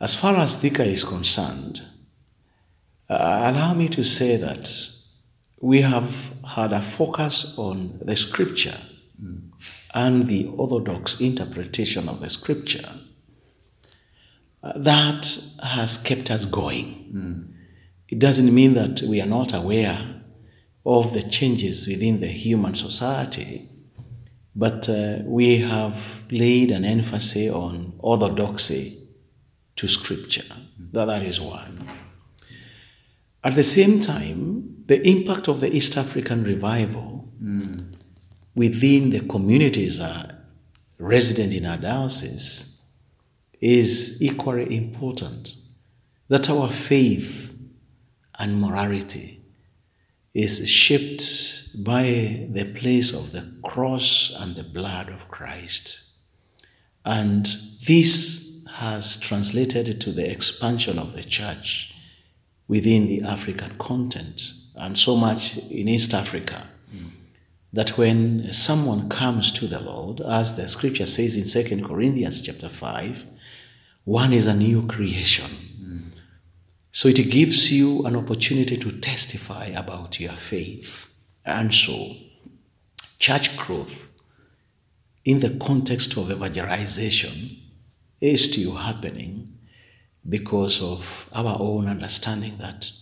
As 0.00 0.14
far 0.14 0.36
as 0.36 0.56
Thika 0.56 0.86
is 0.86 1.04
concerned, 1.04 1.82
uh, 3.10 3.52
allow 3.52 3.74
me 3.74 3.90
to 3.90 4.02
say 4.02 4.38
that 4.38 4.66
we 5.60 5.82
have 5.82 6.32
had 6.56 6.72
a 6.72 6.80
focus 6.80 7.58
on 7.58 7.98
the 8.00 8.16
scripture 8.16 8.78
and 9.94 10.26
the 10.26 10.48
orthodox 10.48 11.20
interpretation 11.20 12.08
of 12.08 12.20
the 12.20 12.28
scripture 12.28 12.90
uh, 14.62 14.72
that 14.76 15.38
has 15.62 16.02
kept 16.02 16.30
us 16.30 16.44
going. 16.44 17.00
It 18.08 18.18
doesn't 18.18 18.54
mean 18.54 18.74
that 18.74 19.02
we 19.02 19.20
are 19.20 19.26
not 19.26 19.54
aware 19.54 20.20
of 20.84 21.12
the 21.14 21.22
changes 21.22 21.86
within 21.86 22.20
the 22.20 22.26
human 22.28 22.74
society, 22.74 23.68
but 24.54 24.88
uh, 24.88 25.18
we 25.24 25.58
have 25.58 26.22
laid 26.30 26.70
an 26.70 26.84
emphasis 26.84 27.50
on 27.52 27.94
orthodoxy 27.98 28.98
to 29.76 29.88
scripture. 29.88 30.44
That, 30.92 31.06
that 31.06 31.22
is 31.22 31.40
one. 31.40 31.88
At 33.42 33.54
the 33.54 33.62
same 33.62 34.00
time, 34.00 34.84
the 34.86 35.06
impact 35.06 35.48
of 35.48 35.60
the 35.60 35.74
East 35.74 35.96
African 35.96 36.44
revival 36.44 37.28
within 38.54 39.10
the 39.10 39.20
communities 39.20 40.00
uh, 40.00 40.34
resident 40.98 41.54
in 41.54 41.66
our 41.66 41.76
diocese 41.76 42.94
is 43.60 44.22
equally 44.22 44.76
important. 44.76 45.56
That 46.28 46.48
our 46.48 46.70
faith 46.70 47.56
and 48.38 48.60
morality 48.60 49.40
is 50.32 50.68
shaped 50.68 51.84
by 51.84 52.48
the 52.50 52.72
place 52.74 53.12
of 53.12 53.32
the 53.32 53.46
cross 53.62 54.34
and 54.40 54.56
the 54.56 54.64
blood 54.64 55.08
of 55.08 55.28
Christ. 55.28 56.18
And 57.04 57.46
this 57.86 58.66
has 58.70 59.20
translated 59.20 60.00
to 60.00 60.10
the 60.10 60.28
expansion 60.28 60.98
of 60.98 61.12
the 61.12 61.22
church 61.22 61.94
within 62.66 63.06
the 63.06 63.22
African 63.22 63.76
continent 63.78 64.52
and 64.76 64.98
so 64.98 65.16
much 65.16 65.58
in 65.70 65.88
East 65.88 66.14
Africa. 66.14 66.68
That 67.74 67.98
when 67.98 68.52
someone 68.52 69.08
comes 69.08 69.50
to 69.50 69.66
the 69.66 69.80
Lord, 69.80 70.20
as 70.20 70.56
the 70.56 70.68
scripture 70.68 71.06
says 71.06 71.36
in 71.36 71.64
2 71.64 71.84
Corinthians 71.84 72.40
chapter 72.40 72.68
5, 72.68 73.26
one 74.04 74.32
is 74.32 74.46
a 74.46 74.54
new 74.54 74.86
creation. 74.86 76.12
So 76.92 77.08
it 77.08 77.30
gives 77.32 77.72
you 77.72 78.06
an 78.06 78.14
opportunity 78.14 78.76
to 78.76 78.92
testify 79.00 79.64
about 79.66 80.20
your 80.20 80.34
faith. 80.34 81.12
And 81.44 81.74
so, 81.74 82.14
church 83.18 83.56
growth 83.56 84.22
in 85.24 85.40
the 85.40 85.58
context 85.58 86.16
of 86.16 86.30
evangelization 86.30 87.56
is 88.20 88.44
still 88.52 88.74
happening 88.74 89.58
because 90.28 90.80
of 90.80 91.28
our 91.34 91.56
own 91.58 91.88
understanding 91.88 92.56
that 92.58 92.92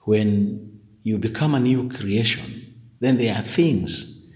when 0.00 0.80
you 1.04 1.18
become 1.18 1.54
a 1.54 1.60
new 1.60 1.88
creation, 1.88 2.61
then 3.02 3.18
there 3.18 3.34
are 3.34 3.42
things 3.42 4.32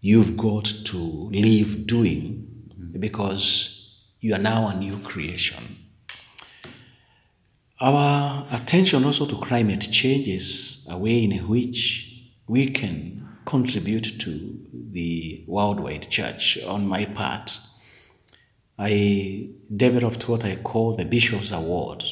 you've 0.00 0.36
got 0.36 0.64
to 0.84 0.96
leave 1.32 1.84
doing 1.88 2.70
because 3.00 3.98
you 4.20 4.32
are 4.32 4.38
now 4.38 4.68
a 4.68 4.76
new 4.76 4.96
creation. 4.98 5.76
Our 7.80 8.46
attention 8.52 9.04
also 9.04 9.26
to 9.26 9.34
climate 9.36 9.88
change 9.90 10.28
is 10.28 10.86
a 10.88 10.96
way 10.96 11.24
in 11.24 11.48
which 11.48 12.30
we 12.46 12.68
can 12.68 13.36
contribute 13.46 14.20
to 14.20 14.60
the 14.72 15.44
worldwide 15.48 16.08
church. 16.08 16.62
On 16.68 16.86
my 16.86 17.06
part, 17.06 17.58
I 18.78 19.50
developed 19.76 20.28
what 20.28 20.44
I 20.44 20.54
call 20.54 20.94
the 20.94 21.04
Bishop's 21.04 21.50
Award 21.50 22.04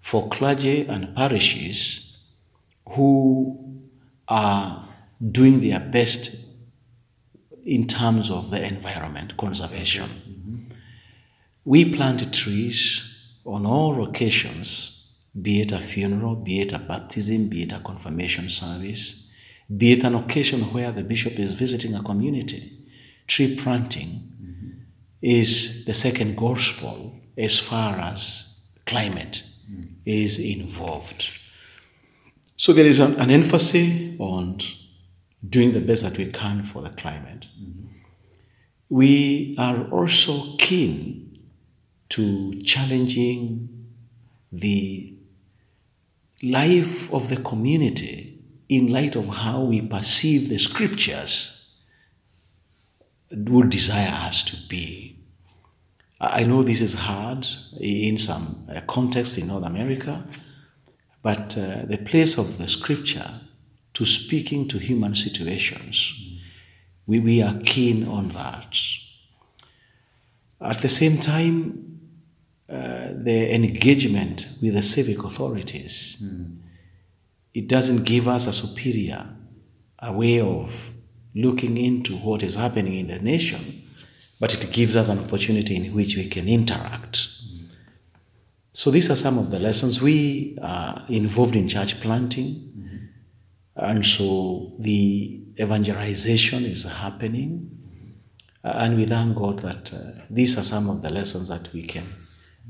for 0.00 0.28
clergy 0.28 0.86
and 0.88 1.14
parishes 1.14 2.20
who 2.96 3.71
are 4.32 4.88
doing 5.30 5.60
their 5.60 5.78
best 5.78 6.34
in 7.66 7.86
terms 7.86 8.30
of 8.30 8.50
the 8.50 8.66
environment 8.66 9.36
conservation. 9.36 10.08
We 11.64 11.94
plant 11.94 12.32
trees 12.32 13.38
on 13.44 13.66
all 13.66 14.02
occasions, 14.08 15.18
be 15.40 15.60
it 15.60 15.70
a 15.70 15.78
funeral, 15.78 16.36
be 16.36 16.60
it 16.60 16.72
a 16.72 16.78
baptism, 16.78 17.50
be 17.50 17.64
it 17.64 17.72
a 17.72 17.80
confirmation 17.80 18.48
service, 18.48 19.30
be 19.76 19.92
it 19.92 20.04
an 20.04 20.14
occasion 20.14 20.60
where 20.72 20.92
the 20.92 21.04
bishop 21.04 21.38
is 21.38 21.52
visiting 21.52 21.94
a 21.94 22.02
community. 22.02 22.62
Tree 23.26 23.54
planting 23.56 24.08
is 25.20 25.84
the 25.84 25.94
second 25.94 26.36
gospel 26.36 27.20
as 27.36 27.58
far 27.58 27.98
as 28.00 28.72
climate 28.86 29.42
is 30.06 30.38
involved. 30.38 31.41
So 32.62 32.72
there 32.72 32.86
is 32.86 33.00
an, 33.00 33.18
an 33.18 33.32
emphasis 33.32 34.14
on 34.20 34.58
doing 35.44 35.72
the 35.72 35.80
best 35.80 36.04
that 36.04 36.16
we 36.16 36.26
can 36.26 36.62
for 36.62 36.80
the 36.80 36.90
climate. 36.90 37.48
We 38.88 39.56
are 39.58 39.82
also 39.90 40.56
keen 40.58 41.40
to 42.10 42.62
challenging 42.62 43.88
the 44.52 45.12
life 46.44 47.12
of 47.12 47.30
the 47.30 47.42
community 47.42 48.38
in 48.68 48.92
light 48.92 49.16
of 49.16 49.26
how 49.26 49.62
we 49.62 49.82
perceive 49.82 50.48
the 50.48 50.58
scriptures 50.58 51.82
would 53.32 53.70
desire 53.70 54.12
us 54.28 54.44
to 54.44 54.68
be. 54.68 55.18
I 56.20 56.44
know 56.44 56.62
this 56.62 56.80
is 56.80 56.94
hard 56.94 57.44
in 57.80 58.18
some 58.18 58.68
uh, 58.72 58.82
contexts 58.82 59.36
in 59.38 59.48
North 59.48 59.64
America, 59.64 60.22
but 61.22 61.56
uh, 61.56 61.84
the 61.86 61.98
place 62.04 62.38
of 62.38 62.58
the 62.58 62.68
scripture 62.68 63.30
to 63.94 64.04
speaking 64.04 64.66
to 64.68 64.78
human 64.78 65.14
situations, 65.14 66.14
we, 67.06 67.20
we 67.20 67.42
are 67.42 67.58
keen 67.64 68.06
on 68.06 68.28
that. 68.30 68.76
At 70.60 70.78
the 70.78 70.88
same 70.88 71.18
time, 71.18 72.00
uh, 72.68 73.08
the 73.14 73.54
engagement 73.54 74.48
with 74.62 74.74
the 74.74 74.82
civic 74.82 75.22
authorities, 75.22 76.24
it 77.52 77.68
doesn't 77.68 78.04
give 78.04 78.28
us 78.28 78.46
a 78.46 78.52
superior 78.52 79.28
a 79.98 80.12
way 80.12 80.40
of 80.40 80.90
looking 81.34 81.76
into 81.76 82.14
what 82.16 82.42
is 82.42 82.56
happening 82.56 82.98
in 82.98 83.06
the 83.06 83.18
nation, 83.20 83.82
but 84.40 84.52
it 84.52 84.72
gives 84.72 84.96
us 84.96 85.08
an 85.08 85.18
opportunity 85.18 85.76
in 85.76 85.94
which 85.94 86.16
we 86.16 86.28
can 86.28 86.48
interact. 86.48 87.28
So 88.72 88.90
these 88.90 89.10
are 89.10 89.16
some 89.16 89.38
of 89.38 89.50
the 89.50 89.58
lessons. 89.58 90.00
We 90.00 90.58
are 90.62 91.04
involved 91.08 91.54
in 91.56 91.68
church 91.68 92.00
planting, 92.00 93.10
and 93.76 94.04
so 94.04 94.72
the 94.78 95.42
evangelization 95.60 96.64
is 96.64 96.84
happening. 96.84 97.78
And 98.64 98.96
we 98.96 99.04
thank 99.06 99.36
God 99.36 99.58
that 99.58 99.92
uh, 99.92 100.22
these 100.30 100.56
are 100.56 100.62
some 100.62 100.88
of 100.88 101.02
the 101.02 101.10
lessons 101.10 101.48
that 101.48 101.72
we 101.72 101.82
can 101.82 102.04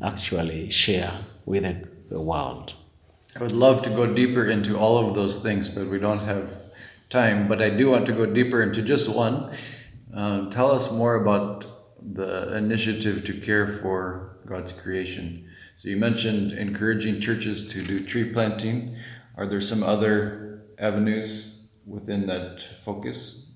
actually 0.02 0.70
share 0.70 1.12
with 1.44 1.64
the, 1.64 1.88
the 2.08 2.20
world. 2.20 2.74
I 3.36 3.42
would 3.42 3.52
love 3.52 3.82
to 3.82 3.90
go 3.90 4.12
deeper 4.12 4.50
into 4.50 4.78
all 4.78 5.06
of 5.06 5.14
those 5.14 5.38
things, 5.38 5.68
but 5.68 5.86
we 5.86 5.98
don't 5.98 6.20
have 6.20 6.50
time. 7.10 7.46
But 7.46 7.62
I 7.62 7.70
do 7.70 7.90
want 7.90 8.06
to 8.06 8.12
go 8.12 8.26
deeper 8.26 8.62
into 8.62 8.82
just 8.82 9.08
one. 9.08 9.52
Um, 10.14 10.50
tell 10.50 10.70
us 10.70 10.90
more 10.90 11.14
about 11.16 11.64
the 12.14 12.56
initiative 12.56 13.24
to 13.24 13.34
care 13.34 13.68
for 13.68 14.38
God's 14.46 14.72
creation. 14.72 15.48
So 15.82 15.88
you 15.88 15.96
mentioned 15.96 16.52
encouraging 16.52 17.18
churches 17.18 17.66
to 17.72 17.82
do 17.82 17.98
tree 18.04 18.32
planting. 18.32 18.94
Are 19.36 19.48
there 19.48 19.60
some 19.60 19.82
other 19.82 20.62
avenues 20.78 21.76
within 21.88 22.28
that 22.28 22.64
focus? 22.82 23.50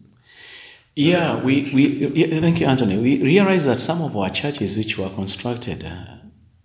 Yeah, 0.96 1.40
we, 1.40 1.70
we 1.72 1.86
yeah, 2.08 2.40
thank 2.40 2.58
you, 2.60 2.66
Anthony. 2.66 2.98
We 2.98 3.22
realize 3.22 3.66
that 3.66 3.76
some 3.76 4.02
of 4.02 4.16
our 4.16 4.28
churches, 4.28 4.76
which 4.76 4.98
were 4.98 5.08
constructed 5.08 5.84
uh, 5.84 6.16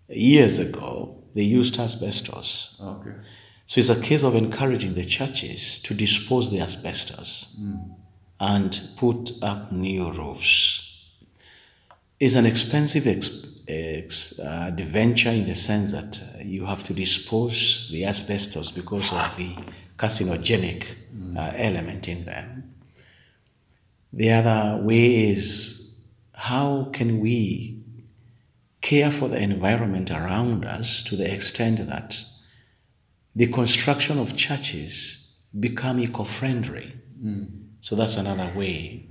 years 0.10 0.58
ago, 0.58 1.24
they 1.36 1.44
used 1.44 1.78
asbestos. 1.78 2.76
Okay. 2.82 3.12
So 3.66 3.78
it's 3.78 3.90
a 3.90 4.02
case 4.02 4.24
of 4.24 4.34
encouraging 4.34 4.96
the 4.96 5.06
churches 5.06 5.78
to 5.84 5.94
dispose 5.94 6.50
the 6.50 6.60
asbestos 6.60 7.64
and 8.40 8.82
put 8.98 9.30
up 9.44 9.72
new 9.72 10.12
roofs. 10.12 11.06
It's 12.20 12.34
an 12.34 12.48
expensive 12.48 13.06
ex- 13.06 13.20
ex- 13.20 13.51
uh, 13.70 14.72
venture 14.78 15.30
in 15.30 15.46
the 15.46 15.56
sense 15.56 15.92
that 15.92 16.22
uh, 16.22 16.44
you 16.44 16.66
have 16.66 16.84
to 16.84 16.94
dispose 16.94 17.90
the 17.92 18.06
asbestos 18.06 18.72
because 18.72 19.12
of 19.12 19.36
the 19.38 19.56
carcinogenic 19.98 20.86
uh, 21.38 21.52
element 21.56 22.08
in 22.08 22.26
them. 22.26 22.74
The 24.14 24.32
other 24.32 24.82
way 24.84 25.30
is 25.30 26.10
how 26.34 26.90
can 26.92 27.20
we 27.20 27.82
care 28.82 29.12
for 29.12 29.30
the 29.30 29.42
environment 29.42 30.10
around 30.10 30.66
us 30.66 31.04
to 31.04 31.16
the 31.16 31.32
extent 31.34 31.88
that 31.88 32.24
the 33.36 33.48
construction 33.48 34.20
of 34.20 34.36
churches 34.36 35.46
become 35.58 36.00
eco-friendly. 36.00 36.94
So 37.80 37.96
that's 37.96 38.18
another 38.18 38.52
way. 38.58 39.11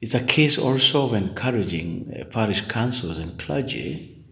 It's 0.00 0.14
a 0.14 0.24
case 0.24 0.58
also 0.58 1.06
of 1.06 1.14
encouraging 1.14 2.12
uh, 2.12 2.24
parish 2.26 2.62
councils 2.62 3.18
and 3.18 3.38
clergy 3.38 4.24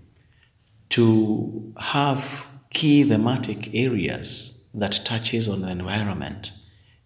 to 0.91 1.73
have 1.79 2.47
key 2.71 3.05
thematic 3.05 3.75
areas 3.75 4.71
that 4.75 5.01
touches 5.05 5.49
on 5.49 5.63
the 5.63 5.71
environment 5.71 6.53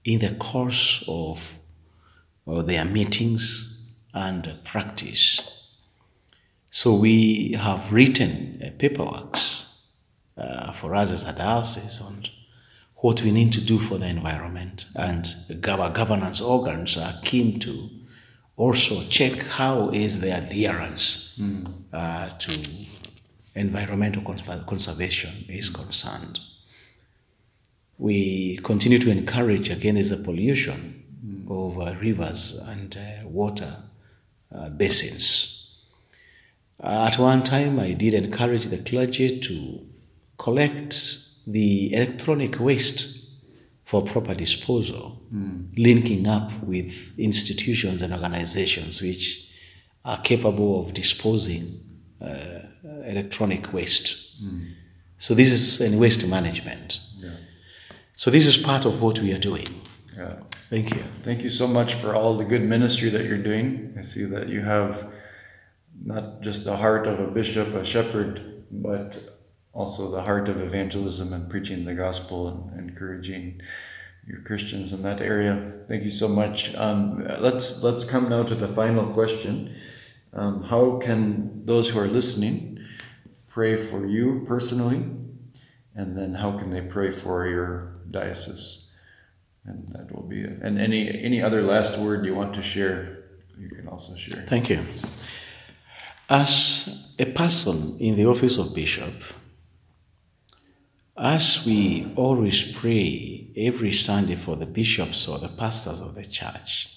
in 0.04 0.20
the 0.20 0.34
course 0.34 1.04
of 1.06 1.58
their 2.46 2.84
meetings 2.84 3.94
and 4.14 4.58
practice. 4.64 5.68
So 6.70 6.94
we 6.94 7.52
have 7.52 7.92
written 7.92 8.60
uh, 8.62 8.70
paperworks 8.70 9.92
uh, 10.36 10.72
for 10.72 10.94
us 10.94 11.12
as 11.12 11.28
a 11.28 11.36
diocese 11.36 12.00
on 12.00 12.24
what 12.96 13.22
we 13.22 13.30
need 13.30 13.52
to 13.52 13.60
do 13.60 13.78
for 13.78 13.96
the 13.96 14.08
environment, 14.08 14.86
and 14.96 15.26
our 15.68 15.90
governance 15.90 16.40
organs 16.40 16.96
are 16.96 17.14
keen 17.22 17.60
to 17.60 17.90
also 18.58 19.02
check 19.08 19.34
how 19.46 19.88
is 19.90 20.20
the 20.20 20.36
adherence 20.36 21.40
uh, 21.92 22.28
to 22.38 22.68
environmental 23.54 24.20
conser- 24.22 24.66
conservation 24.66 25.44
is 25.48 25.70
concerned. 25.70 26.40
We 27.98 28.58
continue 28.62 28.98
to 28.98 29.10
encourage 29.10 29.70
against 29.70 30.10
the 30.10 30.22
pollution 30.22 31.46
of 31.48 31.78
uh, 31.78 31.94
rivers 32.00 32.60
and 32.68 32.96
uh, 32.96 33.28
water 33.28 33.72
uh, 34.54 34.70
basins. 34.70 35.86
Uh, 36.82 37.08
at 37.10 37.18
one 37.18 37.42
time, 37.42 37.78
I 37.78 37.92
did 37.92 38.14
encourage 38.14 38.66
the 38.66 38.78
clergy 38.78 39.38
to 39.38 39.80
collect 40.36 40.94
the 41.46 41.94
electronic 41.94 42.58
waste 42.58 43.17
for 43.88 44.02
proper 44.02 44.34
disposal, 44.34 45.18
linking 45.78 46.26
up 46.28 46.52
with 46.62 47.18
institutions 47.18 48.02
and 48.02 48.12
organizations 48.12 49.00
which 49.00 49.50
are 50.04 50.20
capable 50.20 50.78
of 50.80 50.92
disposing 50.92 51.64
uh, 52.20 52.60
electronic 53.06 53.72
waste. 53.72 54.42
So 55.16 55.32
this 55.32 55.50
is 55.50 55.80
in 55.80 55.98
waste 55.98 56.28
management. 56.28 57.00
Yeah. 57.16 57.30
So 58.12 58.30
this 58.30 58.46
is 58.46 58.58
part 58.58 58.84
of 58.84 59.00
what 59.00 59.20
we 59.20 59.32
are 59.32 59.38
doing. 59.38 59.68
Yeah. 60.14 60.34
Thank 60.68 60.90
you. 60.94 61.02
Thank 61.22 61.42
you 61.42 61.48
so 61.48 61.66
much 61.66 61.94
for 61.94 62.14
all 62.14 62.36
the 62.36 62.44
good 62.44 62.64
ministry 62.64 63.08
that 63.08 63.24
you're 63.24 63.42
doing. 63.42 63.94
I 63.98 64.02
see 64.02 64.24
that 64.24 64.50
you 64.50 64.60
have 64.60 65.10
not 66.04 66.42
just 66.42 66.66
the 66.66 66.76
heart 66.76 67.06
of 67.06 67.20
a 67.20 67.26
bishop, 67.26 67.68
a 67.74 67.84
shepherd, 67.84 68.66
but 68.70 69.37
also 69.78 70.10
the 70.10 70.22
heart 70.22 70.48
of 70.48 70.60
evangelism 70.60 71.32
and 71.32 71.48
preaching 71.48 71.84
the 71.84 71.94
gospel 71.94 72.48
and 72.48 72.90
encouraging 72.90 73.62
your 74.26 74.40
Christians 74.40 74.92
in 74.92 75.02
that 75.02 75.20
area. 75.20 75.54
Thank 75.86 76.02
you 76.02 76.10
so 76.10 76.26
much. 76.26 76.74
Um, 76.74 77.24
let's 77.38 77.80
let's 77.82 78.04
come 78.04 78.28
now 78.28 78.42
to 78.42 78.56
the 78.56 78.66
final 78.66 79.06
question. 79.14 79.76
Um, 80.32 80.64
how 80.64 80.98
can 80.98 81.64
those 81.64 81.88
who 81.90 82.00
are 82.00 82.08
listening 82.08 82.80
pray 83.46 83.76
for 83.76 84.04
you 84.04 84.44
personally, 84.46 85.00
and 85.94 86.18
then 86.18 86.34
how 86.34 86.58
can 86.58 86.70
they 86.70 86.82
pray 86.82 87.12
for 87.12 87.46
your 87.46 88.02
diocese? 88.10 88.90
And 89.64 89.88
that 89.94 90.10
will 90.12 90.26
be 90.26 90.40
it. 90.40 90.58
And 90.60 90.80
any 90.80 91.02
any 91.28 91.40
other 91.40 91.62
last 91.62 91.98
word 91.98 92.26
you 92.26 92.34
want 92.34 92.52
to 92.54 92.62
share, 92.62 92.96
you 93.56 93.68
can 93.68 93.86
also 93.86 94.16
share. 94.16 94.42
Thank 94.48 94.70
you. 94.70 94.80
As 96.28 97.14
a 97.18 97.26
person 97.26 97.96
in 98.00 98.16
the 98.16 98.26
office 98.26 98.58
of 98.58 98.74
bishop, 98.74 99.14
as 101.18 101.66
we 101.66 102.12
always 102.14 102.72
pray 102.76 103.50
every 103.56 103.90
Sunday 103.90 104.36
for 104.36 104.54
the 104.54 104.66
bishops 104.66 105.26
or 105.26 105.38
the 105.38 105.48
pastors 105.48 106.00
of 106.00 106.14
the 106.14 106.24
church, 106.24 106.94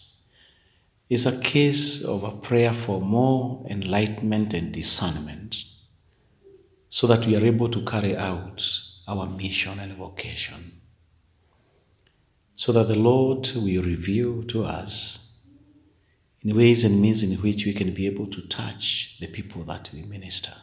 it's 1.10 1.26
a 1.26 1.42
case 1.42 2.06
of 2.06 2.24
a 2.24 2.38
prayer 2.38 2.72
for 2.72 3.02
more 3.02 3.66
enlightenment 3.70 4.54
and 4.54 4.72
discernment 4.72 5.64
so 6.88 7.08
that 7.08 7.26
we 7.26 7.36
are 7.36 7.46
able 7.46 7.68
to 7.70 7.84
carry 7.84 8.16
out 8.16 8.64
our 9.08 9.26
mission 9.26 9.80
and 9.80 9.94
vocation. 9.94 10.80
So 12.54 12.72
that 12.74 12.88
the 12.88 12.96
Lord 12.96 13.50
will 13.56 13.82
reveal 13.82 14.44
to 14.44 14.66
us 14.66 15.42
in 16.44 16.56
ways 16.56 16.86
and 16.86 17.02
means 17.02 17.24
in 17.24 17.42
which 17.42 17.66
we 17.66 17.74
can 17.74 17.94
be 17.94 18.06
able 18.06 18.28
to 18.28 18.48
touch 18.48 19.18
the 19.20 19.28
people 19.28 19.64
that 19.64 19.90
we 19.94 20.04
minister 20.04 20.54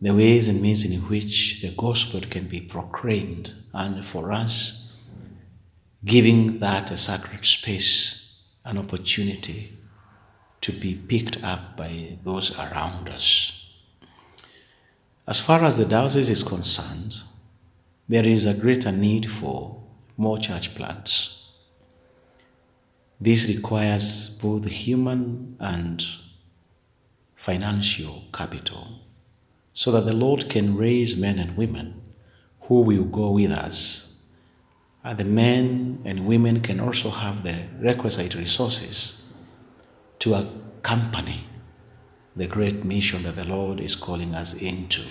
the 0.00 0.14
ways 0.14 0.48
and 0.48 0.62
means 0.62 0.84
in 0.84 1.00
which 1.08 1.60
the 1.60 1.70
gospel 1.70 2.20
can 2.20 2.46
be 2.46 2.60
proclaimed, 2.60 3.52
and 3.72 4.04
for 4.04 4.32
us, 4.32 4.96
giving 6.04 6.60
that 6.60 6.90
a 6.90 6.96
sacred 6.96 7.44
space, 7.44 8.44
an 8.64 8.78
opportunity 8.78 9.72
to 10.60 10.72
be 10.72 10.94
picked 10.94 11.42
up 11.42 11.76
by 11.76 12.18
those 12.22 12.56
around 12.58 13.08
us. 13.08 13.72
As 15.26 15.40
far 15.40 15.64
as 15.64 15.76
the 15.76 15.84
diocese 15.84 16.28
is 16.28 16.42
concerned, 16.42 17.22
there 18.08 18.26
is 18.26 18.46
a 18.46 18.54
greater 18.54 18.92
need 18.92 19.30
for 19.30 19.82
more 20.16 20.38
church 20.38 20.74
plants. 20.74 21.52
This 23.20 23.48
requires 23.48 24.38
both 24.40 24.66
human 24.66 25.56
and 25.58 26.04
financial 27.34 28.24
capital 28.32 29.00
so 29.78 29.92
that 29.92 30.04
the 30.04 30.12
Lord 30.12 30.50
can 30.50 30.76
raise 30.76 31.16
men 31.16 31.38
and 31.38 31.56
women 31.56 32.02
who 32.62 32.80
will 32.80 33.04
go 33.04 33.30
with 33.30 33.52
us. 33.52 34.28
And 35.04 35.16
the 35.16 35.24
men 35.24 36.02
and 36.04 36.26
women 36.26 36.62
can 36.62 36.80
also 36.80 37.10
have 37.10 37.44
the 37.44 37.62
requisite 37.78 38.34
resources 38.34 39.36
to 40.18 40.34
accompany 40.34 41.44
the 42.34 42.48
great 42.48 42.84
mission 42.84 43.22
that 43.22 43.36
the 43.36 43.44
Lord 43.44 43.78
is 43.78 43.94
calling 43.94 44.34
us 44.34 44.60
into. 44.60 45.02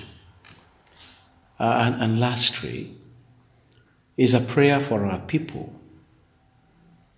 Uh, 1.58 1.84
and, 1.86 2.04
and 2.04 2.20
lastly, 2.20 2.94
is 4.18 4.34
a 4.34 4.42
prayer 4.42 4.82
for 4.82 5.06
our 5.06 5.22
people 5.22 5.74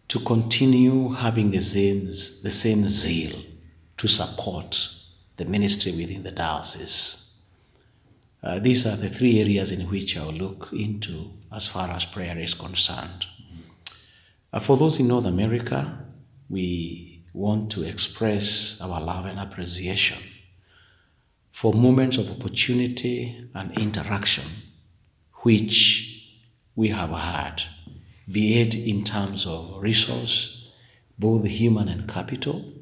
to 0.08 0.20
continue 0.20 1.14
having 1.14 1.50
the 1.50 1.62
same, 1.62 2.06
the 2.06 2.52
same 2.52 2.86
zeal 2.86 3.41
to 3.97 4.08
support 4.08 4.88
the 5.38 5.45
ministry 5.45 5.93
within 5.93 6.22
the 6.22 6.32
diocese. 6.32 7.26
Uh, 8.42 8.60
these 8.60 8.86
are 8.86 8.96
the 8.96 9.10
three 9.10 9.40
areas 9.42 9.72
in 9.72 9.82
which 9.90 10.18
I'll 10.18 10.32
look 10.32 10.70
into 10.72 11.32
as 11.52 11.68
far 11.68 11.90
as 11.90 12.06
prayer 12.06 12.38
is 12.38 12.54
concerned. 12.54 13.26
Uh, 14.54 14.60
for 14.60 14.78
those 14.78 15.00
in 15.00 15.08
North 15.08 15.26
America, 15.26 16.06
we 16.50 17.22
want 17.34 17.72
to 17.72 17.84
express 17.84 18.80
our 18.82 19.02
love 19.02 19.26
and 19.26 19.40
appreciation 19.40 20.18
for 21.50 21.74
moments 21.74 22.18
of 22.18 22.32
opportunity 22.32 23.50
and 23.54 23.78
interaction 23.78 24.46
which 25.44 26.38
we 26.76 26.90
have 26.90 27.10
had, 27.10 27.62
be 28.32 28.62
it 28.62 28.76
in 28.76 29.04
terms 29.04 29.46
of 29.46 29.82
resource, 29.82 30.72
both 31.18 31.46
human 31.46 31.90
and 31.90 32.08
capital, 32.08 32.74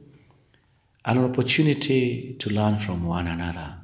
and 1.04 1.18
an 1.18 1.26
opportunity 1.26 2.36
to 2.38 2.50
learn 2.52 2.78
from 2.78 3.06
one 3.06 3.28
another 3.28 3.77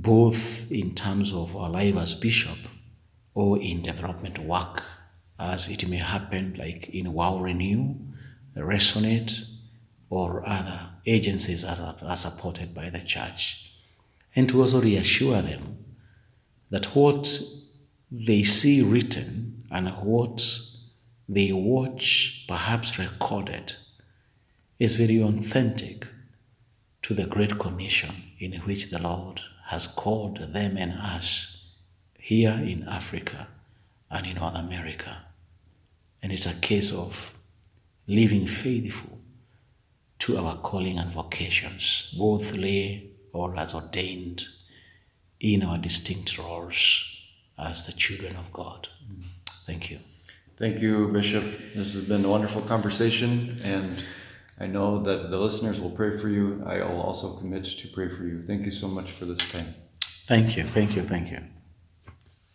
both 0.00 0.70
in 0.70 0.94
terms 0.94 1.32
of 1.32 1.56
our 1.56 1.68
life 1.68 1.96
as 1.96 2.14
bishop 2.14 2.56
or 3.34 3.60
in 3.60 3.82
development 3.82 4.38
work, 4.38 4.84
as 5.40 5.68
it 5.68 5.88
may 5.88 5.96
happen 5.96 6.54
like 6.56 6.88
in 6.90 7.12
World 7.12 7.42
Renew, 7.42 7.96
the 8.54 8.60
Resonate, 8.60 9.44
or 10.08 10.48
other 10.48 10.78
agencies 11.04 11.62
that 11.62 11.80
are 11.80 12.16
supported 12.16 12.74
by 12.74 12.90
the 12.90 13.00
church. 13.00 13.72
And 14.36 14.48
to 14.50 14.60
also 14.60 14.80
reassure 14.80 15.42
them 15.42 15.84
that 16.70 16.86
what 16.94 17.28
they 18.10 18.44
see 18.44 18.82
written 18.82 19.64
and 19.68 19.88
what 19.96 20.40
they 21.28 21.52
watch 21.52 22.44
perhaps 22.46 23.00
recorded 23.00 23.74
is 24.78 24.94
very 24.94 25.20
authentic 25.20 26.06
to 27.02 27.14
the 27.14 27.26
Great 27.26 27.58
Commission 27.58 28.14
in 28.38 28.52
which 28.60 28.90
the 28.90 29.02
Lord 29.02 29.40
has 29.68 29.86
called 29.86 30.38
them 30.38 30.78
and 30.78 30.92
us 30.92 31.74
here 32.18 32.58
in 32.58 32.88
Africa 32.88 33.48
and 34.10 34.26
in 34.26 34.36
North 34.36 34.54
America. 34.54 35.26
And 36.22 36.32
it's 36.32 36.46
a 36.46 36.58
case 36.58 36.90
of 36.94 37.36
living 38.06 38.46
faithful 38.46 39.18
to 40.20 40.38
our 40.38 40.56
calling 40.56 40.98
and 40.98 41.10
vocations, 41.10 42.14
both 42.18 42.56
lay 42.56 43.10
or 43.34 43.58
as 43.58 43.74
ordained 43.74 44.46
in 45.38 45.62
our 45.62 45.76
distinct 45.76 46.38
roles 46.38 47.22
as 47.58 47.86
the 47.86 47.92
children 47.92 48.36
of 48.36 48.50
God. 48.50 48.88
Mm-hmm. 49.04 49.22
Thank 49.66 49.90
you. 49.90 49.98
Thank 50.56 50.80
you, 50.80 51.08
Bishop. 51.08 51.44
This 51.74 51.92
has 51.92 52.04
been 52.04 52.24
a 52.24 52.28
wonderful 52.28 52.62
conversation, 52.62 53.56
and 53.66 54.02
I 54.60 54.66
know 54.66 55.02
that 55.02 55.30
the 55.30 55.38
listeners 55.38 55.80
will 55.80 55.90
pray 55.90 56.16
for 56.18 56.28
you. 56.28 56.62
I 56.66 56.82
will 56.82 57.00
also 57.00 57.36
commit 57.36 57.64
to 57.64 57.88
pray 57.88 58.08
for 58.08 58.24
you. 58.24 58.42
Thank 58.42 58.64
you 58.64 58.72
so 58.72 58.88
much 58.88 59.10
for 59.10 59.24
this 59.24 59.50
time. 59.52 59.74
Thank 60.26 60.56
you, 60.56 60.64
thank 60.64 60.96
you, 60.96 61.02
thank 61.02 61.30
you. 61.30 61.40